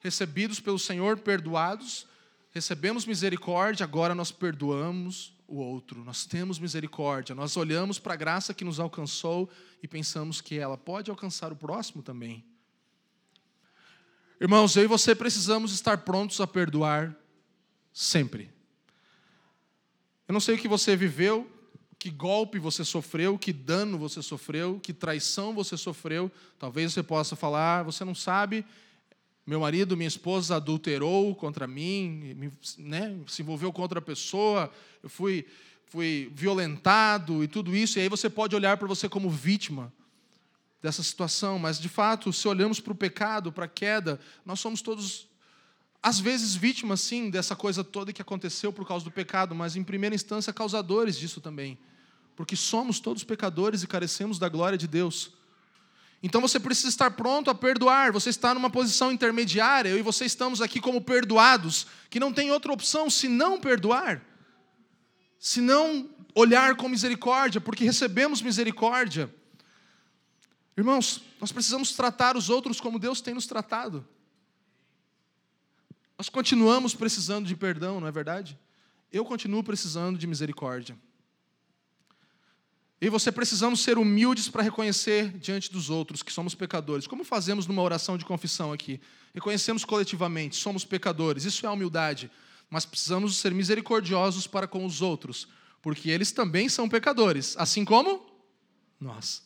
recebidos 0.00 0.58
pelo 0.58 0.78
Senhor, 0.78 1.18
perdoados, 1.18 2.04
recebemos 2.50 3.06
misericórdia, 3.06 3.84
agora 3.84 4.12
nós 4.12 4.32
perdoamos 4.32 5.35
o 5.48 5.56
outro, 5.56 6.02
nós 6.04 6.26
temos 6.26 6.58
misericórdia, 6.58 7.34
nós 7.34 7.56
olhamos 7.56 7.98
para 7.98 8.14
a 8.14 8.16
graça 8.16 8.52
que 8.52 8.64
nos 8.64 8.80
alcançou 8.80 9.48
e 9.82 9.86
pensamos 9.86 10.40
que 10.40 10.58
ela 10.58 10.76
pode 10.76 11.10
alcançar 11.10 11.52
o 11.52 11.56
próximo 11.56 12.02
também. 12.02 12.44
Irmãos, 14.40 14.76
eu 14.76 14.84
e 14.84 14.86
você 14.86 15.14
precisamos 15.14 15.72
estar 15.72 15.98
prontos 15.98 16.40
a 16.40 16.46
perdoar 16.46 17.16
sempre. 17.92 18.50
Eu 20.28 20.32
não 20.32 20.40
sei 20.40 20.56
o 20.56 20.58
que 20.58 20.68
você 20.68 20.96
viveu, 20.96 21.50
que 21.98 22.10
golpe 22.10 22.58
você 22.58 22.84
sofreu, 22.84 23.38
que 23.38 23.52
dano 23.52 23.96
você 23.96 24.20
sofreu, 24.20 24.78
que 24.80 24.92
traição 24.92 25.54
você 25.54 25.76
sofreu. 25.76 26.30
Talvez 26.58 26.92
você 26.92 27.02
possa 27.02 27.34
falar, 27.34 27.84
você 27.84 28.04
não 28.04 28.14
sabe, 28.14 28.64
meu 29.46 29.60
marido, 29.60 29.96
minha 29.96 30.08
esposa 30.08 30.56
adulterou 30.56 31.32
contra 31.36 31.68
mim, 31.68 32.52
né, 32.76 33.16
se 33.28 33.42
envolveu 33.42 33.72
com 33.72 33.80
outra 33.80 34.02
pessoa, 34.02 34.72
eu 35.00 35.08
fui, 35.08 35.46
fui 35.84 36.32
violentado 36.34 37.44
e 37.44 37.48
tudo 37.48 37.74
isso, 37.74 37.98
e 37.98 38.02
aí 38.02 38.08
você 38.08 38.28
pode 38.28 38.56
olhar 38.56 38.76
para 38.76 38.88
você 38.88 39.08
como 39.08 39.30
vítima 39.30 39.92
dessa 40.82 41.00
situação, 41.00 41.60
mas 41.60 41.78
de 41.78 41.88
fato, 41.88 42.32
se 42.32 42.48
olhamos 42.48 42.80
para 42.80 42.92
o 42.92 42.96
pecado, 42.96 43.52
para 43.52 43.66
a 43.66 43.68
queda, 43.68 44.18
nós 44.44 44.58
somos 44.58 44.82
todos, 44.82 45.28
às 46.02 46.18
vezes, 46.18 46.56
vítimas, 46.56 47.00
sim, 47.00 47.30
dessa 47.30 47.54
coisa 47.54 47.84
toda 47.84 48.12
que 48.12 48.22
aconteceu 48.22 48.72
por 48.72 48.86
causa 48.86 49.04
do 49.04 49.12
pecado, 49.12 49.54
mas 49.54 49.76
em 49.76 49.84
primeira 49.84 50.14
instância, 50.14 50.52
causadores 50.52 51.16
disso 51.16 51.40
também, 51.40 51.78
porque 52.34 52.56
somos 52.56 52.98
todos 52.98 53.22
pecadores 53.22 53.84
e 53.84 53.86
carecemos 53.86 54.40
da 54.40 54.48
glória 54.48 54.76
de 54.76 54.88
Deus. 54.88 55.35
Então 56.22 56.40
você 56.40 56.58
precisa 56.58 56.88
estar 56.88 57.10
pronto 57.10 57.50
a 57.50 57.54
perdoar. 57.54 58.12
Você 58.12 58.30
está 58.30 58.54
numa 58.54 58.70
posição 58.70 59.12
intermediária, 59.12 59.90
eu 59.90 59.98
e 59.98 60.02
você 60.02 60.24
estamos 60.24 60.60
aqui 60.60 60.80
como 60.80 61.00
perdoados, 61.00 61.86
que 62.10 62.20
não 62.20 62.32
tem 62.32 62.50
outra 62.50 62.72
opção 62.72 63.08
senão 63.10 63.60
perdoar, 63.60 64.22
senão 65.38 66.08
olhar 66.34 66.76
com 66.76 66.88
misericórdia, 66.88 67.60
porque 67.60 67.84
recebemos 67.84 68.42
misericórdia. 68.42 69.32
Irmãos, 70.76 71.22
nós 71.40 71.52
precisamos 71.52 71.92
tratar 71.92 72.36
os 72.36 72.50
outros 72.50 72.80
como 72.80 72.98
Deus 72.98 73.20
tem 73.20 73.32
nos 73.32 73.46
tratado. 73.46 74.06
Nós 76.18 76.28
continuamos 76.28 76.94
precisando 76.94 77.46
de 77.46 77.54
perdão, 77.54 78.00
não 78.00 78.08
é 78.08 78.12
verdade? 78.12 78.58
Eu 79.12 79.24
continuo 79.24 79.62
precisando 79.62 80.18
de 80.18 80.26
misericórdia. 80.26 80.98
E 83.00 83.10
você 83.10 83.30
precisamos 83.30 83.80
ser 83.80 83.98
humildes 83.98 84.48
para 84.48 84.62
reconhecer 84.62 85.30
diante 85.38 85.70
dos 85.70 85.90
outros 85.90 86.22
que 86.22 86.32
somos 86.32 86.54
pecadores. 86.54 87.06
Como 87.06 87.24
fazemos 87.24 87.66
numa 87.66 87.82
oração 87.82 88.16
de 88.16 88.24
confissão 88.24 88.72
aqui? 88.72 89.00
Reconhecemos 89.34 89.84
coletivamente, 89.84 90.56
somos 90.56 90.84
pecadores. 90.84 91.44
Isso 91.44 91.66
é 91.66 91.70
humildade. 91.70 92.30
Mas 92.70 92.86
precisamos 92.86 93.36
ser 93.36 93.52
misericordiosos 93.52 94.46
para 94.46 94.66
com 94.66 94.84
os 94.84 95.02
outros, 95.02 95.46
porque 95.82 96.10
eles 96.10 96.32
também 96.32 96.68
são 96.68 96.88
pecadores, 96.88 97.54
assim 97.58 97.84
como 97.84 98.26
nós. 98.98 99.42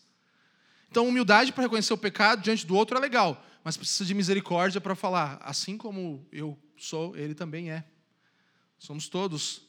Então, 0.88 1.06
humildade 1.06 1.52
para 1.52 1.64
reconhecer 1.64 1.92
o 1.92 1.98
pecado 1.98 2.42
diante 2.42 2.64
do 2.64 2.74
outro 2.74 2.96
é 2.96 3.00
legal, 3.00 3.44
mas 3.62 3.76
precisa 3.76 4.04
de 4.04 4.14
misericórdia 4.14 4.80
para 4.80 4.94
falar, 4.94 5.38
assim 5.42 5.76
como 5.76 6.26
eu 6.32 6.58
sou, 6.76 7.16
ele 7.16 7.34
também 7.34 7.70
é. 7.70 7.84
Somos 8.78 9.08
todos 9.08 9.62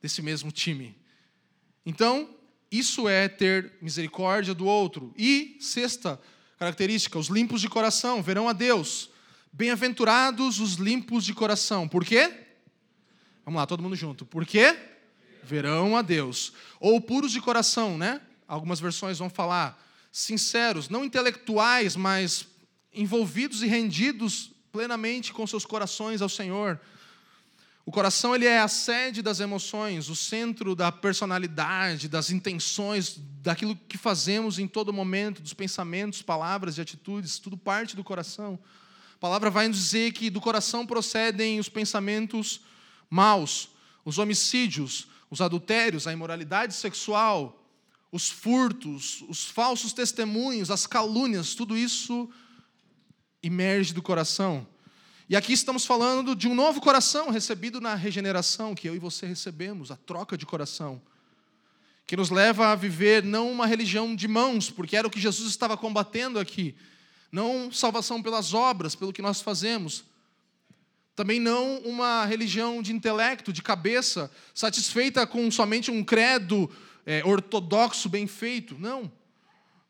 desse 0.00 0.22
mesmo 0.22 0.50
time. 0.50 0.96
Então, 1.84 2.34
isso 2.70 3.08
é 3.08 3.28
ter 3.28 3.72
misericórdia 3.80 4.54
do 4.54 4.66
outro. 4.66 5.12
E, 5.16 5.56
sexta 5.60 6.20
característica, 6.58 7.18
os 7.18 7.28
limpos 7.28 7.60
de 7.60 7.68
coração 7.68 8.22
verão 8.22 8.48
a 8.48 8.52
Deus. 8.52 9.10
Bem-aventurados 9.52 10.60
os 10.60 10.74
limpos 10.74 11.24
de 11.24 11.32
coração. 11.32 11.88
Por 11.88 12.04
quê? 12.04 12.32
Vamos 13.44 13.58
lá, 13.58 13.66
todo 13.66 13.82
mundo 13.82 13.94
junto. 13.94 14.26
Por 14.26 14.44
quê? 14.44 14.76
Verão 15.42 15.96
a 15.96 16.02
Deus. 16.02 16.52
Ou 16.80 17.00
puros 17.00 17.32
de 17.32 17.40
coração, 17.40 17.96
né? 17.96 18.20
Algumas 18.48 18.80
versões 18.80 19.18
vão 19.18 19.30
falar 19.30 19.82
sinceros, 20.10 20.88
não 20.88 21.04
intelectuais, 21.04 21.94
mas 21.94 22.46
envolvidos 22.92 23.62
e 23.62 23.66
rendidos 23.66 24.50
plenamente 24.72 25.32
com 25.32 25.46
seus 25.46 25.64
corações 25.64 26.20
ao 26.20 26.28
Senhor. 26.28 26.80
O 27.86 27.92
coração 27.92 28.34
ele 28.34 28.46
é 28.46 28.58
a 28.58 28.66
sede 28.66 29.22
das 29.22 29.38
emoções, 29.38 30.08
o 30.08 30.16
centro 30.16 30.74
da 30.74 30.90
personalidade, 30.90 32.08
das 32.08 32.30
intenções, 32.30 33.16
daquilo 33.40 33.76
que 33.88 33.96
fazemos 33.96 34.58
em 34.58 34.66
todo 34.66 34.92
momento, 34.92 35.40
dos 35.40 35.54
pensamentos, 35.54 36.20
palavras 36.20 36.76
e 36.76 36.80
atitudes, 36.80 37.38
tudo 37.38 37.56
parte 37.56 37.94
do 37.94 38.02
coração. 38.02 38.58
A 39.14 39.18
palavra 39.18 39.50
vai 39.50 39.68
nos 39.68 39.78
dizer 39.78 40.12
que 40.12 40.28
do 40.30 40.40
coração 40.40 40.84
procedem 40.84 41.60
os 41.60 41.68
pensamentos 41.68 42.60
maus, 43.08 43.68
os 44.04 44.18
homicídios, 44.18 45.06
os 45.30 45.40
adultérios, 45.40 46.08
a 46.08 46.12
imoralidade 46.12 46.74
sexual, 46.74 47.64
os 48.10 48.28
furtos, 48.28 49.22
os 49.28 49.44
falsos 49.44 49.92
testemunhos, 49.92 50.72
as 50.72 50.88
calúnias, 50.88 51.54
tudo 51.54 51.76
isso 51.76 52.28
emerge 53.40 53.94
do 53.94 54.02
coração. 54.02 54.66
E 55.28 55.34
aqui 55.34 55.52
estamos 55.52 55.84
falando 55.84 56.36
de 56.36 56.46
um 56.46 56.54
novo 56.54 56.80
coração 56.80 57.30
recebido 57.30 57.80
na 57.80 57.96
regeneração, 57.96 58.76
que 58.76 58.88
eu 58.88 58.94
e 58.94 59.00
você 59.00 59.26
recebemos, 59.26 59.90
a 59.90 59.96
troca 59.96 60.38
de 60.38 60.46
coração, 60.46 61.02
que 62.06 62.16
nos 62.16 62.30
leva 62.30 62.68
a 62.68 62.76
viver 62.76 63.24
não 63.24 63.50
uma 63.50 63.66
religião 63.66 64.14
de 64.14 64.28
mãos, 64.28 64.70
porque 64.70 64.96
era 64.96 65.08
o 65.08 65.10
que 65.10 65.18
Jesus 65.18 65.50
estava 65.50 65.76
combatendo 65.76 66.38
aqui, 66.38 66.76
não 67.32 67.72
salvação 67.72 68.22
pelas 68.22 68.54
obras, 68.54 68.94
pelo 68.94 69.12
que 69.12 69.20
nós 69.20 69.40
fazemos, 69.40 70.04
também 71.16 71.40
não 71.40 71.78
uma 71.78 72.24
religião 72.24 72.80
de 72.80 72.92
intelecto, 72.92 73.52
de 73.52 73.62
cabeça, 73.62 74.30
satisfeita 74.54 75.26
com 75.26 75.50
somente 75.50 75.90
um 75.90 76.04
credo 76.04 76.70
é, 77.04 77.24
ortodoxo 77.24 78.08
bem 78.08 78.28
feito, 78.28 78.76
não. 78.78 79.10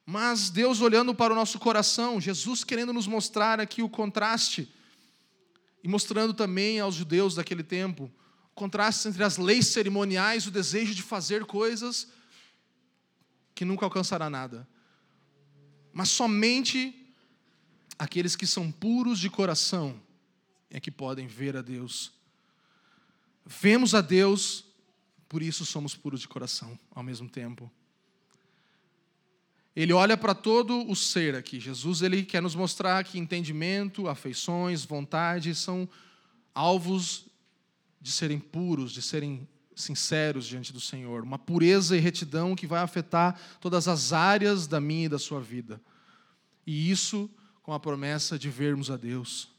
Mas 0.07 0.49
Deus 0.49 0.81
olhando 0.81 1.15
para 1.15 1.35
o 1.35 1.37
nosso 1.37 1.59
coração, 1.59 2.19
Jesus 2.19 2.65
querendo 2.65 2.95
nos 2.95 3.07
mostrar 3.07 3.61
aqui 3.61 3.83
o 3.83 3.89
contraste 3.89 4.75
e 5.87 5.89
mostrando 5.89 6.35
também 6.35 6.81
aos 6.81 6.97
judeus 6.97 7.37
daquele 7.37 7.63
tempo 7.63 8.11
o 8.51 8.55
contraste 8.57 9.07
entre 9.07 9.23
as 9.23 9.37
leis 9.37 9.69
cerimoniais 9.69 10.45
o 10.45 10.51
desejo 10.51 10.93
de 10.93 11.01
fazer 11.01 11.45
coisas 11.45 12.09
que 13.55 13.65
nunca 13.65 13.87
alcançará 13.87 14.29
nada. 14.29 14.67
Mas 15.93 16.09
somente 16.09 17.09
aqueles 17.97 18.35
que 18.35 18.49
são 18.49 18.73
puros 18.73 19.21
de 19.21 19.31
coração 19.31 20.03
é 20.71 20.81
que 20.81 20.91
podem 20.91 21.29
ver 21.29 21.57
a 21.57 21.63
Deus. 21.63 22.13
Vemos 23.45 23.95
a 23.95 24.01
Deus, 24.01 24.65
por 25.29 25.41
isso 25.41 25.65
somos 25.65 25.95
puros 25.95 26.21
de 26.21 26.27
coração 26.27 26.77
ao 26.91 27.05
mesmo 27.05 27.29
tempo. 27.29 27.71
Ele 29.77 29.93
olha 29.93 30.17
para 30.17 30.35
todo 30.35 30.91
o 30.91 30.97
ser 30.97 31.35
aqui. 31.35 31.61
Jesus 31.61 32.01
ele 32.01 32.25
quer 32.25 32.41
nos 32.41 32.55
mostrar 32.55 33.05
que 33.05 33.19
entendimento, 33.19 34.09
afeições, 34.09 34.87
vontade 34.87 35.55
são 35.55 35.87
alvos 36.55 37.27
de 38.01 38.11
serem 38.11 38.39
puros, 38.39 38.91
de 38.91 39.03
serem 39.03 39.47
sinceros 39.75 40.47
diante 40.47 40.73
do 40.73 40.81
Senhor, 40.81 41.23
uma 41.23 41.39
pureza 41.39 41.95
e 41.95 42.01
retidão 42.01 42.57
que 42.57 42.67
vai 42.67 42.81
afetar 42.81 43.39
todas 43.61 43.87
as 43.87 44.15
áreas 44.15 44.67
da 44.67 44.81
minha 44.81 45.05
e 45.05 45.11
da 45.11 45.19
sua 45.19 45.43
vida. 45.43 45.79
E 46.67 46.91
isso 46.91 47.29
com 47.63 47.75
a 47.75 47.79
promessa 47.79 48.39
de 48.39 48.49
vermos 48.49 48.91
a 48.91 48.97
Deus. 48.97 49.51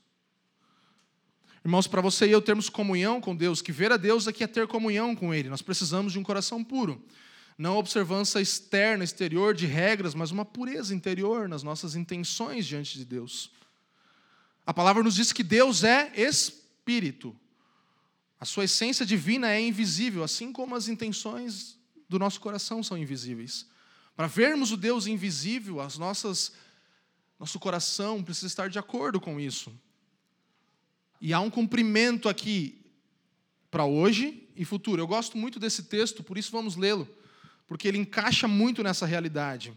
Irmãos, 1.64 1.86
para 1.86 2.02
você 2.02 2.26
e 2.26 2.32
eu 2.32 2.42
termos 2.42 2.70
comunhão 2.70 3.22
com 3.22 3.36
Deus, 3.36 3.62
que 3.62 3.72
ver 3.72 3.92
a 3.92 3.98
Deus 3.98 4.28
aqui 4.28 4.44
é 4.44 4.48
ter 4.48 4.66
comunhão 4.66 5.16
com 5.16 5.32
Ele, 5.32 5.50
nós 5.50 5.62
precisamos 5.62 6.14
de 6.14 6.18
um 6.18 6.24
coração 6.24 6.64
puro 6.64 7.06
não 7.58 7.78
observância 7.78 8.40
externa, 8.40 9.04
exterior 9.04 9.54
de 9.56 9.66
regras, 9.66 10.14
mas 10.14 10.30
uma 10.30 10.46
pureza 10.46 10.94
interior 10.94 11.50
nas 11.50 11.64
nossas 11.64 11.96
intenções 11.96 12.68
diante 12.68 12.98
de 12.98 13.04
Deus. 13.04 13.52
A 14.66 14.74
palavra 14.74 15.02
nos 15.02 15.16
diz 15.16 15.34
que 15.34 15.42
Deus 15.42 15.84
é 15.84 16.12
espírito. 16.16 17.36
A 18.40 18.46
sua 18.46 18.66
essência 18.66 19.06
divina 19.06 19.50
é 19.50 19.60
invisível, 19.60 20.24
assim 20.24 20.54
como 20.54 20.76
as 20.76 20.88
intenções 20.88 21.80
do 22.08 22.20
nosso 22.20 22.40
coração 22.40 22.84
são 22.84 22.96
invisíveis. 22.96 23.66
Para 24.16 24.28
vermos 24.28 24.72
o 24.72 24.78
Deus 24.78 25.08
invisível, 25.08 25.82
as 25.82 25.98
nossas 25.98 26.52
nosso 27.40 27.60
coração 27.60 28.24
precisa 28.24 28.48
estar 28.48 28.68
de 28.68 28.80
acordo 28.80 29.20
com 29.20 29.40
isso. 29.40 29.72
E 31.22 31.34
há 31.34 31.40
um 31.40 31.52
cumprimento 31.52 32.28
aqui 32.28 32.84
para 33.70 33.86
hoje 33.86 34.48
e 34.56 34.66
futuro. 34.66 35.00
Eu 35.00 35.08
gosto 35.08 35.38
muito 35.38 35.60
desse 35.60 35.84
texto, 35.84 36.24
por 36.24 36.36
isso 36.38 36.52
vamos 36.52 36.76
lê-lo 36.76 37.08
porque 37.68 37.88
ele 37.88 37.98
encaixa 37.98 38.48
muito 38.48 38.82
nessa 38.82 39.06
realidade. 39.06 39.74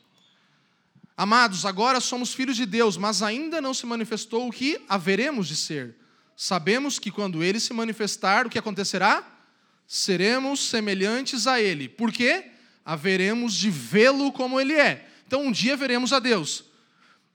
Amados, 1.17 1.67
agora 1.67 2.01
somos 2.01 2.33
filhos 2.33 2.57
de 2.57 2.65
Deus, 2.65 2.97
mas 2.97 3.23
ainda 3.23 3.61
não 3.61 3.75
se 3.75 3.85
manifestou 3.85 4.49
o 4.49 4.53
que 4.53 4.81
haveremos 4.89 5.49
de 5.49 5.57
ser. 5.57 5.97
Sabemos 6.35 6.99
que 6.99 7.11
quando 7.11 7.45
ele 7.45 7.61
se 7.61 7.75
manifestar, 7.75 8.47
o 8.47 8.49
que 8.49 8.59
acontecerá? 8.59 9.39
Seremos 9.87 10.61
semelhantes 10.61 11.47
a 11.47 11.61
ele. 11.61 11.89
Por 11.89 12.11
quê? 12.11 12.53
Haveremos 12.85 13.53
de 13.53 13.69
vê-lo 13.69 14.33
como 14.33 14.59
ele 14.59 14.73
é. 14.73 15.07
Então, 15.27 15.43
um 15.43 15.53
dia 15.53 15.77
veremos 15.77 16.13
a 16.13 16.19
Deus. 16.19 16.65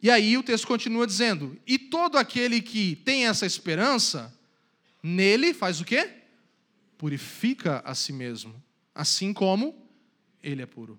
E 0.01 0.09
aí 0.09 0.37
o 0.37 0.43
texto 0.43 0.65
continua 0.65 1.05
dizendo: 1.05 1.55
E 1.67 1.77
todo 1.77 2.17
aquele 2.17 2.61
que 2.61 2.95
tem 3.05 3.27
essa 3.27 3.45
esperança, 3.45 4.33
nele 5.03 5.53
faz 5.53 5.79
o 5.79 5.85
quê? 5.85 6.09
Purifica 6.97 7.83
a 7.85 7.93
si 7.93 8.11
mesmo, 8.11 8.55
assim 8.95 9.31
como 9.31 9.84
ele 10.45 10.61
é 10.61 10.65
puro. 10.65 10.97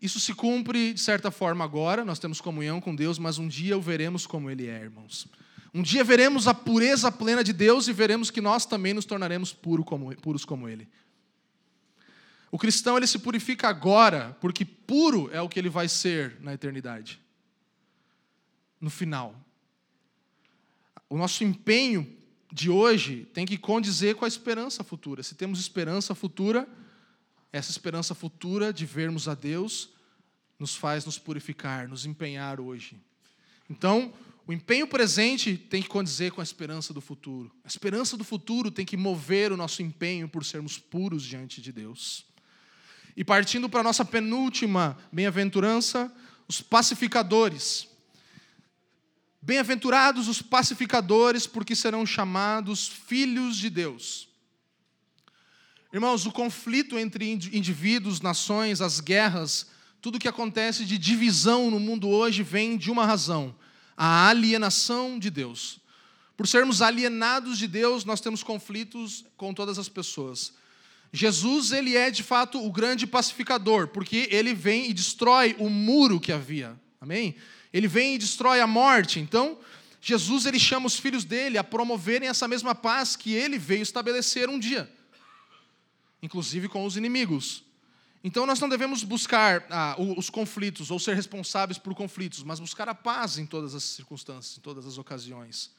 Isso 0.00 0.18
se 0.18 0.34
cumpre 0.34 0.92
de 0.92 1.00
certa 1.00 1.30
forma 1.30 1.64
agora, 1.64 2.04
nós 2.04 2.18
temos 2.18 2.40
comunhão 2.40 2.80
com 2.80 2.94
Deus, 2.94 3.20
mas 3.20 3.38
um 3.38 3.46
dia 3.46 3.78
o 3.78 3.80
veremos 3.80 4.26
como 4.26 4.50
Ele 4.50 4.66
é, 4.66 4.82
irmãos. 4.82 5.28
Um 5.72 5.80
dia 5.80 6.02
veremos 6.02 6.48
a 6.48 6.52
pureza 6.52 7.10
plena 7.10 7.44
de 7.44 7.52
Deus 7.52 7.86
e 7.86 7.92
veremos 7.92 8.28
que 8.28 8.40
nós 8.40 8.66
também 8.66 8.92
nos 8.92 9.04
tornaremos 9.04 9.52
puro 9.52 9.84
como, 9.84 10.14
puros 10.16 10.44
como 10.44 10.68
Ele. 10.68 10.88
O 12.50 12.58
cristão 12.58 12.98
ele 12.98 13.06
se 13.06 13.18
purifica 13.18 13.68
agora, 13.68 14.36
porque 14.38 14.64
puro 14.64 15.30
é 15.32 15.40
o 15.40 15.48
que 15.48 15.58
ele 15.58 15.70
vai 15.70 15.88
ser 15.88 16.36
na 16.40 16.52
eternidade. 16.52 17.18
No 18.78 18.90
final. 18.90 19.34
O 21.08 21.16
nosso 21.16 21.42
empenho 21.44 22.06
de 22.52 22.68
hoje 22.68 23.26
tem 23.32 23.46
que 23.46 23.56
condizer 23.56 24.14
com 24.14 24.26
a 24.26 24.28
esperança 24.28 24.84
futura. 24.84 25.22
Se 25.22 25.34
temos 25.34 25.58
esperança 25.58 26.14
futura, 26.14 26.68
essa 27.50 27.70
esperança 27.70 28.14
futura 28.14 28.72
de 28.72 28.84
vermos 28.84 29.26
a 29.26 29.34
Deus 29.34 29.90
nos 30.58 30.76
faz 30.76 31.06
nos 31.06 31.18
purificar, 31.18 31.88
nos 31.88 32.04
empenhar 32.04 32.60
hoje. 32.60 33.00
Então, 33.70 34.12
o 34.46 34.52
empenho 34.52 34.86
presente 34.86 35.56
tem 35.56 35.80
que 35.80 35.88
condizer 35.88 36.30
com 36.32 36.40
a 36.40 36.44
esperança 36.44 36.92
do 36.92 37.00
futuro. 37.00 37.50
A 37.64 37.68
esperança 37.68 38.16
do 38.16 38.24
futuro 38.24 38.70
tem 38.70 38.84
que 38.84 38.96
mover 38.96 39.50
o 39.50 39.56
nosso 39.56 39.82
empenho 39.82 40.28
por 40.28 40.44
sermos 40.44 40.78
puros 40.78 41.22
diante 41.22 41.62
de 41.62 41.72
Deus. 41.72 42.26
E 43.16 43.24
partindo 43.24 43.68
para 43.68 43.80
a 43.80 43.84
nossa 43.84 44.04
penúltima 44.04 44.98
bem-aventurança, 45.10 46.12
os 46.46 46.60
pacificadores. 46.60 47.88
Bem-aventurados 49.44 50.28
os 50.28 50.40
pacificadores, 50.40 51.48
porque 51.48 51.74
serão 51.74 52.06
chamados 52.06 52.86
filhos 52.86 53.56
de 53.56 53.68
Deus. 53.68 54.28
Irmãos, 55.92 56.24
o 56.24 56.30
conflito 56.30 56.96
entre 56.96 57.28
indivíduos, 57.28 58.20
nações, 58.20 58.80
as 58.80 59.00
guerras, 59.00 59.66
tudo 60.00 60.18
que 60.18 60.28
acontece 60.28 60.84
de 60.84 60.96
divisão 60.96 61.72
no 61.72 61.80
mundo 61.80 62.08
hoje 62.08 62.44
vem 62.44 62.76
de 62.76 62.88
uma 62.88 63.04
razão: 63.04 63.52
a 63.96 64.28
alienação 64.28 65.18
de 65.18 65.28
Deus. 65.28 65.80
Por 66.36 66.46
sermos 66.46 66.80
alienados 66.80 67.58
de 67.58 67.66
Deus, 67.66 68.04
nós 68.04 68.20
temos 68.20 68.44
conflitos 68.44 69.24
com 69.36 69.52
todas 69.52 69.76
as 69.76 69.88
pessoas. 69.88 70.52
Jesus, 71.12 71.72
ele 71.72 71.96
é 71.96 72.12
de 72.12 72.22
fato 72.22 72.64
o 72.64 72.70
grande 72.70 73.08
pacificador, 73.08 73.88
porque 73.88 74.28
ele 74.30 74.54
vem 74.54 74.88
e 74.88 74.94
destrói 74.94 75.56
o 75.58 75.68
muro 75.68 76.20
que 76.20 76.30
havia. 76.30 76.80
Amém? 77.00 77.34
Ele 77.72 77.88
vem 77.88 78.14
e 78.14 78.18
destrói 78.18 78.60
a 78.60 78.66
morte. 78.66 79.18
Então, 79.18 79.58
Jesus 80.00 80.46
ele 80.46 80.58
chama 80.58 80.86
os 80.86 80.98
filhos 80.98 81.24
dele 81.24 81.56
a 81.56 81.64
promoverem 81.64 82.28
essa 82.28 82.48
mesma 82.48 82.74
paz 82.74 83.14
que 83.14 83.32
ele 83.32 83.56
veio 83.56 83.82
estabelecer 83.82 84.48
um 84.48 84.58
dia, 84.58 84.92
inclusive 86.20 86.68
com 86.68 86.84
os 86.84 86.96
inimigos. 86.96 87.64
Então 88.24 88.44
nós 88.44 88.58
não 88.58 88.68
devemos 88.68 89.04
buscar 89.04 89.64
ah, 89.70 89.96
os 89.98 90.28
conflitos 90.28 90.90
ou 90.90 90.98
ser 90.98 91.14
responsáveis 91.14 91.78
por 91.78 91.94
conflitos, 91.94 92.42
mas 92.42 92.58
buscar 92.58 92.88
a 92.88 92.94
paz 92.94 93.38
em 93.38 93.46
todas 93.46 93.74
as 93.74 93.82
circunstâncias, 93.84 94.58
em 94.58 94.60
todas 94.60 94.86
as 94.86 94.98
ocasiões. 94.98 95.70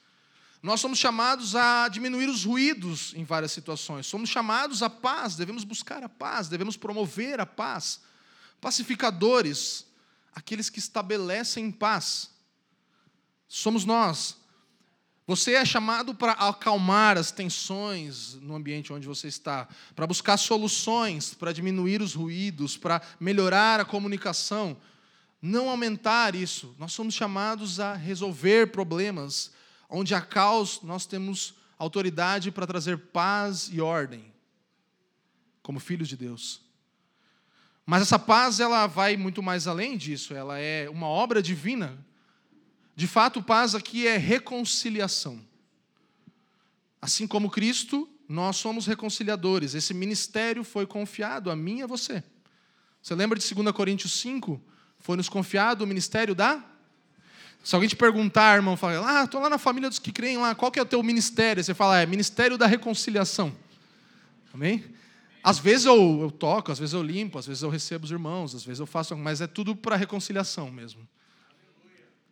Nós 0.61 0.79
somos 0.79 0.97
chamados 0.97 1.53
a 1.53 1.89
diminuir 1.89 2.29
os 2.29 2.45
ruídos 2.45 3.13
em 3.15 3.25
várias 3.25 3.51
situações. 3.51 4.07
Somos 4.07 4.29
chamados 4.29 4.81
à 4.81 4.89
paz, 4.89 5.35
devemos 5.35 5.65
buscar 5.65 6.01
a 6.01 6.07
paz, 6.07 6.47
devemos 6.47 6.77
promover 6.77 7.41
a 7.41 7.45
paz. 7.45 7.99
Pacificadores, 8.61 9.85
aqueles 10.33 10.69
que 10.69 10.79
estabelecem 10.79 11.71
paz. 11.71 12.31
Somos 13.47 13.85
nós. 13.85 14.37
Você 15.25 15.53
é 15.53 15.63
chamado 15.63 16.13
para 16.13 16.33
acalmar 16.33 17.17
as 17.17 17.31
tensões 17.31 18.33
no 18.35 18.55
ambiente 18.55 18.91
onde 18.91 19.07
você 19.07 19.27
está, 19.29 19.69
para 19.95 20.05
buscar 20.05 20.35
soluções, 20.35 21.33
para 21.33 21.53
diminuir 21.53 22.01
os 22.01 22.13
ruídos, 22.13 22.75
para 22.75 23.01
melhorar 23.19 23.79
a 23.79 23.85
comunicação, 23.85 24.75
não 25.41 25.69
aumentar 25.69 26.35
isso. 26.35 26.75
Nós 26.77 26.91
somos 26.91 27.13
chamados 27.13 27.79
a 27.79 27.93
resolver 27.93 28.71
problemas. 28.71 29.51
Onde 29.89 30.13
há 30.13 30.19
caos, 30.19 30.81
nós 30.81 31.05
temos 31.05 31.53
autoridade 31.77 32.51
para 32.51 32.67
trazer 32.67 32.97
paz 32.97 33.69
e 33.71 33.79
ordem, 33.79 34.25
como 35.61 35.79
filhos 35.79 36.09
de 36.09 36.17
Deus. 36.17 36.61
Mas 37.85 38.01
essa 38.01 38.17
paz 38.17 38.59
ela 38.59 38.87
vai 38.87 39.17
muito 39.17 39.43
mais 39.43 39.67
além 39.67 39.97
disso, 39.97 40.33
ela 40.33 40.57
é 40.57 40.89
uma 40.89 41.07
obra 41.07 41.41
divina. 41.41 41.97
De 42.95 43.07
fato, 43.07 43.41
paz 43.41 43.75
aqui 43.75 44.07
é 44.07 44.17
reconciliação. 44.17 45.39
Assim 47.01 47.27
como 47.27 47.49
Cristo, 47.49 48.07
nós 48.29 48.55
somos 48.55 48.85
reconciliadores. 48.85 49.73
Esse 49.73 49.93
ministério 49.93 50.63
foi 50.63 50.85
confiado 50.85 51.51
a 51.51 51.55
mim 51.55 51.79
e 51.79 51.83
a 51.83 51.87
você. 51.87 52.23
Você 53.01 53.13
lembra 53.13 53.37
de 53.37 53.53
2 53.53 53.71
Coríntios 53.71 54.13
5? 54.13 54.61
Foi 54.99 55.17
nos 55.17 55.27
confiado 55.27 55.83
o 55.83 55.87
ministério 55.87 56.33
da 56.33 56.63
Se 57.61 57.75
alguém 57.75 57.89
te 57.89 57.95
perguntar, 57.95 58.55
irmão, 58.55 58.77
fala, 58.77 59.21
ah, 59.21 59.23
estou 59.23 59.41
lá 59.41 59.49
na 59.49 59.57
família 59.57 59.89
dos 59.89 59.99
que 59.99 60.11
creem 60.11 60.37
lá, 60.37 60.55
qual 60.55 60.71
que 60.71 60.79
é 60.79 60.81
o 60.81 60.85
teu 60.85 61.01
ministério? 61.03 61.63
Você 61.63 61.73
fala, 61.73 61.99
é 61.99 62.05
Ministério 62.05 62.57
da 62.57 62.67
Reconciliação. 62.67 63.55
Amém? 64.53 64.83
Às 65.43 65.59
vezes 65.59 65.85
eu, 65.85 66.21
eu 66.21 66.31
toco, 66.31 66.71
às 66.71 66.79
vezes 66.79 66.93
eu 66.93 67.03
limpo, 67.03 67.37
às 67.37 67.45
vezes 67.45 67.61
eu 67.61 67.69
recebo 67.69 68.05
os 68.05 68.11
irmãos, 68.11 68.55
às 68.55 68.63
vezes 68.63 68.79
eu 68.79 68.85
faço, 68.85 69.15
mas 69.17 69.41
é 69.41 69.47
tudo 69.47 69.75
para 69.75 69.97
reconciliação 69.97 70.71
mesmo. 70.71 71.05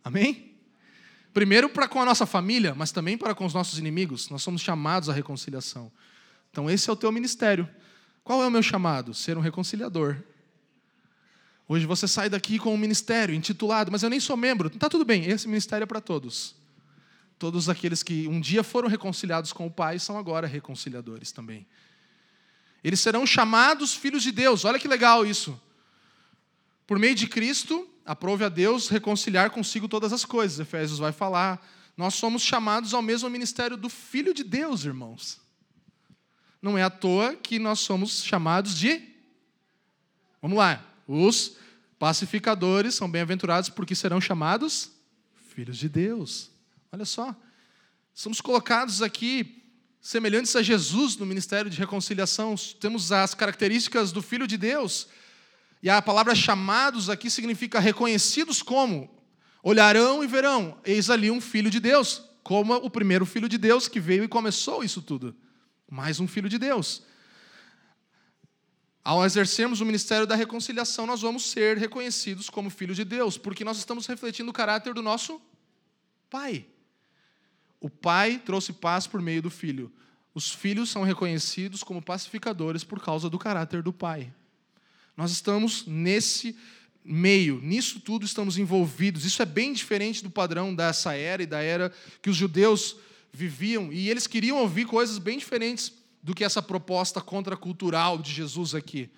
Amém? 0.02 0.56
Primeiro 1.34 1.70
para 1.70 1.90
com 1.90 2.02
a 2.02 2.06
nossa 2.06 2.26
família, 2.26 2.74
mas 2.74 2.92
também 2.92 3.18
para 3.18 3.36
com 3.36 3.46
os 3.46 3.54
nossos 3.54 3.78
inimigos. 3.78 4.30
Nós 4.30 4.42
somos 4.42 4.62
chamados 4.62 5.10
à 5.10 5.14
reconciliação. 5.14 5.92
Então 6.50 6.70
esse 6.70 6.90
é 6.90 6.94
o 6.94 6.96
teu 6.96 7.12
ministério. 7.12 7.70
Qual 8.24 8.42
é 8.42 8.48
o 8.48 8.52
meu 8.52 8.64
chamado? 8.64 9.14
Ser 9.14 9.38
um 9.38 9.42
reconciliador. 9.42 10.18
Hoje 11.68 11.86
você 11.86 12.08
sai 12.08 12.30
daqui 12.30 12.60
com 12.60 12.74
um 12.74 12.78
ministério 12.78 13.36
intitulado, 13.36 13.92
mas 13.92 14.04
eu 14.04 14.10
nem 14.10 14.20
sou 14.20 14.38
membro. 14.38 14.70
Tá 14.70 14.90
tudo 14.90 15.04
bem, 15.04 15.26
esse 15.26 15.48
ministério 15.48 15.84
é 15.84 15.88
para 15.88 16.02
todos. 16.02 16.56
Todos 17.38 17.68
aqueles 17.68 18.04
que 18.04 18.28
um 18.28 18.40
dia 18.40 18.64
foram 18.64 18.88
reconciliados 18.88 19.52
com 19.52 19.68
o 19.68 19.72
Pai 19.72 20.00
são 20.00 20.18
agora 20.18 20.48
reconciliadores 20.48 21.32
também. 21.32 21.66
Eles 22.84 23.00
serão 23.00 23.26
chamados 23.26 23.94
filhos 23.94 24.24
de 24.24 24.32
Deus. 24.32 24.66
Olha 24.66 24.80
que 24.80 24.88
legal 24.88 25.26
isso. 25.26 25.60
Por 26.88 26.98
meio 26.98 27.16
de 27.16 27.28
Cristo, 27.28 27.88
aprove 28.06 28.44
a 28.44 28.50
Deus 28.50 28.90
reconciliar 28.90 29.52
consigo 29.52 29.88
todas 29.88 30.12
as 30.12 30.26
coisas. 30.26 30.60
Efésios 30.60 31.00
vai 31.00 31.12
falar. 31.12 31.66
Nós 31.96 32.16
somos 32.16 32.42
chamados 32.42 32.94
ao 32.94 33.02
mesmo 33.02 33.30
ministério 33.30 33.78
do 33.78 33.90
Filho 33.90 34.34
de 34.34 34.44
Deus, 34.44 34.84
irmãos. 34.84 35.40
Não 36.62 36.78
é 36.78 36.84
à 36.84 36.90
toa 36.90 37.36
que 37.36 37.60
nós 37.60 37.80
somos 37.80 38.24
chamados 38.24 38.76
de. 38.76 39.02
Vamos 40.42 40.58
lá. 40.58 40.84
Os 41.08 41.58
pacificadores 42.00 42.96
são 42.96 43.10
bem-aventurados 43.10 43.70
porque 43.70 43.96
serão 43.96 44.20
chamados 44.20 44.92
filhos 45.54 45.78
de 45.78 45.88
Deus. 45.88 46.50
Olha 46.92 47.06
só. 47.06 47.36
Somos 48.14 48.42
colocados 48.42 49.02
aqui 49.02 49.61
semelhantes 50.02 50.56
a 50.56 50.64
Jesus 50.64 51.16
no 51.16 51.26
ministério 51.26 51.70
de 51.70 51.78
reconciliação. 51.78 52.56
Temos 52.80 53.12
as 53.12 53.36
características 53.36 54.12
do 54.12 54.22
Filho 54.22 54.48
de 54.48 54.58
Deus. 54.58 55.08
E 55.84 55.90
a 55.90 56.02
palavra 56.02 56.34
chamados 56.34 57.10
aqui 57.10 57.30
significa 57.30 57.80
reconhecidos 57.80 58.62
como. 58.64 59.10
Olharão 59.64 60.24
e 60.24 60.28
verão, 60.28 60.78
eis 60.84 61.12
ali 61.12 61.30
um 61.30 61.40
filho 61.40 61.70
de 61.70 61.80
Deus, 61.80 62.24
como 62.42 62.74
o 62.74 62.90
primeiro 62.90 63.28
filho 63.28 63.48
de 63.48 63.60
Deus 63.60 63.88
que 63.88 64.00
veio 64.00 64.24
e 64.24 64.28
começou 64.28 64.84
isso 64.84 65.04
tudo. 65.04 65.36
Mais 65.90 66.20
um 66.20 66.28
filho 66.28 66.50
de 66.50 66.58
Deus. 66.58 67.04
Ao 69.04 69.24
exercermos 69.24 69.82
o 69.82 69.86
ministério 69.86 70.26
da 70.26 70.36
reconciliação, 70.36 71.06
nós 71.06 71.22
vamos 71.22 71.52
ser 71.52 71.78
reconhecidos 71.78 72.50
como 72.50 72.70
filhos 72.72 72.96
de 72.96 73.04
Deus, 73.04 73.38
porque 73.38 73.64
nós 73.64 73.78
estamos 73.78 74.08
refletindo 74.08 74.50
o 74.50 74.54
caráter 74.54 74.94
do 74.94 75.02
nosso 75.02 75.40
Pai. 76.30 76.66
O 77.82 77.90
Pai 77.90 78.40
trouxe 78.46 78.72
paz 78.72 79.08
por 79.08 79.20
meio 79.22 79.42
do 79.42 79.50
Filho. 79.50 79.92
Os 80.34 80.52
filhos 80.52 80.90
são 80.90 81.04
reconhecidos 81.04 81.84
como 81.84 82.02
pacificadores 82.02 82.84
por 82.84 83.02
causa 83.02 83.30
do 83.30 83.38
caráter 83.38 83.82
do 83.82 83.92
Pai. 83.92 84.32
Nós 85.18 85.32
estamos 85.32 85.86
nesse 85.86 86.56
meio, 87.04 87.60
nisso 87.62 88.00
tudo 88.00 88.26
estamos 88.26 88.58
envolvidos. 88.58 89.26
Isso 89.26 89.42
é 89.42 89.46
bem 89.46 89.74
diferente 89.74 90.24
do 90.24 90.30
padrão 90.30 90.74
dessa 90.74 91.16
era 91.16 91.42
e 91.42 91.48
da 91.48 91.62
era 91.62 91.92
que 92.22 92.30
os 92.30 92.38
judeus 92.38 92.96
viviam, 93.34 93.92
e 93.92 94.10
eles 94.10 94.28
queriam 94.28 94.58
ouvir 94.58 94.86
coisas 94.86 95.18
bem 95.18 95.38
diferentes 95.38 95.92
do 96.22 96.36
que 96.36 96.44
essa 96.44 96.62
proposta 96.62 97.20
contracultural 97.20 98.18
de 98.18 98.32
Jesus 98.32 98.76
aqui. 98.76 99.10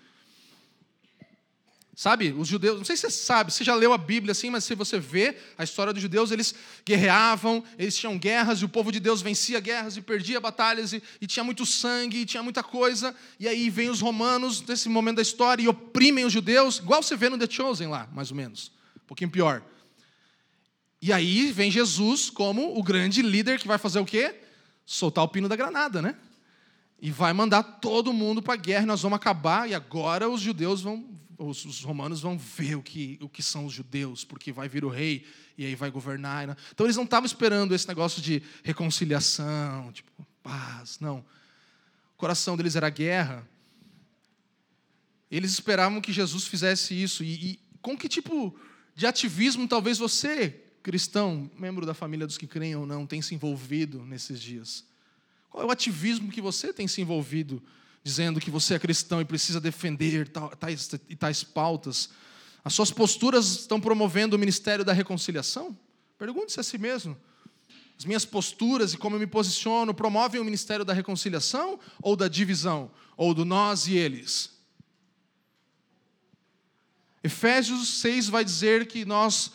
Sabe, 1.96 2.32
os 2.32 2.48
judeus, 2.48 2.78
não 2.78 2.86
sei 2.86 2.96
se 2.96 3.04
você 3.04 3.12
sabe, 3.12 3.54
você 3.54 3.64
já 3.64 3.76
leu 3.76 3.94
a 3.94 4.00
Bíblia 4.00 4.32
assim, 4.32 4.50
mas 4.50 4.64
se 4.64 4.74
você 4.74 5.00
vê 5.00 5.38
a 5.56 5.64
história 5.64 5.94
dos 5.94 6.02
judeus, 6.02 6.32
eles 6.32 6.56
guerreavam, 6.84 7.64
eles 7.78 7.96
tinham 7.96 8.18
guerras, 8.18 8.60
e 8.60 8.66
o 8.66 8.70
povo 8.70 8.92
de 8.92 9.00
Deus 9.00 9.22
vencia 9.22 9.60
guerras 9.60 9.96
e 9.96 10.02
perdia 10.02 10.40
batalhas, 10.40 10.92
e, 10.92 11.04
e 11.22 11.28
tinha 11.28 11.44
muito 11.44 11.68
sangue, 11.68 12.22
e 12.22 12.26
tinha 12.26 12.42
muita 12.42 12.64
coisa, 12.64 13.16
e 13.40 13.48
aí 13.48 13.70
vem 13.70 13.92
os 13.92 14.02
romanos 14.02 14.60
nesse 14.64 14.90
momento 14.90 15.18
da 15.18 15.22
história 15.22 15.62
e 15.62 15.68
oprimem 15.68 16.26
os 16.26 16.34
judeus, 16.34 16.80
igual 16.80 17.04
você 17.04 17.16
vê 17.16 17.30
no 17.30 17.38
The 17.38 17.48
Chosen 17.48 17.88
lá, 17.88 18.10
mais 18.12 18.32
ou 18.32 18.38
menos, 18.38 18.72
um 18.98 19.06
pouquinho 19.06 19.30
pior. 19.30 19.62
E 21.00 21.14
aí 21.14 21.52
vem 21.52 21.70
Jesus 21.70 22.30
como 22.30 22.80
o 22.80 22.82
grande 22.82 23.22
líder 23.22 23.60
que 23.60 23.68
vai 23.68 23.78
fazer 23.78 24.00
o 24.00 24.06
quê? 24.06 24.34
Soltar 24.84 25.24
o 25.24 25.28
pino 25.28 25.48
da 25.48 25.56
granada, 25.56 26.02
né? 26.02 26.16
E 27.00 27.12
vai 27.12 27.34
mandar 27.34 27.62
todo 27.62 28.14
mundo 28.14 28.42
para 28.42 28.54
a 28.54 28.58
guerra, 28.58 28.86
nós 28.86 29.02
vamos 29.02 29.18
acabar, 29.18 29.70
e 29.70 29.76
agora 29.76 30.28
os 30.28 30.42
judeus 30.42 30.82
vão, 30.82 31.06
os, 31.38 31.66
os, 31.66 31.82
romanos 31.82 32.22
vão 32.22 32.38
ver 32.38 32.76
o 32.76 32.82
que, 32.82 33.18
o 33.22 33.30
que 33.30 33.42
são 33.42 33.66
os 33.66 33.74
judeus, 33.74 34.24
porque 34.24 34.52
vai 34.52 34.68
vir 34.68 34.86
o 34.86 34.90
rei 34.90 35.26
e 35.58 35.66
aí 35.66 35.76
vai 35.76 35.90
governar. 35.90 36.58
Então 36.72 36.86
eles 36.86 36.96
não 36.96 37.04
estavam 37.04 37.26
esperando 37.26 37.74
esse 37.74 37.88
negócio 37.88 38.22
de 38.22 38.42
reconciliação, 38.64 39.92
tipo, 39.92 40.12
paz, 40.42 41.00
não. 41.00 41.20
O 42.16 42.18
coração 42.18 42.56
deles 42.56 42.76
era 42.76 42.90
guerra. 42.90 43.48
Eles 45.30 45.52
esperavam 45.52 46.02
que 46.02 46.14
Jesus 46.14 46.46
fizesse 46.46 46.94
isso. 46.94 47.24
E, 47.24 47.52
e 47.52 47.60
com 47.82 47.98
que 47.98 48.08
tipo 48.08 48.56
de 48.96 49.08
ativismo 49.08 49.68
talvez 49.68 49.98
você, 49.98 50.62
cristão, 50.84 51.50
membro 51.58 51.86
da 51.86 51.94
família 51.94 52.28
dos 52.28 52.38
que 52.38 52.48
creem 52.48 52.76
ou 52.76 52.86
não, 52.86 53.08
tem 53.08 53.22
se 53.22 53.34
envolvido 53.34 54.06
nesses 54.06 54.42
dias? 54.42 54.86
Qual 55.50 55.64
é 55.64 55.68
o 55.68 55.72
ativismo 55.72 56.32
que 56.32 56.42
você 56.42 56.74
tem 56.74 56.88
se 56.88 57.02
envolvido, 57.02 57.62
dizendo 58.04 58.40
que 58.40 58.52
você 58.52 58.74
é 58.74 58.80
cristão 58.80 59.22
e 59.22 59.26
precisa 59.26 59.62
defender 59.62 60.28
tais, 60.60 60.90
tais 61.18 61.44
pautas? 61.44 62.10
As 62.64 62.74
suas 62.74 62.92
posturas 62.92 63.48
estão 63.52 63.80
promovendo 63.80 64.36
o 64.36 64.40
ministério 64.40 64.86
da 64.86 64.94
reconciliação? 64.94 65.78
Pergunte-se 66.18 66.60
a 66.60 66.64
si 66.64 66.78
mesmo. 66.78 67.18
As 67.98 68.06
minhas 68.06 68.26
posturas 68.26 68.94
e 68.94 68.98
como 68.98 69.16
eu 69.16 69.20
me 69.20 69.28
posiciono 69.28 69.94
promovem 69.94 70.40
o 70.40 70.46
ministério 70.46 70.84
da 70.84 70.94
reconciliação 70.94 71.80
ou 72.02 72.16
da 72.16 72.28
divisão? 72.28 72.92
Ou 73.16 73.34
do 73.34 73.46
nós 73.46 73.88
e 73.88 73.96
eles? 73.96 74.52
Efésios 77.24 77.88
6 78.02 78.28
vai 78.28 78.44
dizer 78.44 78.88
que 78.88 79.06
nós, 79.06 79.52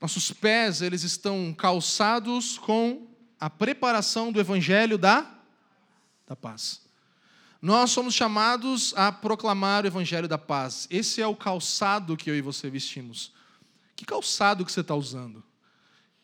nossos 0.00 0.30
pés, 0.30 0.80
eles 0.80 1.02
estão 1.02 1.52
calçados 1.52 2.56
com 2.58 3.08
a 3.40 3.50
preparação 3.50 4.30
do 4.30 4.38
evangelho 4.38 4.96
da, 4.96 5.28
da 6.26 6.36
paz. 6.36 6.83
Nós 7.64 7.92
somos 7.92 8.12
chamados 8.12 8.92
a 8.94 9.10
proclamar 9.10 9.84
o 9.84 9.86
evangelho 9.86 10.28
da 10.28 10.36
paz. 10.36 10.86
Esse 10.90 11.22
é 11.22 11.26
o 11.26 11.34
calçado 11.34 12.14
que 12.14 12.28
eu 12.28 12.36
e 12.36 12.42
você 12.42 12.68
vestimos. 12.68 13.32
Que 13.96 14.04
calçado 14.04 14.66
que 14.66 14.70
você 14.70 14.82
está 14.82 14.94
usando? 14.94 15.42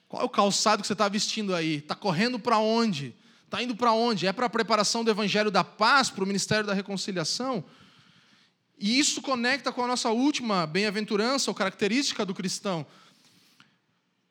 Qual 0.07 0.21
é 0.21 0.25
o 0.27 0.29
calçado 0.29 0.83
que 0.83 0.87
você 0.87 0.93
está 0.93 1.09
vestindo 1.09 1.55
aí? 1.55 1.77
Está 1.77 1.95
correndo 1.95 2.39
para 2.39 2.59
onde? 2.59 3.17
Está 3.47 3.63
indo 3.63 3.75
para 3.75 3.91
onde? 3.91 4.27
É 4.27 4.35
para 4.35 4.45
a 4.45 4.51
preparação 4.51 5.03
do 5.03 5.11
evangelho 5.11 5.51
da 5.51 5.65
paz, 5.65 6.11
para 6.11 6.23
o 6.23 6.27
ministério 6.27 6.67
da 6.67 6.75
reconciliação? 6.75 7.65
E 8.79 8.99
isso 8.99 9.23
conecta 9.23 9.73
com 9.73 9.83
a 9.83 9.87
nossa 9.87 10.11
última 10.11 10.67
bem-aventurança, 10.67 11.51
ou 11.51 11.55
característica 11.55 12.27
do 12.27 12.35
cristão. 12.35 12.87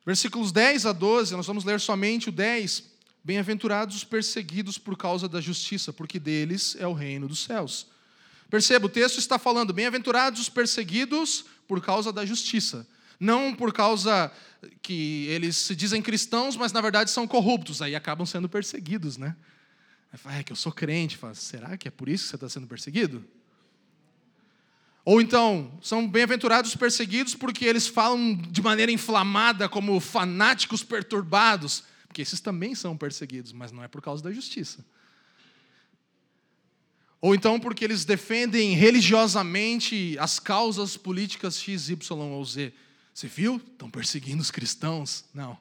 Versículos 0.06 0.52
10 0.52 0.86
a 0.86 0.92
12, 0.92 1.36
nós 1.36 1.48
vamos 1.48 1.64
ler 1.64 1.80
somente 1.80 2.30
o 2.30 2.32
10. 2.32 2.84
Bem-aventurados 3.30 3.96
os 3.96 4.04
perseguidos 4.04 4.80
por 4.80 4.98
causa 4.98 5.30
da 5.30 5.40
justiça, 5.40 5.94
porque 5.94 6.18
deles 6.18 6.76
é 6.80 6.88
o 6.88 6.94
reino 6.94 7.28
dos 7.28 7.44
céus. 7.44 7.86
Perceba, 8.50 8.88
o 8.88 8.90
texto 8.90 9.20
está 9.20 9.38
falando: 9.38 9.72
bem-aventurados 9.72 10.42
os 10.42 10.50
perseguidos 10.50 11.46
por 11.68 11.80
causa 11.80 12.12
da 12.12 12.26
justiça. 12.26 12.88
Não 13.20 13.54
por 13.54 13.72
causa 13.72 14.32
que 14.82 15.28
eles 15.28 15.58
se 15.58 15.76
dizem 15.76 16.02
cristãos, 16.02 16.56
mas 16.56 16.72
na 16.72 16.82
verdade 16.82 17.12
são 17.12 17.28
corruptos, 17.28 17.84
aí 17.84 17.96
acabam 17.96 18.26
sendo 18.26 18.50
perseguidos, 18.50 19.16
né? 19.16 19.36
Fala, 20.16 20.38
é 20.38 20.44
que 20.44 20.52
eu 20.52 20.56
sou 20.56 20.72
crente. 20.72 21.16
Fala, 21.16 21.36
será 21.36 21.78
que 21.78 21.88
é 21.88 21.92
por 21.92 22.10
isso 22.10 22.24
que 22.24 22.30
você 22.32 22.36
está 22.36 22.50
sendo 22.50 22.66
perseguido? 22.66 23.24
Ou 25.06 25.22
então, 25.22 25.78
são 25.84 26.08
bem-aventurados 26.08 26.76
perseguidos 26.76 27.36
porque 27.36 27.64
eles 27.64 27.88
falam 27.88 28.34
de 28.34 28.64
maneira 28.64 28.92
inflamada, 28.92 29.70
como 29.70 30.00
fanáticos 30.00 30.84
perturbados, 30.84 31.84
porque 32.10 32.22
esses 32.22 32.42
também 32.42 32.76
são 32.76 32.98
perseguidos, 32.98 33.54
mas 33.54 33.72
não 33.72 33.82
é 33.82 33.88
por 33.88 34.02
causa 34.02 34.22
da 34.22 34.32
justiça. 34.34 34.84
Ou 37.22 37.34
então 37.34 37.58
porque 37.60 37.86
eles 37.86 38.04
defendem 38.04 38.74
religiosamente 38.74 40.18
as 40.20 40.40
causas 40.40 40.98
políticas 40.98 41.58
X, 41.58 41.88
Y 41.90 42.18
ou 42.18 42.44
Z. 42.44 42.74
Você 43.14 43.28
viu? 43.28 43.56
Estão 43.58 43.90
perseguindo 43.90 44.42
os 44.42 44.52
cristãos? 44.52 45.24
Não 45.34 45.58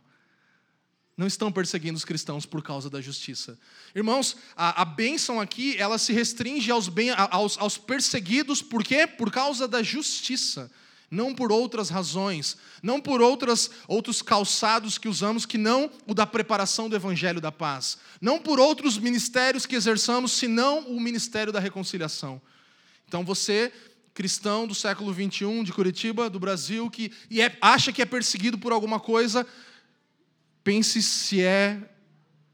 não 1.19 1.27
estão 1.27 1.51
perseguindo 1.51 1.97
os 1.97 2.05
cristãos 2.05 2.47
por 2.47 2.63
causa 2.63 2.89
da 2.89 3.01
justiça. 3.01 3.59
Irmãos, 3.93 4.37
a, 4.57 4.83
a 4.83 4.85
bênção 4.85 5.41
aqui, 5.41 5.77
ela 5.77 5.99
se 5.99 6.13
restringe 6.13 6.71
aos, 6.71 6.89
bem, 6.89 7.11
aos, 7.11 7.59
aos 7.59 7.77
perseguidos, 7.77 8.63
por 8.63 8.85
quê? 8.85 9.05
Por 9.05 9.29
causa 9.29 9.67
da 9.67 9.83
justiça, 9.83 10.71
não 11.11 11.35
por 11.35 11.51
outras 11.51 11.89
razões, 11.89 12.57
não 12.83 13.01
por 13.01 13.21
outras, 13.21 13.71
outros 13.87 14.21
calçados 14.21 14.99
que 14.99 15.09
usamos 15.09 15.47
que 15.47 15.57
não 15.57 15.91
o 16.07 16.15
da 16.15 16.27
preparação 16.27 16.89
do 16.89 16.97
evangelho 16.97 17.41
da 17.41 17.51
paz, 17.51 17.99
não 18.21 18.39
por 18.39 18.61
outros 18.61 18.99
ministérios 18.99 19.65
que 19.65 19.77
exerçamos, 19.77 20.33
senão 20.33 20.81
o 20.89 21.01
ministério 21.01 21.53
da 21.53 21.61
reconciliação. 21.61 22.41
Então 23.07 23.25
você 23.25 23.73
cristão 24.13 24.67
do 24.67 24.75
século 24.75 25.13
21 25.13 25.63
de 25.63 25.73
Curitiba, 25.73 26.29
do 26.29 26.41
Brasil, 26.41 26.91
que 26.91 27.13
e 27.31 27.41
é, 27.41 27.57
acha 27.61 27.93
que 27.93 28.03
é 28.03 28.05
perseguido 28.05 28.59
por 28.59 28.73
alguma 28.73 28.99
coisa, 28.99 29.47
pense 30.65 31.01
se 31.01 31.41
é 31.41 31.89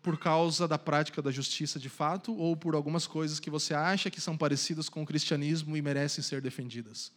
por 0.03 0.19
causa 0.19 0.69
da 0.69 0.79
prática 0.79 1.23
da 1.23 1.31
justiça 1.31 1.79
de 1.79 1.89
fato 1.89 2.37
ou 2.37 2.55
por 2.55 2.75
algumas 2.75 3.07
coisas 3.07 3.41
que 3.41 3.49
você 3.49 3.73
acha 3.73 4.11
que 4.11 4.21
são 4.21 4.37
parecidas 4.37 4.91
com 4.91 5.03
o 5.03 5.07
cristianismo 5.07 5.75
e 5.75 5.81
merecem 5.81 6.23
ser 6.23 6.43
defendidas. 6.43 7.11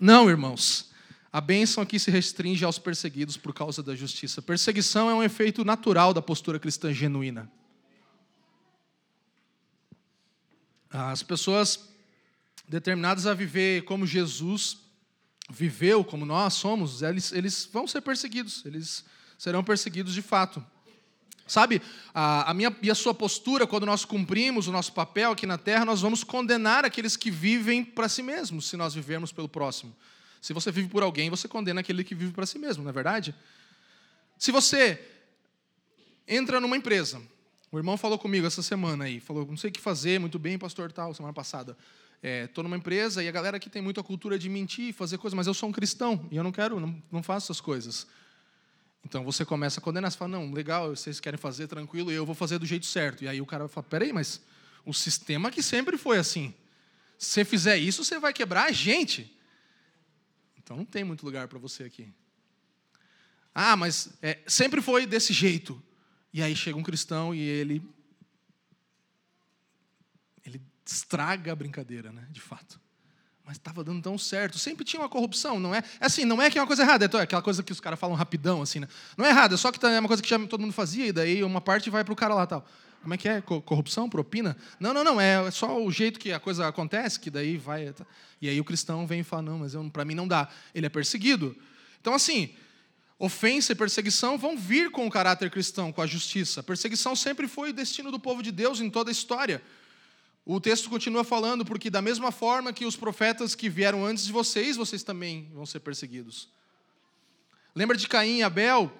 Não, 0.00 0.28
irmãos. 0.28 0.88
A 1.32 1.40
bênção 1.40 1.82
aqui 1.82 1.98
se 1.98 2.10
restringe 2.10 2.64
aos 2.64 2.78
perseguidos 2.78 3.36
por 3.36 3.52
causa 3.52 3.82
da 3.82 3.94
justiça. 3.94 4.40
Perseguição 4.40 5.10
é 5.10 5.14
um 5.14 5.22
efeito 5.22 5.64
natural 5.64 6.14
da 6.14 6.22
postura 6.22 6.58
cristã 6.58 6.92
genuína. 6.92 7.50
As 10.90 11.22
pessoas 11.22 11.88
determinadas 12.66 13.26
a 13.26 13.34
viver 13.34 13.82
como 13.84 14.06
Jesus 14.06 14.78
viveu, 15.50 16.04
como 16.04 16.24
nós 16.24 16.54
somos, 16.54 17.02
eles, 17.02 17.32
eles 17.32 17.68
vão 17.70 17.86
ser 17.86 18.00
perseguidos, 18.00 18.64
eles 18.64 19.04
serão 19.38 19.62
perseguidos 19.64 20.14
de 20.14 20.22
fato. 20.22 20.64
Sabe, 21.48 21.80
a, 22.14 22.50
a, 22.50 22.54
minha 22.54 22.74
e 22.82 22.90
a 22.90 22.94
sua 22.94 23.14
postura, 23.14 23.66
quando 23.66 23.86
nós 23.86 24.04
cumprimos 24.04 24.68
o 24.68 24.72
nosso 24.72 24.92
papel 24.92 25.32
aqui 25.32 25.46
na 25.46 25.56
terra, 25.56 25.84
nós 25.84 26.02
vamos 26.02 26.22
condenar 26.22 26.84
aqueles 26.84 27.16
que 27.16 27.30
vivem 27.30 27.82
para 27.82 28.08
si 28.08 28.22
mesmos, 28.22 28.68
se 28.68 28.76
nós 28.76 28.94
vivermos 28.94 29.32
pelo 29.32 29.48
próximo. 29.48 29.96
Se 30.40 30.52
você 30.52 30.70
vive 30.70 30.88
por 30.88 31.02
alguém, 31.02 31.30
você 31.30 31.48
condena 31.48 31.80
aquele 31.80 32.04
que 32.04 32.14
vive 32.14 32.32
para 32.32 32.46
si 32.46 32.58
mesmo, 32.58 32.84
não 32.84 32.90
é 32.90 32.92
verdade? 32.92 33.34
Se 34.38 34.52
você 34.52 35.02
entra 36.26 36.60
numa 36.60 36.76
empresa, 36.76 37.20
o 37.72 37.78
irmão 37.78 37.96
falou 37.96 38.18
comigo 38.18 38.46
essa 38.46 38.62
semana 38.62 39.04
aí, 39.04 39.18
falou, 39.18 39.46
não 39.46 39.56
sei 39.56 39.70
o 39.70 39.72
que 39.72 39.80
fazer, 39.80 40.20
muito 40.20 40.38
bem, 40.38 40.58
pastor 40.58 40.92
tal, 40.92 41.12
semana 41.14 41.34
passada. 41.34 41.76
Estou 42.22 42.62
é, 42.62 42.64
numa 42.64 42.76
empresa 42.76 43.22
e 43.22 43.28
a 43.28 43.32
galera 43.32 43.56
aqui 43.56 43.70
tem 43.70 43.80
muita 43.80 44.02
cultura 44.02 44.38
de 44.38 44.48
mentir, 44.48 44.92
fazer 44.92 45.18
coisas, 45.18 45.36
mas 45.36 45.46
eu 45.46 45.54
sou 45.54 45.68
um 45.68 45.72
cristão 45.72 46.26
e 46.30 46.36
eu 46.36 46.44
não 46.44 46.52
quero, 46.52 46.78
não, 46.78 47.02
não 47.10 47.22
faço 47.22 47.46
essas 47.46 47.60
coisas. 47.60 48.06
Então 49.04 49.24
você 49.24 49.44
começa 49.44 49.80
a 49.80 49.82
condenar, 49.82 50.10
você 50.10 50.18
fala, 50.18 50.32
não, 50.32 50.52
legal, 50.52 50.90
vocês 50.90 51.20
querem 51.20 51.38
fazer, 51.38 51.66
tranquilo, 51.66 52.10
eu 52.10 52.26
vou 52.26 52.34
fazer 52.34 52.58
do 52.58 52.66
jeito 52.66 52.86
certo. 52.86 53.24
E 53.24 53.28
aí 53.28 53.40
o 53.40 53.46
cara 53.46 53.64
vai 53.64 53.72
falar, 53.72 53.86
peraí, 53.88 54.12
mas 54.12 54.40
o 54.84 54.92
sistema 54.92 55.50
que 55.50 55.62
sempre 55.62 55.96
foi 55.96 56.18
assim. 56.18 56.54
Se 57.18 57.30
você 57.30 57.44
fizer 57.44 57.76
isso, 57.76 58.04
você 58.04 58.18
vai 58.18 58.32
quebrar 58.32 58.64
a 58.64 58.72
gente. 58.72 59.34
Então 60.56 60.76
não 60.76 60.84
tem 60.84 61.04
muito 61.04 61.24
lugar 61.24 61.48
para 61.48 61.58
você 61.58 61.84
aqui. 61.84 62.12
Ah, 63.54 63.76
mas 63.76 64.10
é, 64.22 64.38
sempre 64.46 64.80
foi 64.80 65.06
desse 65.06 65.32
jeito. 65.32 65.82
E 66.32 66.42
aí 66.42 66.54
chega 66.54 66.78
um 66.78 66.82
cristão 66.82 67.34
e 67.34 67.40
ele 67.40 67.82
ele 70.44 70.62
estraga 70.86 71.52
a 71.52 71.56
brincadeira, 71.56 72.12
né? 72.12 72.26
De 72.30 72.40
fato. 72.40 72.80
Mas 73.48 73.56
estava 73.56 73.82
dando 73.82 74.02
tão 74.02 74.18
certo. 74.18 74.58
Sempre 74.58 74.84
tinha 74.84 75.00
uma 75.00 75.08
corrupção, 75.08 75.58
não 75.58 75.74
é? 75.74 75.78
É 75.98 76.04
assim, 76.04 76.26
não 76.26 76.40
é 76.40 76.50
que 76.50 76.58
é 76.58 76.60
uma 76.60 76.66
coisa 76.66 76.82
errada, 76.82 77.06
é 77.06 77.22
aquela 77.22 77.40
coisa 77.40 77.62
que 77.62 77.72
os 77.72 77.80
caras 77.80 77.98
falam 77.98 78.14
rapidão, 78.14 78.60
assim, 78.60 78.78
né? 78.78 78.86
Não 79.16 79.24
é 79.24 79.30
errado, 79.30 79.54
é 79.54 79.56
só 79.56 79.72
que 79.72 79.84
é 79.86 79.98
uma 79.98 80.06
coisa 80.06 80.22
que 80.22 80.28
já 80.28 80.38
todo 80.40 80.60
mundo 80.60 80.74
fazia, 80.74 81.06
e 81.06 81.12
daí 81.12 81.42
uma 81.42 81.58
parte 81.58 81.88
vai 81.88 82.04
para 82.04 82.12
o 82.12 82.16
cara 82.16 82.34
lá 82.34 82.46
tal. 82.46 82.68
Como 83.00 83.14
é 83.14 83.16
que 83.16 83.26
é? 83.26 83.40
Corrupção? 83.40 84.06
Propina? 84.06 84.54
Não, 84.78 84.92
não, 84.92 85.02
não. 85.02 85.18
É 85.18 85.50
só 85.50 85.82
o 85.82 85.90
jeito 85.90 86.20
que 86.20 86.30
a 86.30 86.38
coisa 86.38 86.68
acontece, 86.68 87.18
que 87.18 87.30
daí 87.30 87.56
vai. 87.56 87.90
Tá. 87.90 88.04
E 88.38 88.50
aí 88.50 88.60
o 88.60 88.64
cristão 88.64 89.06
vem 89.06 89.20
e 89.20 89.24
fala: 89.24 89.40
não, 89.40 89.60
mas 89.60 89.72
para 89.94 90.04
mim 90.04 90.14
não 90.14 90.28
dá. 90.28 90.50
Ele 90.74 90.84
é 90.84 90.90
perseguido. 90.90 91.56
Então, 92.02 92.12
assim, 92.12 92.50
ofensa 93.18 93.72
e 93.72 93.74
perseguição 93.74 94.36
vão 94.36 94.58
vir 94.58 94.90
com 94.90 95.06
o 95.06 95.10
caráter 95.10 95.50
cristão, 95.50 95.90
com 95.90 96.02
a 96.02 96.06
justiça. 96.06 96.62
Perseguição 96.62 97.16
sempre 97.16 97.48
foi 97.48 97.70
o 97.70 97.72
destino 97.72 98.10
do 98.10 98.20
povo 98.20 98.42
de 98.42 98.52
Deus 98.52 98.78
em 98.78 98.90
toda 98.90 99.10
a 99.10 99.12
história. 99.12 99.62
O 100.50 100.58
texto 100.58 100.88
continua 100.88 101.24
falando, 101.24 101.62
porque 101.62 101.90
da 101.90 102.00
mesma 102.00 102.32
forma 102.32 102.72
que 102.72 102.86
os 102.86 102.96
profetas 102.96 103.54
que 103.54 103.68
vieram 103.68 104.06
antes 104.06 104.24
de 104.24 104.32
vocês, 104.32 104.78
vocês 104.78 105.02
também 105.02 105.50
vão 105.52 105.66
ser 105.66 105.80
perseguidos. 105.80 106.48
Lembra 107.74 107.98
de 107.98 108.08
Caim 108.08 108.38
e 108.38 108.42
Abel? 108.42 108.90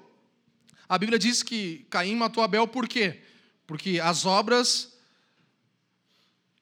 A 0.86 0.98
Bíblia 0.98 1.18
diz 1.18 1.42
que 1.42 1.86
Caim 1.88 2.14
matou 2.16 2.42
Abel 2.42 2.68
por 2.68 2.86
quê? 2.86 3.22
Porque 3.66 3.98
as 3.98 4.26
obras 4.26 4.92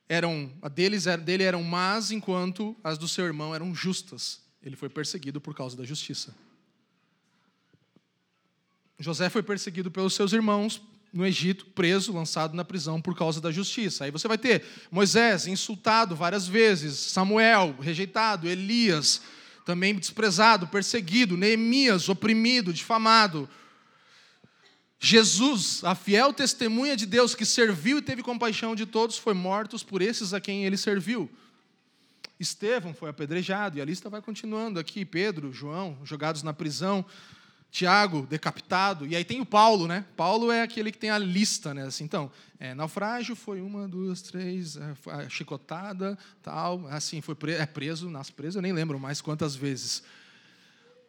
eram 0.08 0.52
a 0.62 0.68
deles 0.68 1.06
dele 1.24 1.42
eram 1.42 1.64
más, 1.64 2.12
enquanto 2.12 2.76
as 2.84 2.96
do 2.96 3.08
seu 3.08 3.24
irmão 3.24 3.52
eram 3.52 3.74
justas. 3.74 4.40
Ele 4.62 4.76
foi 4.76 4.88
perseguido 4.88 5.40
por 5.40 5.52
causa 5.52 5.76
da 5.76 5.82
justiça. 5.82 6.32
José 9.00 9.28
foi 9.30 9.42
perseguido 9.42 9.90
pelos 9.90 10.14
seus 10.14 10.32
irmãos 10.32 10.80
no 11.16 11.26
Egito, 11.26 11.66
preso, 11.66 12.12
lançado 12.12 12.54
na 12.54 12.64
prisão 12.64 13.00
por 13.00 13.16
causa 13.16 13.40
da 13.40 13.50
justiça. 13.50 14.04
Aí 14.04 14.10
você 14.10 14.28
vai 14.28 14.38
ter 14.38 14.64
Moisés 14.90 15.46
insultado 15.46 16.14
várias 16.14 16.46
vezes, 16.46 16.94
Samuel 16.98 17.74
rejeitado, 17.80 18.46
Elias 18.46 19.22
também 19.64 19.94
desprezado, 19.94 20.68
perseguido, 20.68 21.36
Neemias 21.36 22.08
oprimido, 22.08 22.72
difamado, 22.72 23.48
Jesus, 24.98 25.84
a 25.84 25.94
fiel 25.94 26.32
testemunha 26.32 26.96
de 26.96 27.04
Deus 27.04 27.34
que 27.34 27.44
serviu 27.44 27.98
e 27.98 28.02
teve 28.02 28.22
compaixão 28.22 28.74
de 28.74 28.86
todos, 28.86 29.18
foi 29.18 29.34
morto 29.34 29.76
por 29.84 30.00
esses 30.00 30.32
a 30.32 30.40
quem 30.40 30.64
ele 30.64 30.76
serviu. 30.76 31.30
Estevão 32.40 32.94
foi 32.94 33.08
apedrejado, 33.10 33.78
e 33.78 33.80
a 33.80 33.84
lista 33.84 34.08
vai 34.08 34.22
continuando 34.22 34.78
aqui. 34.78 35.04
Pedro, 35.04 35.52
João, 35.52 35.98
jogados 36.04 36.42
na 36.42 36.52
prisão. 36.52 37.04
Tiago, 37.70 38.26
decapitado. 38.28 39.06
E 39.06 39.14
aí 39.14 39.24
tem 39.24 39.40
o 39.40 39.46
Paulo, 39.46 39.86
né? 39.86 40.04
Paulo 40.16 40.50
é 40.50 40.62
aquele 40.62 40.90
que 40.90 40.98
tem 40.98 41.10
a 41.10 41.18
lista, 41.18 41.74
né? 41.74 41.86
Assim, 41.86 42.04
então, 42.04 42.30
é, 42.58 42.74
naufrágio 42.74 43.36
foi 43.36 43.60
uma, 43.60 43.86
duas, 43.86 44.22
três, 44.22 44.76
é, 44.76 45.28
chicotada, 45.28 46.16
tal. 46.42 46.86
Assim, 46.88 47.20
foi 47.20 47.34
preso, 47.34 47.60
é 47.60 47.66
preso, 47.66 48.10
nas 48.10 48.30
preso, 48.30 48.58
eu 48.58 48.62
nem 48.62 48.72
lembro 48.72 48.98
mais 48.98 49.20
quantas 49.20 49.54
vezes. 49.54 50.02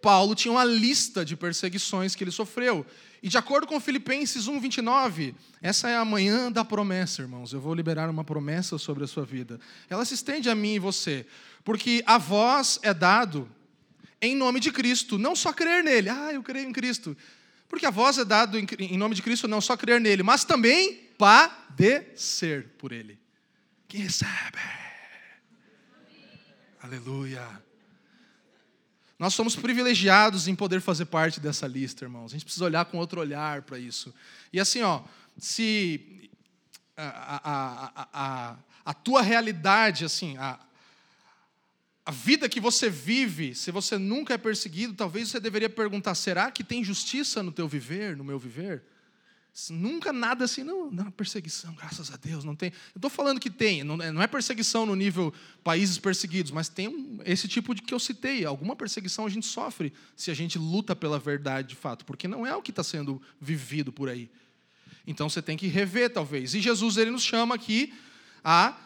Paulo 0.01 0.35
tinha 0.35 0.51
uma 0.51 0.63
lista 0.63 1.25
de 1.25 1.35
perseguições 1.35 2.15
que 2.15 2.23
ele 2.23 2.31
sofreu. 2.31 2.85
E 3.21 3.29
de 3.29 3.37
acordo 3.37 3.65
com 3.65 3.79
Filipenses 3.79 4.47
1:29, 4.47 5.33
essa 5.61 5.89
é 5.89 5.97
a 5.97 6.05
manhã 6.05 6.51
da 6.51 6.63
promessa, 6.63 7.21
irmãos. 7.21 7.51
Eu 7.51 7.59
vou 7.59 7.73
liberar 7.73 8.09
uma 8.09 8.23
promessa 8.23 8.77
sobre 8.77 9.03
a 9.03 9.07
sua 9.07 9.25
vida. 9.25 9.59
Ela 9.89 10.05
se 10.05 10.13
estende 10.13 10.49
a 10.49 10.55
mim 10.55 10.75
e 10.75 10.79
você, 10.79 11.25
porque 11.63 12.03
a 12.05 12.17
vós 12.17 12.79
é 12.83 12.93
dado 12.93 13.49
em 14.21 14.35
nome 14.35 14.59
de 14.59 14.71
Cristo, 14.71 15.17
não 15.17 15.35
só 15.35 15.53
crer 15.53 15.83
nele. 15.83 16.09
Ah, 16.09 16.31
eu 16.33 16.41
creio 16.43 16.67
em 16.67 16.73
Cristo. 16.73 17.15
Porque 17.67 17.85
a 17.85 17.91
vós 17.91 18.17
é 18.17 18.25
dado 18.25 18.57
em 18.57 18.97
nome 18.97 19.15
de 19.15 19.21
Cristo 19.21 19.47
não 19.47 19.61
só 19.61 19.75
crer 19.75 19.99
nele, 19.99 20.23
mas 20.23 20.43
também 20.43 20.93
padecer 21.17 22.69
por 22.77 22.91
ele. 22.91 23.19
Quem 23.87 24.01
recebe? 24.01 24.57
Aleluia. 26.81 27.45
Nós 29.19 29.33
somos 29.33 29.55
privilegiados 29.55 30.47
em 30.47 30.55
poder 30.55 30.79
fazer 30.79 31.05
parte 31.05 31.39
dessa 31.39 31.65
lista, 31.65 32.05
irmãos. 32.05 32.31
A 32.31 32.35
gente 32.35 32.45
precisa 32.45 32.65
olhar 32.65 32.85
com 32.85 32.97
outro 32.97 33.19
olhar 33.19 33.63
para 33.63 33.79
isso. 33.79 34.13
E 34.53 34.59
assim, 34.59 34.83
ó, 34.83 35.01
se 35.37 36.29
a, 36.95 37.41
a, 37.43 37.91
a, 38.13 38.57
a, 38.85 38.93
tua 38.93 39.21
realidade, 39.21 40.05
assim, 40.05 40.37
a, 40.37 40.59
a 42.07 42.11
vida 42.11 42.47
que 42.47 42.61
você 42.61 42.89
vive, 42.89 43.53
se 43.53 43.69
você 43.69 43.97
nunca 43.97 44.33
é 44.33 44.37
perseguido, 44.37 44.93
talvez 44.93 45.27
você 45.27 45.41
deveria 45.41 45.69
perguntar: 45.69 46.15
será 46.15 46.49
que 46.49 46.63
tem 46.63 46.81
justiça 46.81 47.43
no 47.43 47.51
teu 47.51 47.67
viver, 47.67 48.15
no 48.15 48.23
meu 48.23 48.39
viver? 48.39 48.81
Nunca 49.69 50.13
nada 50.13 50.45
assim, 50.45 50.63
não, 50.63 50.89
não, 50.89 51.11
perseguição, 51.11 51.75
graças 51.75 52.09
a 52.13 52.15
Deus, 52.15 52.45
não 52.45 52.55
tem. 52.55 52.69
Eu 52.95 52.99
estou 52.99 53.09
falando 53.09 53.41
que 53.41 53.49
tem, 53.49 53.83
não, 53.83 53.97
não, 53.97 54.21
é 54.21 54.27
perseguição 54.27 54.85
no 54.85 54.95
nível 54.95 55.33
países 55.65 55.97
perseguidos, 55.97 56.49
mas 56.49 56.69
tem 56.69 56.87
um, 56.87 57.19
esse 57.25 57.45
tipo 57.45 57.75
de 57.75 57.81
que 57.81 57.93
eu 57.93 57.99
citei. 57.99 58.45
Alguma 58.45 58.73
perseguição 58.73 59.25
a 59.25 59.29
gente 59.29 59.45
sofre 59.45 59.91
se 60.15 60.31
a 60.31 60.33
gente 60.33 60.57
luta 60.57 60.95
pela 60.95 61.19
verdade 61.19 61.69
de 61.69 61.75
fato, 61.75 62.05
porque 62.05 62.25
não 62.25 62.47
é 62.47 62.55
o 62.55 62.61
que 62.61 62.71
está 62.71 62.83
sendo 62.83 63.21
vivido 63.41 63.91
por 63.91 64.07
aí. 64.07 64.31
Então 65.05 65.27
você 65.27 65.41
tem 65.41 65.57
que 65.57 65.67
rever, 65.67 66.09
talvez. 66.09 66.53
E 66.53 66.61
Jesus 66.61 66.95
ele 66.95 67.11
nos 67.11 67.23
chama 67.23 67.53
aqui 67.53 67.93
a 68.49 68.77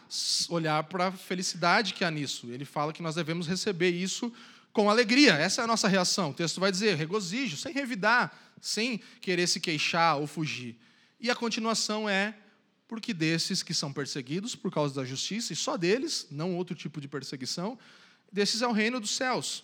olhar 0.50 0.84
para 0.86 1.10
a 1.10 1.12
felicidade 1.12 1.94
que 1.94 2.04
há 2.04 2.10
nisso. 2.10 2.48
Ele 2.50 2.66
fala 2.66 2.92
que 2.92 3.04
nós 3.04 3.14
devemos 3.14 3.48
receber 3.48 3.92
isso 3.92 4.34
com 4.74 4.90
alegria. 4.90 5.34
Essa 5.34 5.62
é 5.62 5.64
a 5.64 5.68
nossa 5.68 5.88
reação. 5.88 6.32
O 6.32 6.34
texto 6.34 6.60
vai 6.60 6.72
dizer 6.72 6.96
regozijo, 6.96 7.56
sem 7.56 7.72
revidar 7.72 8.36
sem 8.62 9.02
querer 9.20 9.48
se 9.48 9.60
queixar 9.60 10.18
ou 10.18 10.28
fugir. 10.28 10.78
E 11.20 11.30
a 11.30 11.36
continuação 11.36 12.08
é 12.08 12.36
porque 12.88 13.14
desses 13.14 13.64
que 13.64 13.74
são 13.74 13.92
perseguidos 13.92 14.56
por 14.56 14.72
causa 14.72 14.94
da 14.94 15.04
justiça, 15.04 15.52
e 15.52 15.56
só 15.56 15.78
deles, 15.78 16.28
não 16.30 16.56
outro 16.56 16.76
tipo 16.76 17.02
de 17.02 17.08
perseguição, 17.08 17.78
desses 18.32 18.62
é 18.62 18.68
o 18.68 18.72
reino 18.72 19.00
dos 19.00 19.12
céus. 19.12 19.64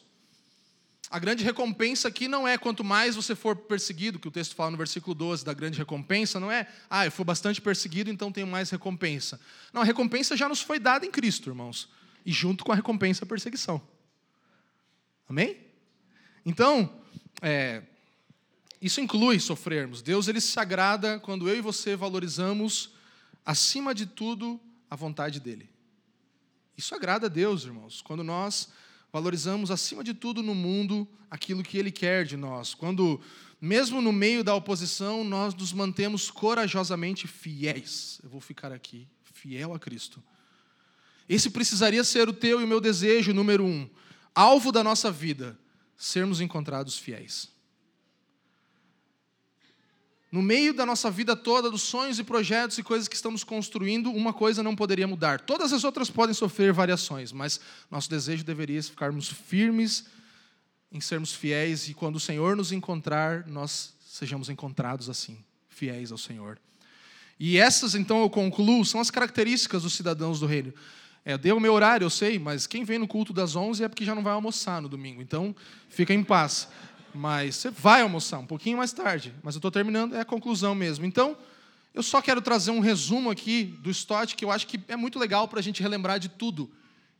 A 1.09 1.19
grande 1.19 1.43
recompensa 1.43 2.09
aqui 2.09 2.27
não 2.27 2.45
é 2.45 2.57
quanto 2.57 2.83
mais 2.83 3.15
você 3.15 3.33
for 3.33 3.55
perseguido, 3.55 4.19
que 4.19 4.27
o 4.27 4.31
texto 4.31 4.55
fala 4.55 4.71
no 4.71 4.77
versículo 4.77 5.15
12 5.15 5.45
da 5.45 5.53
grande 5.53 5.77
recompensa, 5.77 6.39
não 6.39 6.51
é, 6.51 6.67
ah, 6.89 7.05
eu 7.05 7.11
fui 7.11 7.23
bastante 7.23 7.61
perseguido, 7.61 8.09
então 8.09 8.31
tenho 8.31 8.45
mais 8.45 8.69
recompensa. 8.69 9.39
Não, 9.71 9.81
a 9.81 9.85
recompensa 9.85 10.35
já 10.35 10.49
nos 10.49 10.61
foi 10.61 10.79
dada 10.79 11.05
em 11.05 11.11
Cristo, 11.11 11.49
irmãos, 11.49 11.89
e 12.25 12.31
junto 12.31 12.65
com 12.65 12.73
a 12.73 12.75
recompensa 12.75 13.23
a 13.23 13.27
perseguição. 13.27 13.81
Amém? 15.29 15.57
Então, 16.45 17.01
é, 17.41 17.83
Isso 18.81 19.01
inclui 19.01 19.39
sofrermos. 19.39 20.01
Deus 20.01 20.27
ele 20.27 20.41
se 20.41 20.59
agrada 20.59 21.19
quando 21.19 21.49
eu 21.49 21.55
e 21.55 21.61
você 21.61 21.95
valorizamos 21.95 22.91
acima 23.45 23.95
de 23.95 24.05
tudo 24.05 24.59
a 24.89 24.95
vontade 24.95 25.39
dele. 25.39 25.69
Isso 26.77 26.93
agrada 26.93 27.25
a 27.25 27.29
Deus, 27.29 27.63
irmãos, 27.63 28.01
quando 28.01 28.23
nós 28.23 28.69
valorizamos 29.17 29.71
acima 29.71 30.03
de 30.03 30.13
tudo 30.13 30.43
no 30.43 30.53
mundo 30.53 31.07
aquilo 31.29 31.63
que 31.63 31.75
ele 31.75 31.91
quer 31.91 32.23
de 32.23 32.37
nós. 32.37 32.75
Quando 32.75 33.19
mesmo 33.59 33.99
no 33.99 34.11
meio 34.11 34.43
da 34.43 34.53
oposição, 34.53 35.23
nós 35.23 35.55
nos 35.55 35.73
mantemos 35.73 36.29
corajosamente 36.29 37.27
fiéis. 37.27 38.21
Eu 38.23 38.29
vou 38.29 38.39
ficar 38.39 38.71
aqui, 38.71 39.07
fiel 39.33 39.73
a 39.73 39.79
Cristo. 39.79 40.21
Esse 41.27 41.49
precisaria 41.49 42.03
ser 42.03 42.29
o 42.29 42.33
teu 42.33 42.61
e 42.61 42.63
o 42.63 42.67
meu 42.67 42.79
desejo 42.79 43.33
número 43.33 43.65
um, 43.65 43.89
alvo 44.35 44.71
da 44.71 44.83
nossa 44.83 45.09
vida, 45.09 45.57
sermos 45.97 46.39
encontrados 46.39 46.99
fiéis. 46.99 47.49
No 50.31 50.41
meio 50.41 50.73
da 50.73 50.85
nossa 50.85 51.09
vida 51.09 51.35
toda, 51.35 51.71
dos 51.71 51.83
sonhos 51.83 52.19
e 52.19 52.23
projetos 52.23 52.77
e 52.77 52.83
coisas 52.83 53.07
que 53.07 53.15
estamos 53.15 53.43
construindo, 53.43 54.11
uma 54.11 54.33
coisa 54.33 54.61
não 54.61 54.75
poderia 54.75 55.07
mudar. 55.07 55.39
Todas 55.39 55.71
as 55.71 55.83
outras 55.83 56.09
podem 56.09 56.33
sofrer 56.33 56.73
variações, 56.73 57.31
mas 57.31 57.59
nosso 57.89 58.09
desejo 58.09 58.43
deveria 58.43 58.81
ficarmos 58.83 59.29
firmes 59.29 60.05
em 60.91 60.99
sermos 60.99 61.33
fiéis 61.33 61.87
e 61.87 61.93
quando 61.93 62.17
o 62.17 62.19
Senhor 62.19 62.55
nos 62.55 62.71
encontrar, 62.71 63.47
nós 63.47 63.93
sejamos 64.05 64.49
encontrados 64.49 65.09
assim, 65.09 65.37
fiéis 65.69 66.11
ao 66.11 66.17
Senhor. 66.17 66.59
E 67.39 67.57
essas, 67.57 67.93
então, 67.93 68.21
eu 68.21 68.29
concluo, 68.29 68.83
são 68.83 68.99
as 68.99 69.11
características 69.11 69.83
dos 69.83 69.93
cidadãos 69.93 70.39
do 70.39 70.45
reino. 70.45 70.73
É, 71.23 71.37
deu 71.37 71.57
o 71.57 71.59
meu 71.59 71.73
horário, 71.73 72.05
eu 72.05 72.09
sei, 72.09 72.39
mas 72.39 72.65
quem 72.65 72.83
vem 72.83 72.97
no 72.97 73.07
culto 73.07 73.31
das 73.31 73.55
11 73.55 73.83
é 73.83 73.87
porque 73.87 74.05
já 74.05 74.15
não 74.15 74.23
vai 74.23 74.33
almoçar 74.33 74.81
no 74.81 74.89
domingo. 74.89 75.21
Então, 75.21 75.55
fica 75.89 76.13
em 76.13 76.23
paz. 76.23 76.67
Mas 77.17 77.55
você 77.55 77.71
vai 77.71 78.01
almoçar 78.01 78.37
um 78.37 78.45
pouquinho 78.45 78.77
mais 78.77 78.93
tarde. 78.93 79.33
Mas 79.41 79.55
eu 79.55 79.59
estou 79.59 79.71
terminando, 79.71 80.15
é 80.15 80.19
a 80.19 80.25
conclusão 80.25 80.75
mesmo. 80.75 81.03
Então, 81.03 81.35
eu 81.93 82.03
só 82.03 82.21
quero 82.21 82.41
trazer 82.41 82.69
um 82.69 82.79
resumo 82.79 83.31
aqui 83.31 83.63
do 83.63 83.89
Stott, 83.89 84.35
que 84.35 84.45
eu 84.45 84.51
acho 84.51 84.67
que 84.67 84.79
é 84.87 84.95
muito 84.95 85.17
legal 85.17 85.47
para 85.47 85.59
a 85.59 85.63
gente 85.63 85.81
relembrar 85.81 86.19
de 86.19 86.29
tudo. 86.29 86.69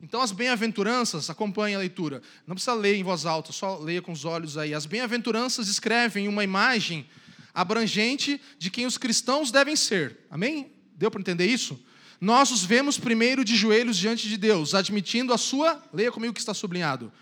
Então, 0.00 0.22
as 0.22 0.30
bem-aventuranças, 0.30 1.28
acompanhe 1.28 1.74
a 1.74 1.80
leitura. 1.80 2.22
Não 2.46 2.54
precisa 2.54 2.74
ler 2.74 2.94
em 2.94 3.02
voz 3.02 3.26
alta, 3.26 3.50
só 3.50 3.76
leia 3.76 4.00
com 4.00 4.12
os 4.12 4.24
olhos 4.24 4.56
aí. 4.56 4.72
As 4.72 4.86
bem-aventuranças 4.86 5.66
descrevem 5.66 6.28
uma 6.28 6.44
imagem 6.44 7.04
abrangente 7.52 8.40
de 8.56 8.70
quem 8.70 8.86
os 8.86 8.96
cristãos 8.96 9.50
devem 9.50 9.74
ser. 9.74 10.16
Amém? 10.30 10.70
Deu 10.94 11.10
para 11.10 11.20
entender 11.20 11.46
isso? 11.46 11.76
Nós 12.20 12.52
os 12.52 12.64
vemos 12.64 12.98
primeiro 12.98 13.44
de 13.44 13.56
joelhos 13.56 13.96
diante 13.96 14.28
de 14.28 14.36
Deus, 14.36 14.74
admitindo 14.74 15.32
a 15.32 15.38
sua, 15.38 15.82
leia 15.92 16.12
comigo 16.12 16.32
que 16.32 16.40
está 16.40 16.54
sublinhado, 16.54 17.12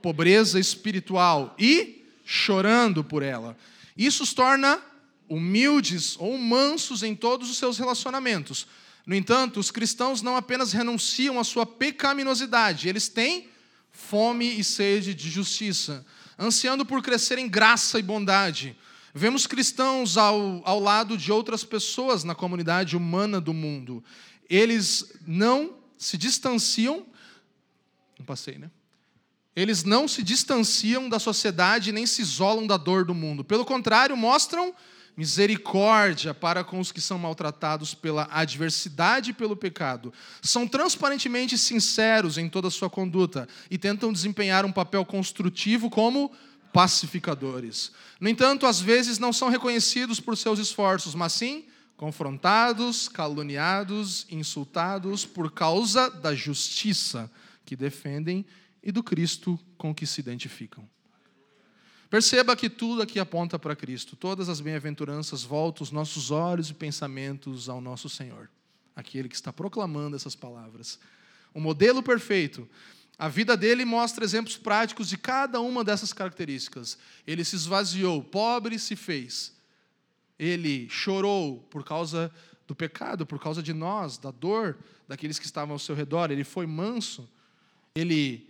pobreza 0.00 0.60
espiritual 0.60 1.56
e 1.58 1.99
chorando 2.32 3.02
por 3.02 3.24
ela. 3.24 3.56
Isso 3.96 4.22
os 4.22 4.32
torna 4.32 4.80
humildes 5.28 6.16
ou 6.16 6.38
mansos 6.38 7.02
em 7.02 7.12
todos 7.12 7.50
os 7.50 7.58
seus 7.58 7.76
relacionamentos. 7.76 8.68
No 9.04 9.16
entanto, 9.16 9.58
os 9.58 9.72
cristãos 9.72 10.22
não 10.22 10.36
apenas 10.36 10.72
renunciam 10.72 11.40
à 11.40 11.44
sua 11.44 11.66
pecaminosidade, 11.66 12.88
eles 12.88 13.08
têm 13.08 13.48
fome 13.90 14.46
e 14.60 14.62
sede 14.62 15.12
de 15.12 15.28
justiça, 15.28 16.06
ansiando 16.38 16.86
por 16.86 17.02
crescer 17.02 17.36
em 17.36 17.48
graça 17.48 17.98
e 17.98 18.02
bondade. 18.02 18.76
Vemos 19.12 19.44
cristãos 19.44 20.16
ao, 20.16 20.62
ao 20.64 20.78
lado 20.78 21.16
de 21.16 21.32
outras 21.32 21.64
pessoas 21.64 22.22
na 22.22 22.36
comunidade 22.36 22.96
humana 22.96 23.40
do 23.40 23.52
mundo. 23.52 24.04
Eles 24.48 25.18
não 25.26 25.74
se 25.98 26.16
distanciam. 26.16 27.04
Não 28.16 28.24
passei, 28.24 28.56
né? 28.56 28.70
Eles 29.54 29.84
não 29.84 30.06
se 30.06 30.22
distanciam 30.22 31.08
da 31.08 31.18
sociedade 31.18 31.92
nem 31.92 32.06
se 32.06 32.22
isolam 32.22 32.66
da 32.66 32.76
dor 32.76 33.04
do 33.04 33.14
mundo. 33.14 33.44
Pelo 33.44 33.64
contrário, 33.64 34.16
mostram 34.16 34.74
misericórdia 35.16 36.32
para 36.32 36.64
com 36.64 36.80
os 36.80 36.92
que 36.92 37.00
são 37.00 37.18
maltratados 37.18 37.92
pela 37.92 38.28
adversidade 38.30 39.30
e 39.30 39.34
pelo 39.34 39.56
pecado. 39.56 40.12
São 40.40 40.66
transparentemente 40.66 41.58
sinceros 41.58 42.38
em 42.38 42.48
toda 42.48 42.68
a 42.68 42.70
sua 42.70 42.88
conduta 42.88 43.48
e 43.70 43.76
tentam 43.76 44.12
desempenhar 44.12 44.64
um 44.64 44.72
papel 44.72 45.04
construtivo 45.04 45.90
como 45.90 46.32
pacificadores. 46.72 47.92
No 48.20 48.28
entanto, 48.28 48.64
às 48.64 48.80
vezes 48.80 49.18
não 49.18 49.32
são 49.32 49.48
reconhecidos 49.48 50.20
por 50.20 50.36
seus 50.36 50.58
esforços, 50.58 51.14
mas 51.14 51.32
sim 51.32 51.64
confrontados, 51.96 53.08
caluniados, 53.08 54.26
insultados 54.30 55.26
por 55.26 55.52
causa 55.52 56.08
da 56.08 56.34
justiça 56.34 57.30
que 57.66 57.76
defendem 57.76 58.46
e 58.82 58.90
do 58.90 59.02
Cristo 59.02 59.58
com 59.76 59.94
que 59.94 60.06
se 60.06 60.20
identificam. 60.20 60.88
Perceba 62.10 62.56
que 62.56 62.68
tudo 62.68 63.02
aqui 63.02 63.20
aponta 63.20 63.56
para 63.56 63.76
Cristo. 63.76 64.16
Todas 64.16 64.48
as 64.48 64.60
bem-aventuranças 64.60 65.44
voltam 65.44 65.84
os 65.84 65.92
nossos 65.92 66.32
olhos 66.32 66.68
e 66.68 66.74
pensamentos 66.74 67.68
ao 67.68 67.80
nosso 67.80 68.08
Senhor, 68.08 68.50
aquele 68.96 69.28
que 69.28 69.36
está 69.36 69.52
proclamando 69.52 70.16
essas 70.16 70.34
palavras. 70.34 70.98
O 71.54 71.60
modelo 71.60 72.02
perfeito. 72.02 72.68
A 73.16 73.28
vida 73.28 73.56
dele 73.56 73.84
mostra 73.84 74.24
exemplos 74.24 74.56
práticos 74.56 75.08
de 75.08 75.16
cada 75.16 75.60
uma 75.60 75.84
dessas 75.84 76.12
características. 76.12 76.98
Ele 77.24 77.44
se 77.44 77.54
esvaziou, 77.54 78.24
pobre 78.24 78.76
se 78.76 78.96
fez. 78.96 79.54
Ele 80.36 80.88
chorou 80.88 81.58
por 81.70 81.84
causa 81.84 82.32
do 82.66 82.74
pecado, 82.74 83.24
por 83.24 83.38
causa 83.38 83.62
de 83.62 83.72
nós, 83.72 84.18
da 84.18 84.32
dor 84.32 84.78
daqueles 85.06 85.38
que 85.38 85.46
estavam 85.46 85.74
ao 85.74 85.78
seu 85.78 85.94
redor. 85.94 86.32
Ele 86.32 86.42
foi 86.42 86.66
manso. 86.66 87.28
Ele 87.94 88.49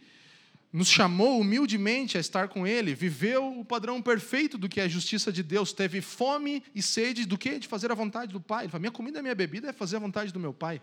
nos 0.72 0.88
chamou 0.88 1.40
humildemente 1.40 2.16
a 2.16 2.20
estar 2.20 2.48
com 2.48 2.66
Ele, 2.66 2.94
viveu 2.94 3.58
o 3.58 3.64
padrão 3.64 4.00
perfeito 4.00 4.56
do 4.56 4.68
que 4.68 4.80
é 4.80 4.84
a 4.84 4.88
justiça 4.88 5.32
de 5.32 5.42
Deus, 5.42 5.72
teve 5.72 6.00
fome 6.00 6.62
e 6.74 6.80
sede 6.80 7.26
do 7.26 7.36
que? 7.36 7.58
De 7.58 7.66
fazer 7.66 7.90
a 7.90 7.94
vontade 7.94 8.32
do 8.32 8.40
Pai. 8.40 8.64
Ele 8.64 8.70
fala, 8.70 8.80
minha 8.80 8.92
comida 8.92 9.18
e 9.18 9.22
minha 9.22 9.34
bebida 9.34 9.68
é 9.68 9.72
fazer 9.72 9.96
a 9.96 10.00
vontade 10.00 10.32
do 10.32 10.38
meu 10.38 10.52
Pai. 10.52 10.80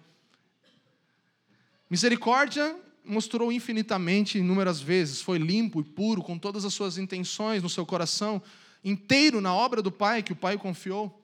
Misericórdia 1.89 2.75
mostrou 3.05 3.49
infinitamente, 3.49 4.37
inúmeras 4.37 4.81
vezes, 4.81 5.21
foi 5.21 5.37
limpo 5.37 5.79
e 5.79 5.83
puro, 5.83 6.21
com 6.21 6.37
todas 6.37 6.65
as 6.65 6.73
suas 6.73 6.97
intenções 6.97 7.63
no 7.63 7.69
seu 7.69 7.85
coração, 7.85 8.41
inteiro 8.83 9.39
na 9.39 9.53
obra 9.53 9.81
do 9.81 9.91
Pai 9.91 10.21
que 10.21 10.33
o 10.33 10.35
Pai 10.35 10.57
confiou. 10.57 11.23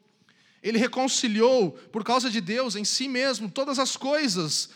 Ele 0.61 0.77
reconciliou, 0.77 1.71
por 1.91 2.05
causa 2.05 2.29
de 2.29 2.39
Deus, 2.39 2.77
em 2.77 2.85
si 2.85 3.09
mesmo, 3.09 3.49
todas 3.49 3.77
as 3.77 3.97
coisas 3.97 4.69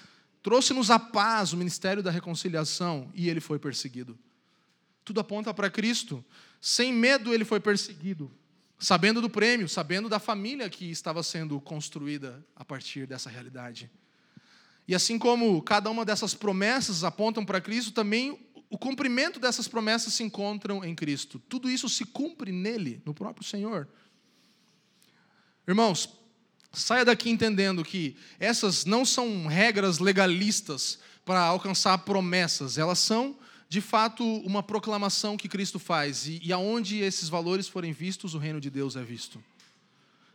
Trouxe-nos 0.48 0.90
a 0.90 0.98
paz, 0.98 1.52
o 1.52 1.58
ministério 1.58 2.02
da 2.02 2.10
reconciliação, 2.10 3.12
e 3.14 3.28
ele 3.28 3.42
foi 3.42 3.60
perseguido. 3.60 4.18
Tudo 5.04 5.20
aponta 5.20 5.54
para 5.54 5.70
Cristo. 5.70 6.24
Sem 6.62 6.94
medo, 6.94 7.34
ele 7.34 7.44
foi 7.44 7.60
perseguido, 7.60 8.32
sabendo 8.80 9.20
do 9.20 9.30
prêmio, 9.30 9.68
sabendo 9.68 10.08
da 10.08 10.20
família 10.20 10.70
que 10.70 10.90
estava 10.90 11.22
sendo 11.22 11.60
construída 11.60 12.48
a 12.56 12.64
partir 12.64 13.06
dessa 13.06 13.30
realidade. 13.30 13.92
E 14.88 14.96
assim 14.96 15.20
como 15.20 15.62
cada 15.62 15.90
uma 15.90 16.06
dessas 16.06 16.34
promessas 16.34 17.04
apontam 17.04 17.44
para 17.44 17.60
Cristo, 17.60 17.92
também 17.92 18.40
o 18.70 18.78
cumprimento 18.78 19.42
dessas 19.42 19.68
promessas 19.68 20.14
se 20.14 20.24
encontram 20.24 20.82
em 20.82 20.96
Cristo. 20.96 21.40
Tudo 21.50 21.70
isso 21.70 21.90
se 21.90 22.06
cumpre 22.06 22.54
nele, 22.54 23.02
no 23.06 23.14
próprio 23.14 23.46
Senhor. 23.46 23.86
Irmãos, 25.68 26.10
Saia 26.72 27.06
daqui 27.06 27.30
entendendo 27.30 27.84
que 27.84 28.16
essas 28.40 28.86
não 28.86 29.06
são 29.06 29.48
regras 29.48 30.00
legalistas 30.00 31.00
para 31.26 31.42
alcançar 31.42 31.98
promessas, 32.00 32.78
elas 32.78 33.00
são, 33.00 33.36
de 33.68 33.82
fato, 33.82 34.24
uma 34.24 34.64
proclamação 34.64 35.36
que 35.36 35.50
Cristo 35.50 35.80
faz, 35.80 36.28
e, 36.28 36.40
e 36.44 36.54
aonde 36.54 37.00
esses 37.00 37.28
valores 37.28 37.68
forem 37.68 37.92
vistos, 37.92 38.34
o 38.34 38.38
reino 38.38 38.62
de 38.62 38.70
Deus 38.70 38.96
é 38.96 39.04
visto. 39.04 39.44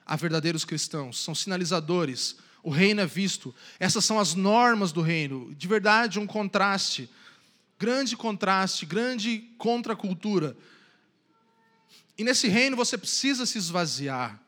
Há 0.04 0.16
verdadeiros 0.16 0.64
cristãos, 0.64 1.18
são 1.22 1.34
sinalizadores, 1.34 2.36
o 2.62 2.70
reino 2.70 3.00
é 3.00 3.06
visto, 3.06 3.54
essas 3.78 4.04
são 4.04 4.18
as 4.18 4.34
normas 4.34 4.92
do 4.92 5.00
reino, 5.00 5.54
de 5.54 5.66
verdade, 5.66 6.18
um 6.18 6.26
contraste, 6.26 7.08
grande 7.78 8.16
contraste, 8.16 8.84
grande 8.84 9.48
contracultura. 9.56 10.56
E 12.18 12.24
nesse 12.24 12.48
reino 12.48 12.76
você 12.76 12.98
precisa 12.98 13.46
se 13.46 13.56
esvaziar. 13.56 14.41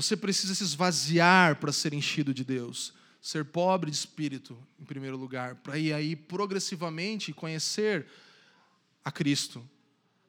Você 0.00 0.16
precisa 0.16 0.54
se 0.54 0.64
esvaziar 0.64 1.56
para 1.56 1.70
ser 1.70 1.92
enchido 1.92 2.32
de 2.32 2.42
Deus. 2.42 2.94
Ser 3.20 3.44
pobre 3.44 3.90
de 3.90 3.96
espírito, 3.98 4.56
em 4.80 4.84
primeiro 4.86 5.14
lugar, 5.14 5.56
para 5.56 5.76
ir 5.76 5.92
aí 5.92 6.16
progressivamente 6.16 7.34
conhecer 7.34 8.06
a 9.04 9.12
Cristo. 9.12 9.62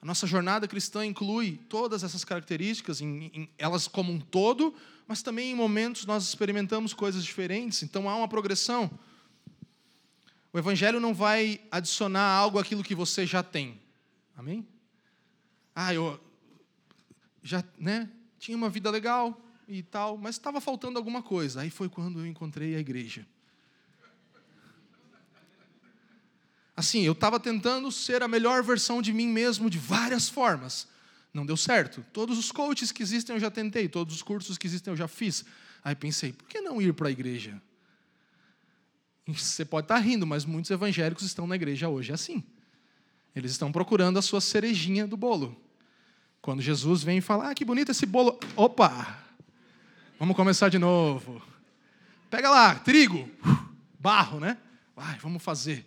A 0.02 0.06
nossa 0.06 0.28
jornada 0.28 0.68
cristã 0.68 1.06
inclui 1.06 1.58
todas 1.70 2.04
essas 2.04 2.26
características, 2.26 3.00
em, 3.00 3.32
em, 3.34 3.50
elas 3.58 3.88
como 3.88 4.12
um 4.12 4.20
todo, 4.20 4.76
mas 5.08 5.22
também 5.24 5.52
em 5.52 5.56
momentos 5.56 6.06
nós 6.06 6.28
experimentamos 6.28 6.94
coisas 6.94 7.24
diferentes, 7.24 7.82
então 7.82 8.10
há 8.10 8.16
uma 8.18 8.28
progressão. 8.28 8.92
O 10.52 10.60
Evangelho 10.60 11.00
não 11.00 11.14
vai 11.14 11.62
adicionar 11.72 12.28
algo 12.28 12.60
àquilo 12.60 12.84
que 12.84 12.94
você 12.94 13.26
já 13.26 13.42
tem. 13.42 13.80
Amém? 14.36 14.68
Ah, 15.74 15.94
eu 15.94 16.20
já 17.42 17.64
né, 17.80 18.10
tinha 18.38 18.58
uma 18.58 18.70
vida 18.70 18.92
legal, 18.92 19.42
e 19.68 19.84
tal, 19.84 20.18
mas 20.18 20.36
estava 20.36 20.60
faltando 20.60 20.98
alguma 20.98 21.22
coisa. 21.22 21.62
Aí 21.62 21.70
foi 21.70 21.90
quando 21.90 22.20
eu 22.20 22.26
encontrei 22.26 22.76
a 22.76 22.80
igreja. 22.80 23.26
Assim, 26.76 27.02
eu 27.02 27.14
estava 27.14 27.40
tentando 27.40 27.92
ser 27.92 28.24
a 28.24 28.28
melhor 28.28 28.64
versão 28.64 29.02
de 29.02 29.14
mim 29.14 29.28
mesmo 29.28 29.70
de 29.70 29.78
várias 29.78 30.28
formas. 30.30 30.88
Não 31.34 31.46
deu 31.46 31.56
certo. 31.56 32.04
Todos 32.12 32.38
os 32.38 32.52
coaches 32.52 32.92
que 32.92 33.04
existem 33.04 33.36
eu 33.36 33.40
já 33.40 33.52
tentei, 33.52 33.88
todos 33.88 34.16
os 34.16 34.22
cursos 34.22 34.58
que 34.58 34.68
existem 34.68 34.92
eu 34.92 34.98
já 34.98 35.08
fiz. 35.08 35.46
Aí 35.84 35.96
pensei, 35.96 36.34
por 36.34 36.48
que 36.48 36.60
não 36.62 36.82
ir 36.82 36.94
para 36.94 37.08
a 37.08 37.12
igreja? 37.12 37.62
Você 39.28 39.64
pode 39.64 39.86
estar 39.86 39.98
rindo, 40.00 40.26
mas 40.26 40.46
muitos 40.46 40.72
evangélicos 40.72 41.24
estão 41.24 41.46
na 41.48 41.56
igreja 41.56 41.88
hoje 41.88 42.12
assim. 42.12 42.44
Eles 43.36 43.52
estão 43.52 43.72
procurando 43.72 44.20
a 44.20 44.22
sua 44.22 44.42
cerejinha 44.42 45.08
do 45.08 45.16
bolo. 45.16 45.56
Quando 46.42 46.62
Jesus 46.62 47.04
vem 47.04 47.20
e 47.20 47.22
fala: 47.22 47.50
Ah, 47.50 47.56
que 47.56 47.64
bonito 47.64 47.92
esse 47.92 48.06
bolo. 48.06 48.40
Opa! 48.56 49.21
Vamos 50.22 50.36
começar 50.36 50.70
de 50.70 50.78
novo. 50.78 51.42
Pega 52.30 52.48
lá, 52.48 52.76
trigo, 52.76 53.28
barro, 54.00 54.40
né? 54.40 54.56
Vai, 54.96 55.18
vamos 55.18 55.42
fazer. 55.42 55.84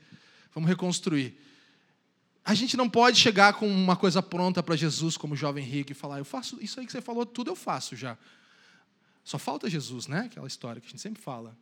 Vamos 0.52 0.68
reconstruir. 0.68 1.38
A 2.44 2.52
gente 2.52 2.76
não 2.76 2.90
pode 2.90 3.16
chegar 3.16 3.52
com 3.52 3.68
uma 3.68 3.94
coisa 3.94 4.20
pronta 4.20 4.60
para 4.60 4.74
Jesus, 4.74 5.16
como 5.16 5.34
o 5.34 5.36
jovem 5.36 5.64
rico, 5.64 5.92
e 5.92 5.94
falar: 5.94 6.18
Eu 6.18 6.24
faço 6.24 6.58
isso 6.60 6.80
aí 6.80 6.86
que 6.86 6.90
você 6.90 7.00
falou, 7.00 7.24
tudo 7.24 7.52
eu 7.52 7.54
faço 7.54 7.94
já. 7.94 8.18
Só 9.22 9.38
falta 9.38 9.70
Jesus, 9.70 10.08
né? 10.08 10.22
Aquela 10.22 10.48
história 10.48 10.80
que 10.80 10.88
a 10.88 10.90
gente 10.90 11.00
sempre 11.00 11.22
fala. 11.22 11.56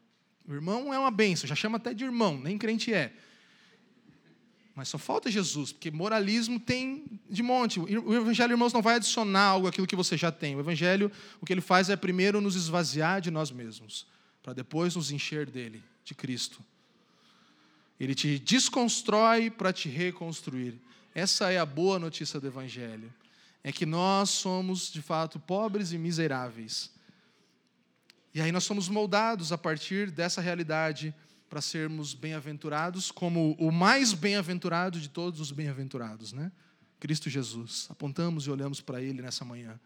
O 0.49 0.55
irmão 0.55 0.95
é 0.95 0.99
uma 0.99 1.11
benção, 1.11 1.47
já 1.47 1.55
chama 1.55 1.77
até 1.77 1.93
de 1.93 2.05
irmão, 2.05 2.39
nem 2.39 2.57
crente 2.57 2.91
é. 2.91 3.13
Mas 4.75 4.89
só 4.89 4.97
falta 4.97 5.31
Jesus, 5.31 5.71
porque 5.71 5.91
moralismo 5.91 6.59
tem 6.59 7.05
de 7.29 7.43
monte. 7.43 7.79
O 7.79 8.15
Evangelho, 8.15 8.53
irmãos, 8.53 8.73
não 8.73 8.81
vai 8.81 8.97
adicionar 8.97 9.45
algo 9.45 9.69
àquilo 9.69 9.87
que 9.87 9.97
você 9.97 10.17
já 10.17 10.33
tem. 10.33 10.57
O 10.57 10.61
Evangelho, 10.61 11.13
o 11.41 11.47
que 11.47 11.53
ele 11.53 11.61
faz 11.61 11.91
é 11.91 11.97
primeiro 11.97 12.41
nos 12.41 12.57
esvaziar 12.57 13.21
de 13.21 13.31
nós 13.31 13.51
mesmos, 13.51 14.07
para 14.43 14.55
depois 14.55 14.97
nos 14.97 15.11
encher 15.11 15.51
dele, 15.51 15.83
de 16.05 16.15
Cristo. 16.15 16.65
Ele 18.01 18.15
te 18.15 18.39
desconstrói 18.39 19.51
para 19.51 19.73
te 19.73 19.89
reconstruir. 19.89 20.81
Essa 21.15 21.53
é 21.53 21.59
a 21.59 21.67
boa 21.67 21.99
notícia 21.99 22.41
do 22.41 22.47
Evangelho. 22.47 23.13
É 23.63 23.71
que 23.71 23.85
nós 23.85 24.31
somos, 24.31 24.91
de 24.91 25.03
fato, 25.03 25.39
pobres 25.39 25.93
e 25.93 25.99
miseráveis. 25.99 26.91
E 28.35 28.41
aí 28.41 28.51
nós 28.51 28.65
somos 28.65 28.89
moldados 28.89 29.53
a 29.53 29.59
partir 29.59 30.11
dessa 30.11 30.41
realidade 30.41 31.15
para 31.53 31.61
sermos 31.61 32.15
bem-aventurados 32.15 33.11
como 33.11 33.55
o 33.59 33.71
mais 33.71 34.15
bem-aventurado 34.15 34.99
de 34.99 35.11
todos 35.11 35.39
os 35.39 35.53
bem-aventurados, 35.53 36.33
né? 36.33 36.51
Cristo 36.99 37.29
Jesus. 37.29 37.87
Apontamos 37.91 38.47
e 38.47 38.51
olhamos 38.51 38.81
para 38.81 39.03
ele 39.03 39.21
nessa 39.21 39.45
manhã. 39.45 39.79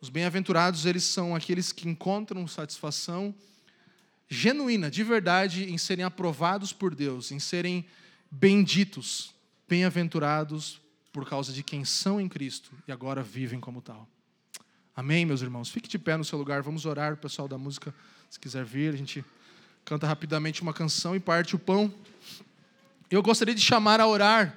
Os 0.00 0.08
bem-aventurados, 0.08 0.86
eles 0.86 1.02
são 1.02 1.34
aqueles 1.34 1.72
que 1.72 1.88
encontram 1.88 2.46
satisfação 2.46 3.34
genuína, 4.28 4.88
de 4.88 5.02
verdade, 5.02 5.64
em 5.64 5.76
serem 5.76 6.04
aprovados 6.04 6.72
por 6.72 6.94
Deus, 6.94 7.32
em 7.32 7.40
serem 7.40 7.84
benditos, 8.30 9.34
bem-aventurados 9.68 10.80
por 11.12 11.28
causa 11.28 11.52
de 11.52 11.64
quem 11.64 11.84
são 11.84 12.20
em 12.20 12.28
Cristo 12.28 12.70
e 12.86 12.92
agora 12.92 13.20
vivem 13.20 13.58
como 13.58 13.82
tal. 13.82 14.08
Amém, 14.94 15.26
meus 15.26 15.42
irmãos? 15.42 15.70
Fique 15.70 15.88
de 15.88 15.98
pé 15.98 16.16
no 16.16 16.24
seu 16.24 16.38
lugar, 16.38 16.62
vamos 16.62 16.86
orar, 16.86 17.14
o 17.14 17.16
pessoal 17.16 17.48
da 17.48 17.58
música, 17.58 17.92
se 18.28 18.38
quiser 18.38 18.64
vir, 18.64 18.94
a 18.94 18.96
gente 18.96 19.24
canta 19.84 20.06
rapidamente 20.06 20.62
uma 20.62 20.72
canção 20.72 21.16
e 21.16 21.20
parte 21.20 21.54
o 21.54 21.58
pão. 21.58 21.92
Eu 23.10 23.22
gostaria 23.22 23.54
de 23.54 23.60
chamar 23.60 24.00
a 24.00 24.06
orar 24.06 24.56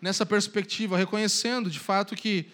nessa 0.00 0.24
perspectiva, 0.24 0.96
reconhecendo 0.96 1.70
de 1.70 1.78
fato 1.78 2.16
que 2.16 2.46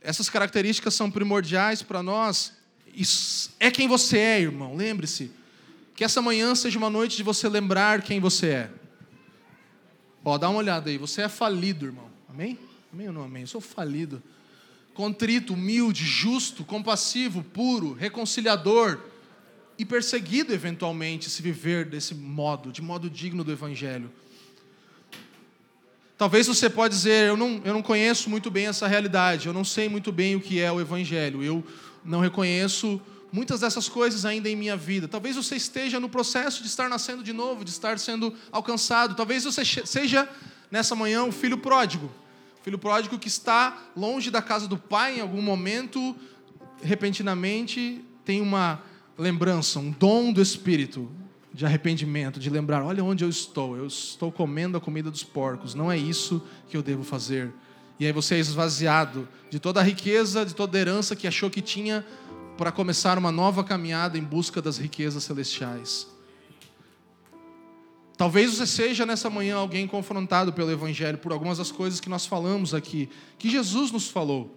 essas 0.00 0.30
características 0.30 0.94
são 0.94 1.10
primordiais 1.10 1.82
para 1.82 2.02
nós. 2.02 2.52
Isso 2.94 3.50
é 3.58 3.70
quem 3.70 3.88
você 3.88 4.18
é, 4.18 4.40
irmão. 4.40 4.74
Lembre-se 4.76 5.30
que 5.94 6.04
essa 6.04 6.22
manhã 6.22 6.54
seja 6.54 6.78
uma 6.78 6.88
noite 6.88 7.16
de 7.16 7.22
você 7.22 7.48
lembrar 7.48 8.02
quem 8.02 8.20
você 8.20 8.46
é. 8.46 8.70
Ó, 10.24 10.38
dá 10.38 10.48
uma 10.48 10.58
olhada 10.58 10.88
aí. 10.90 10.98
Você 10.98 11.22
é 11.22 11.28
falido, 11.28 11.86
irmão. 11.86 12.08
Amém? 12.28 12.58
Amém 12.92 13.08
ou 13.08 13.12
não 13.12 13.24
amém? 13.24 13.42
Eu 13.42 13.48
sou 13.48 13.60
falido. 13.60 14.22
Contrito, 14.94 15.54
humilde, 15.54 16.04
justo, 16.04 16.64
compassivo, 16.64 17.42
puro, 17.42 17.92
reconciliador 17.94 19.00
e 19.78 19.84
perseguido 19.84 20.52
eventualmente 20.52 21.30
se 21.30 21.40
viver 21.40 21.84
desse 21.84 22.14
modo, 22.14 22.72
de 22.72 22.82
modo 22.82 23.08
digno 23.08 23.44
do 23.44 23.52
Evangelho. 23.52 24.10
Talvez 26.18 26.48
você 26.48 26.68
pode 26.68 26.96
dizer, 26.96 27.28
eu 27.28 27.36
não, 27.36 27.62
eu 27.64 27.72
não 27.72 27.80
conheço 27.80 28.28
muito 28.28 28.50
bem 28.50 28.66
essa 28.66 28.88
realidade, 28.88 29.46
eu 29.46 29.52
não 29.52 29.64
sei 29.64 29.88
muito 29.88 30.10
bem 30.10 30.34
o 30.34 30.40
que 30.40 30.60
é 30.60 30.70
o 30.70 30.80
Evangelho, 30.80 31.44
eu 31.44 31.64
não 32.04 32.18
reconheço 32.18 33.00
muitas 33.32 33.60
dessas 33.60 33.88
coisas 33.88 34.24
ainda 34.24 34.48
em 34.48 34.56
minha 34.56 34.76
vida. 34.76 35.06
Talvez 35.06 35.36
você 35.36 35.54
esteja 35.54 36.00
no 36.00 36.08
processo 36.08 36.60
de 36.60 36.68
estar 36.68 36.88
nascendo 36.88 37.22
de 37.22 37.32
novo, 37.32 37.64
de 37.64 37.70
estar 37.70 37.98
sendo 38.00 38.34
alcançado. 38.50 39.14
Talvez 39.14 39.44
você 39.44 39.64
seja, 39.64 40.28
nessa 40.72 40.96
manhã, 40.96 41.22
o 41.22 41.30
filho 41.30 41.58
pródigo. 41.58 42.10
Filho 42.64 42.78
pródigo 42.78 43.16
que 43.16 43.28
está 43.28 43.78
longe 43.96 44.28
da 44.28 44.42
casa 44.42 44.66
do 44.66 44.76
pai 44.76 45.18
em 45.18 45.20
algum 45.20 45.40
momento, 45.40 46.16
repentinamente 46.82 48.04
tem 48.24 48.40
uma 48.40 48.82
lembrança, 49.18 49.80
um 49.80 49.90
dom 49.90 50.32
do 50.32 50.40
Espírito 50.40 51.10
de 51.52 51.66
arrependimento, 51.66 52.38
de 52.38 52.48
lembrar: 52.48 52.82
olha 52.84 53.02
onde 53.02 53.24
eu 53.24 53.28
estou, 53.28 53.76
eu 53.76 53.86
estou 53.86 54.30
comendo 54.30 54.78
a 54.78 54.80
comida 54.80 55.10
dos 55.10 55.24
porcos, 55.24 55.74
não 55.74 55.90
é 55.90 55.98
isso 55.98 56.40
que 56.68 56.76
eu 56.76 56.82
devo 56.82 57.02
fazer. 57.02 57.52
E 57.98 58.06
aí 58.06 58.12
você 58.12 58.36
é 58.36 58.38
esvaziado 58.38 59.28
de 59.50 59.58
toda 59.58 59.80
a 59.80 59.82
riqueza, 59.82 60.46
de 60.46 60.54
toda 60.54 60.78
a 60.78 60.80
herança 60.80 61.16
que 61.16 61.26
achou 61.26 61.50
que 61.50 61.60
tinha 61.60 62.06
para 62.56 62.70
começar 62.70 63.18
uma 63.18 63.32
nova 63.32 63.64
caminhada 63.64 64.16
em 64.16 64.22
busca 64.22 64.62
das 64.62 64.78
riquezas 64.78 65.24
celestiais. 65.24 66.06
Talvez 68.16 68.54
você 68.54 68.66
seja 68.66 69.06
nessa 69.06 69.30
manhã 69.30 69.56
alguém 69.56 69.86
confrontado 69.86 70.52
pelo 70.52 70.70
Evangelho 70.70 71.18
por 71.18 71.32
algumas 71.32 71.58
das 71.58 71.70
coisas 71.70 72.00
que 72.00 72.08
nós 72.08 72.26
falamos 72.26 72.74
aqui, 72.74 73.08
que 73.38 73.48
Jesus 73.48 73.90
nos 73.92 74.08
falou. 74.08 74.56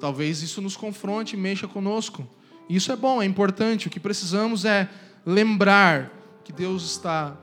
Talvez 0.00 0.42
isso 0.42 0.60
nos 0.60 0.76
confronte 0.76 1.34
e 1.34 1.38
mexa 1.38 1.66
conosco. 1.66 2.28
Isso 2.68 2.92
é 2.92 2.96
bom, 2.96 3.22
é 3.22 3.24
importante. 3.24 3.86
O 3.86 3.90
que 3.90 3.98
precisamos 3.98 4.64
é 4.64 4.88
lembrar 5.24 6.10
que 6.44 6.52
Deus 6.52 6.84
está 6.84 7.36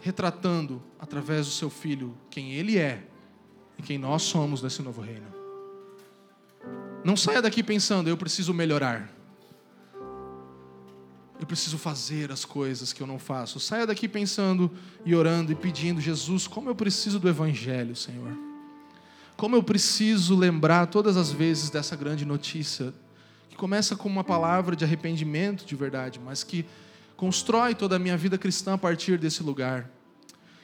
retratando 0.00 0.82
através 0.98 1.46
do 1.46 1.52
seu 1.52 1.68
filho 1.68 2.16
quem 2.30 2.52
ele 2.52 2.78
é 2.78 3.04
e 3.78 3.82
quem 3.82 3.98
nós 3.98 4.22
somos 4.22 4.62
nesse 4.62 4.82
novo 4.82 5.00
reino. 5.02 5.26
Não 7.04 7.16
saia 7.16 7.40
daqui 7.40 7.62
pensando, 7.62 8.08
eu 8.08 8.16
preciso 8.16 8.52
melhorar. 8.52 9.10
Eu 11.38 11.46
preciso 11.46 11.78
fazer 11.78 12.30
as 12.30 12.44
coisas 12.44 12.92
que 12.92 13.02
eu 13.02 13.06
não 13.06 13.18
faço. 13.18 13.58
Saia 13.58 13.86
daqui 13.86 14.06
pensando 14.06 14.70
e 15.06 15.14
orando 15.14 15.50
e 15.50 15.54
pedindo, 15.54 15.98
Jesus, 16.00 16.46
como 16.46 16.68
eu 16.68 16.74
preciso 16.74 17.18
do 17.18 17.28
Evangelho, 17.28 17.96
Senhor. 17.96 18.36
Como 19.38 19.56
eu 19.56 19.62
preciso 19.62 20.36
lembrar 20.36 20.86
todas 20.88 21.16
as 21.16 21.32
vezes 21.32 21.70
dessa 21.70 21.96
grande 21.96 22.26
notícia 22.26 22.92
começa 23.60 23.94
com 23.94 24.08
uma 24.08 24.24
palavra 24.24 24.74
de 24.74 24.86
arrependimento 24.86 25.66
de 25.66 25.76
verdade, 25.76 26.18
mas 26.18 26.42
que 26.42 26.64
constrói 27.14 27.74
toda 27.74 27.96
a 27.96 27.98
minha 27.98 28.16
vida 28.16 28.38
cristã 28.38 28.72
a 28.72 28.78
partir 28.78 29.18
desse 29.18 29.42
lugar. 29.42 29.86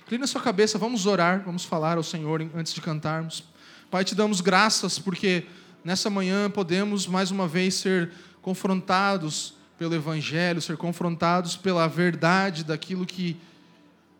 Inclina 0.07 0.27
sua 0.27 0.41
cabeça, 0.41 0.79
vamos 0.79 1.05
orar, 1.05 1.43
vamos 1.45 1.63
falar 1.63 1.99
ao 1.99 2.03
Senhor 2.03 2.41
antes 2.55 2.73
de 2.73 2.81
cantarmos. 2.81 3.45
Pai, 3.91 4.03
te 4.03 4.15
damos 4.15 4.41
graças 4.41 4.99
porque 4.99 5.45
nessa 5.85 6.09
manhã 6.09 6.49
podemos 6.49 7.07
mais 7.07 7.31
uma 7.31 7.47
vez 7.47 7.75
ser 7.75 8.13
confrontados 8.41 9.53
pelo 9.77 9.95
Evangelho, 9.95 10.63
ser 10.63 10.79
confrontados 10.79 11.55
pela 11.55 11.87
verdade 11.87 12.65
daquilo 12.65 13.05
que 13.05 13.37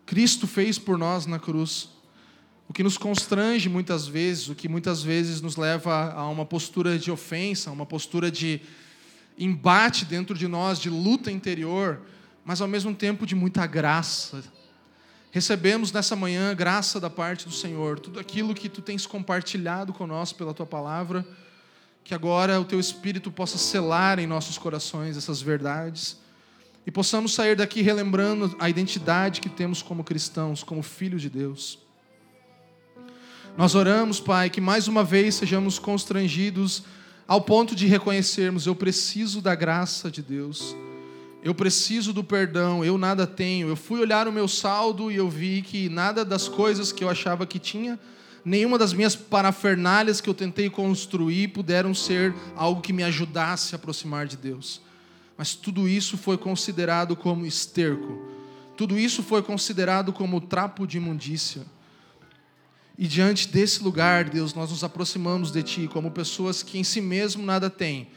Cristo 0.05 0.45
fez 0.45 0.77
por 0.77 0.99
nós 0.99 1.25
na 1.25 1.39
cruz. 1.39 1.89
O 2.69 2.73
que 2.73 2.83
nos 2.83 2.97
constrange 2.97 3.69
muitas 3.69 4.07
vezes, 4.07 4.49
o 4.49 4.55
que 4.55 4.67
muitas 4.67 5.01
vezes 5.01 5.41
nos 5.41 5.55
leva 5.55 6.11
a 6.11 6.27
uma 6.27 6.45
postura 6.45 6.99
de 6.99 7.09
ofensa, 7.09 7.71
uma 7.71 7.85
postura 7.85 8.29
de 8.29 8.61
embate 9.37 10.03
dentro 10.03 10.37
de 10.37 10.47
nós, 10.47 10.79
de 10.79 10.89
luta 10.89 11.31
interior, 11.31 12.01
mas 12.43 12.61
ao 12.61 12.67
mesmo 12.67 12.93
tempo 12.93 13.25
de 13.25 13.35
muita 13.35 13.65
graça. 13.65 14.43
Recebemos 15.31 15.91
nessa 15.91 16.15
manhã 16.15 16.53
graça 16.55 16.99
da 16.99 17.09
parte 17.09 17.45
do 17.45 17.53
Senhor, 17.53 17.99
tudo 17.99 18.19
aquilo 18.19 18.53
que 18.53 18.67
tu 18.67 18.81
tens 18.81 19.05
compartilhado 19.05 19.93
conosco 19.93 20.37
pela 20.37 20.53
tua 20.53 20.65
palavra, 20.65 21.25
que 22.03 22.13
agora 22.13 22.59
o 22.59 22.65
teu 22.65 22.79
Espírito 22.79 23.29
possa 23.31 23.57
selar 23.57 24.17
em 24.17 24.25
nossos 24.25 24.57
corações 24.57 25.17
essas 25.17 25.41
verdades 25.41 26.17
e 26.85 26.91
possamos 26.91 27.33
sair 27.33 27.55
daqui 27.55 27.81
relembrando 27.81 28.55
a 28.59 28.69
identidade 28.69 29.41
que 29.41 29.49
temos 29.49 29.81
como 29.81 30.05
cristãos, 30.05 30.63
como 30.63 30.81
filhos 30.81 31.21
de 31.21 31.29
Deus. 31.29 31.86
Nós 33.57 33.73
oramos, 33.73 34.19
Pai, 34.19 34.51
que 34.51 34.61
mais 34.61 34.87
uma 34.87 35.03
vez 35.03 35.33
sejamos 35.33 35.79
constrangidos 35.79 36.83
ao 37.27 37.41
ponto 37.41 37.75
de 37.75 37.87
reconhecermos: 37.87 38.67
eu 38.67 38.75
preciso 38.75 39.41
da 39.41 39.55
graça 39.55 40.11
de 40.11 40.21
Deus, 40.21 40.75
eu 41.41 41.55
preciso 41.55 42.13
do 42.13 42.23
perdão, 42.23 42.85
eu 42.85 42.99
nada 42.99 43.25
tenho. 43.25 43.67
Eu 43.67 43.75
fui 43.75 43.99
olhar 43.99 44.27
o 44.27 44.31
meu 44.31 44.47
saldo 44.47 45.11
e 45.11 45.15
eu 45.15 45.27
vi 45.27 45.63
que 45.63 45.89
nada 45.89 46.23
das 46.23 46.47
coisas 46.47 46.91
que 46.91 47.03
eu 47.03 47.09
achava 47.09 47.47
que 47.47 47.57
tinha, 47.57 47.99
nenhuma 48.45 48.77
das 48.77 48.93
minhas 48.93 49.15
parafernálias 49.15 50.21
que 50.21 50.29
eu 50.29 50.35
tentei 50.35 50.69
construir 50.69 51.47
puderam 51.47 51.95
ser 51.95 52.35
algo 52.55 52.79
que 52.79 52.93
me 52.93 53.01
ajudasse 53.01 53.73
a 53.73 53.77
aproximar 53.77 54.27
de 54.27 54.37
Deus. 54.37 54.81
Mas 55.35 55.55
tudo 55.55 55.89
isso 55.89 56.15
foi 56.15 56.37
considerado 56.37 57.15
como 57.15 57.43
esterco, 57.43 58.21
tudo 58.77 58.99
isso 58.99 59.23
foi 59.23 59.41
considerado 59.41 60.13
como 60.13 60.39
trapo 60.39 60.85
de 60.85 60.97
imundícia. 60.97 61.65
E 62.97 63.07
diante 63.07 63.47
desse 63.47 63.83
lugar, 63.83 64.25
Deus, 64.25 64.53
nós 64.53 64.71
nos 64.71 64.83
aproximamos 64.83 65.51
de 65.51 65.61
Ti 65.61 65.89
como 65.91 66.09
pessoas 66.09 66.63
que 66.63 66.79
em 66.79 66.83
si 66.83 66.99
mesmo 66.99 67.45
nada 67.45 67.69
têm. 67.69 68.07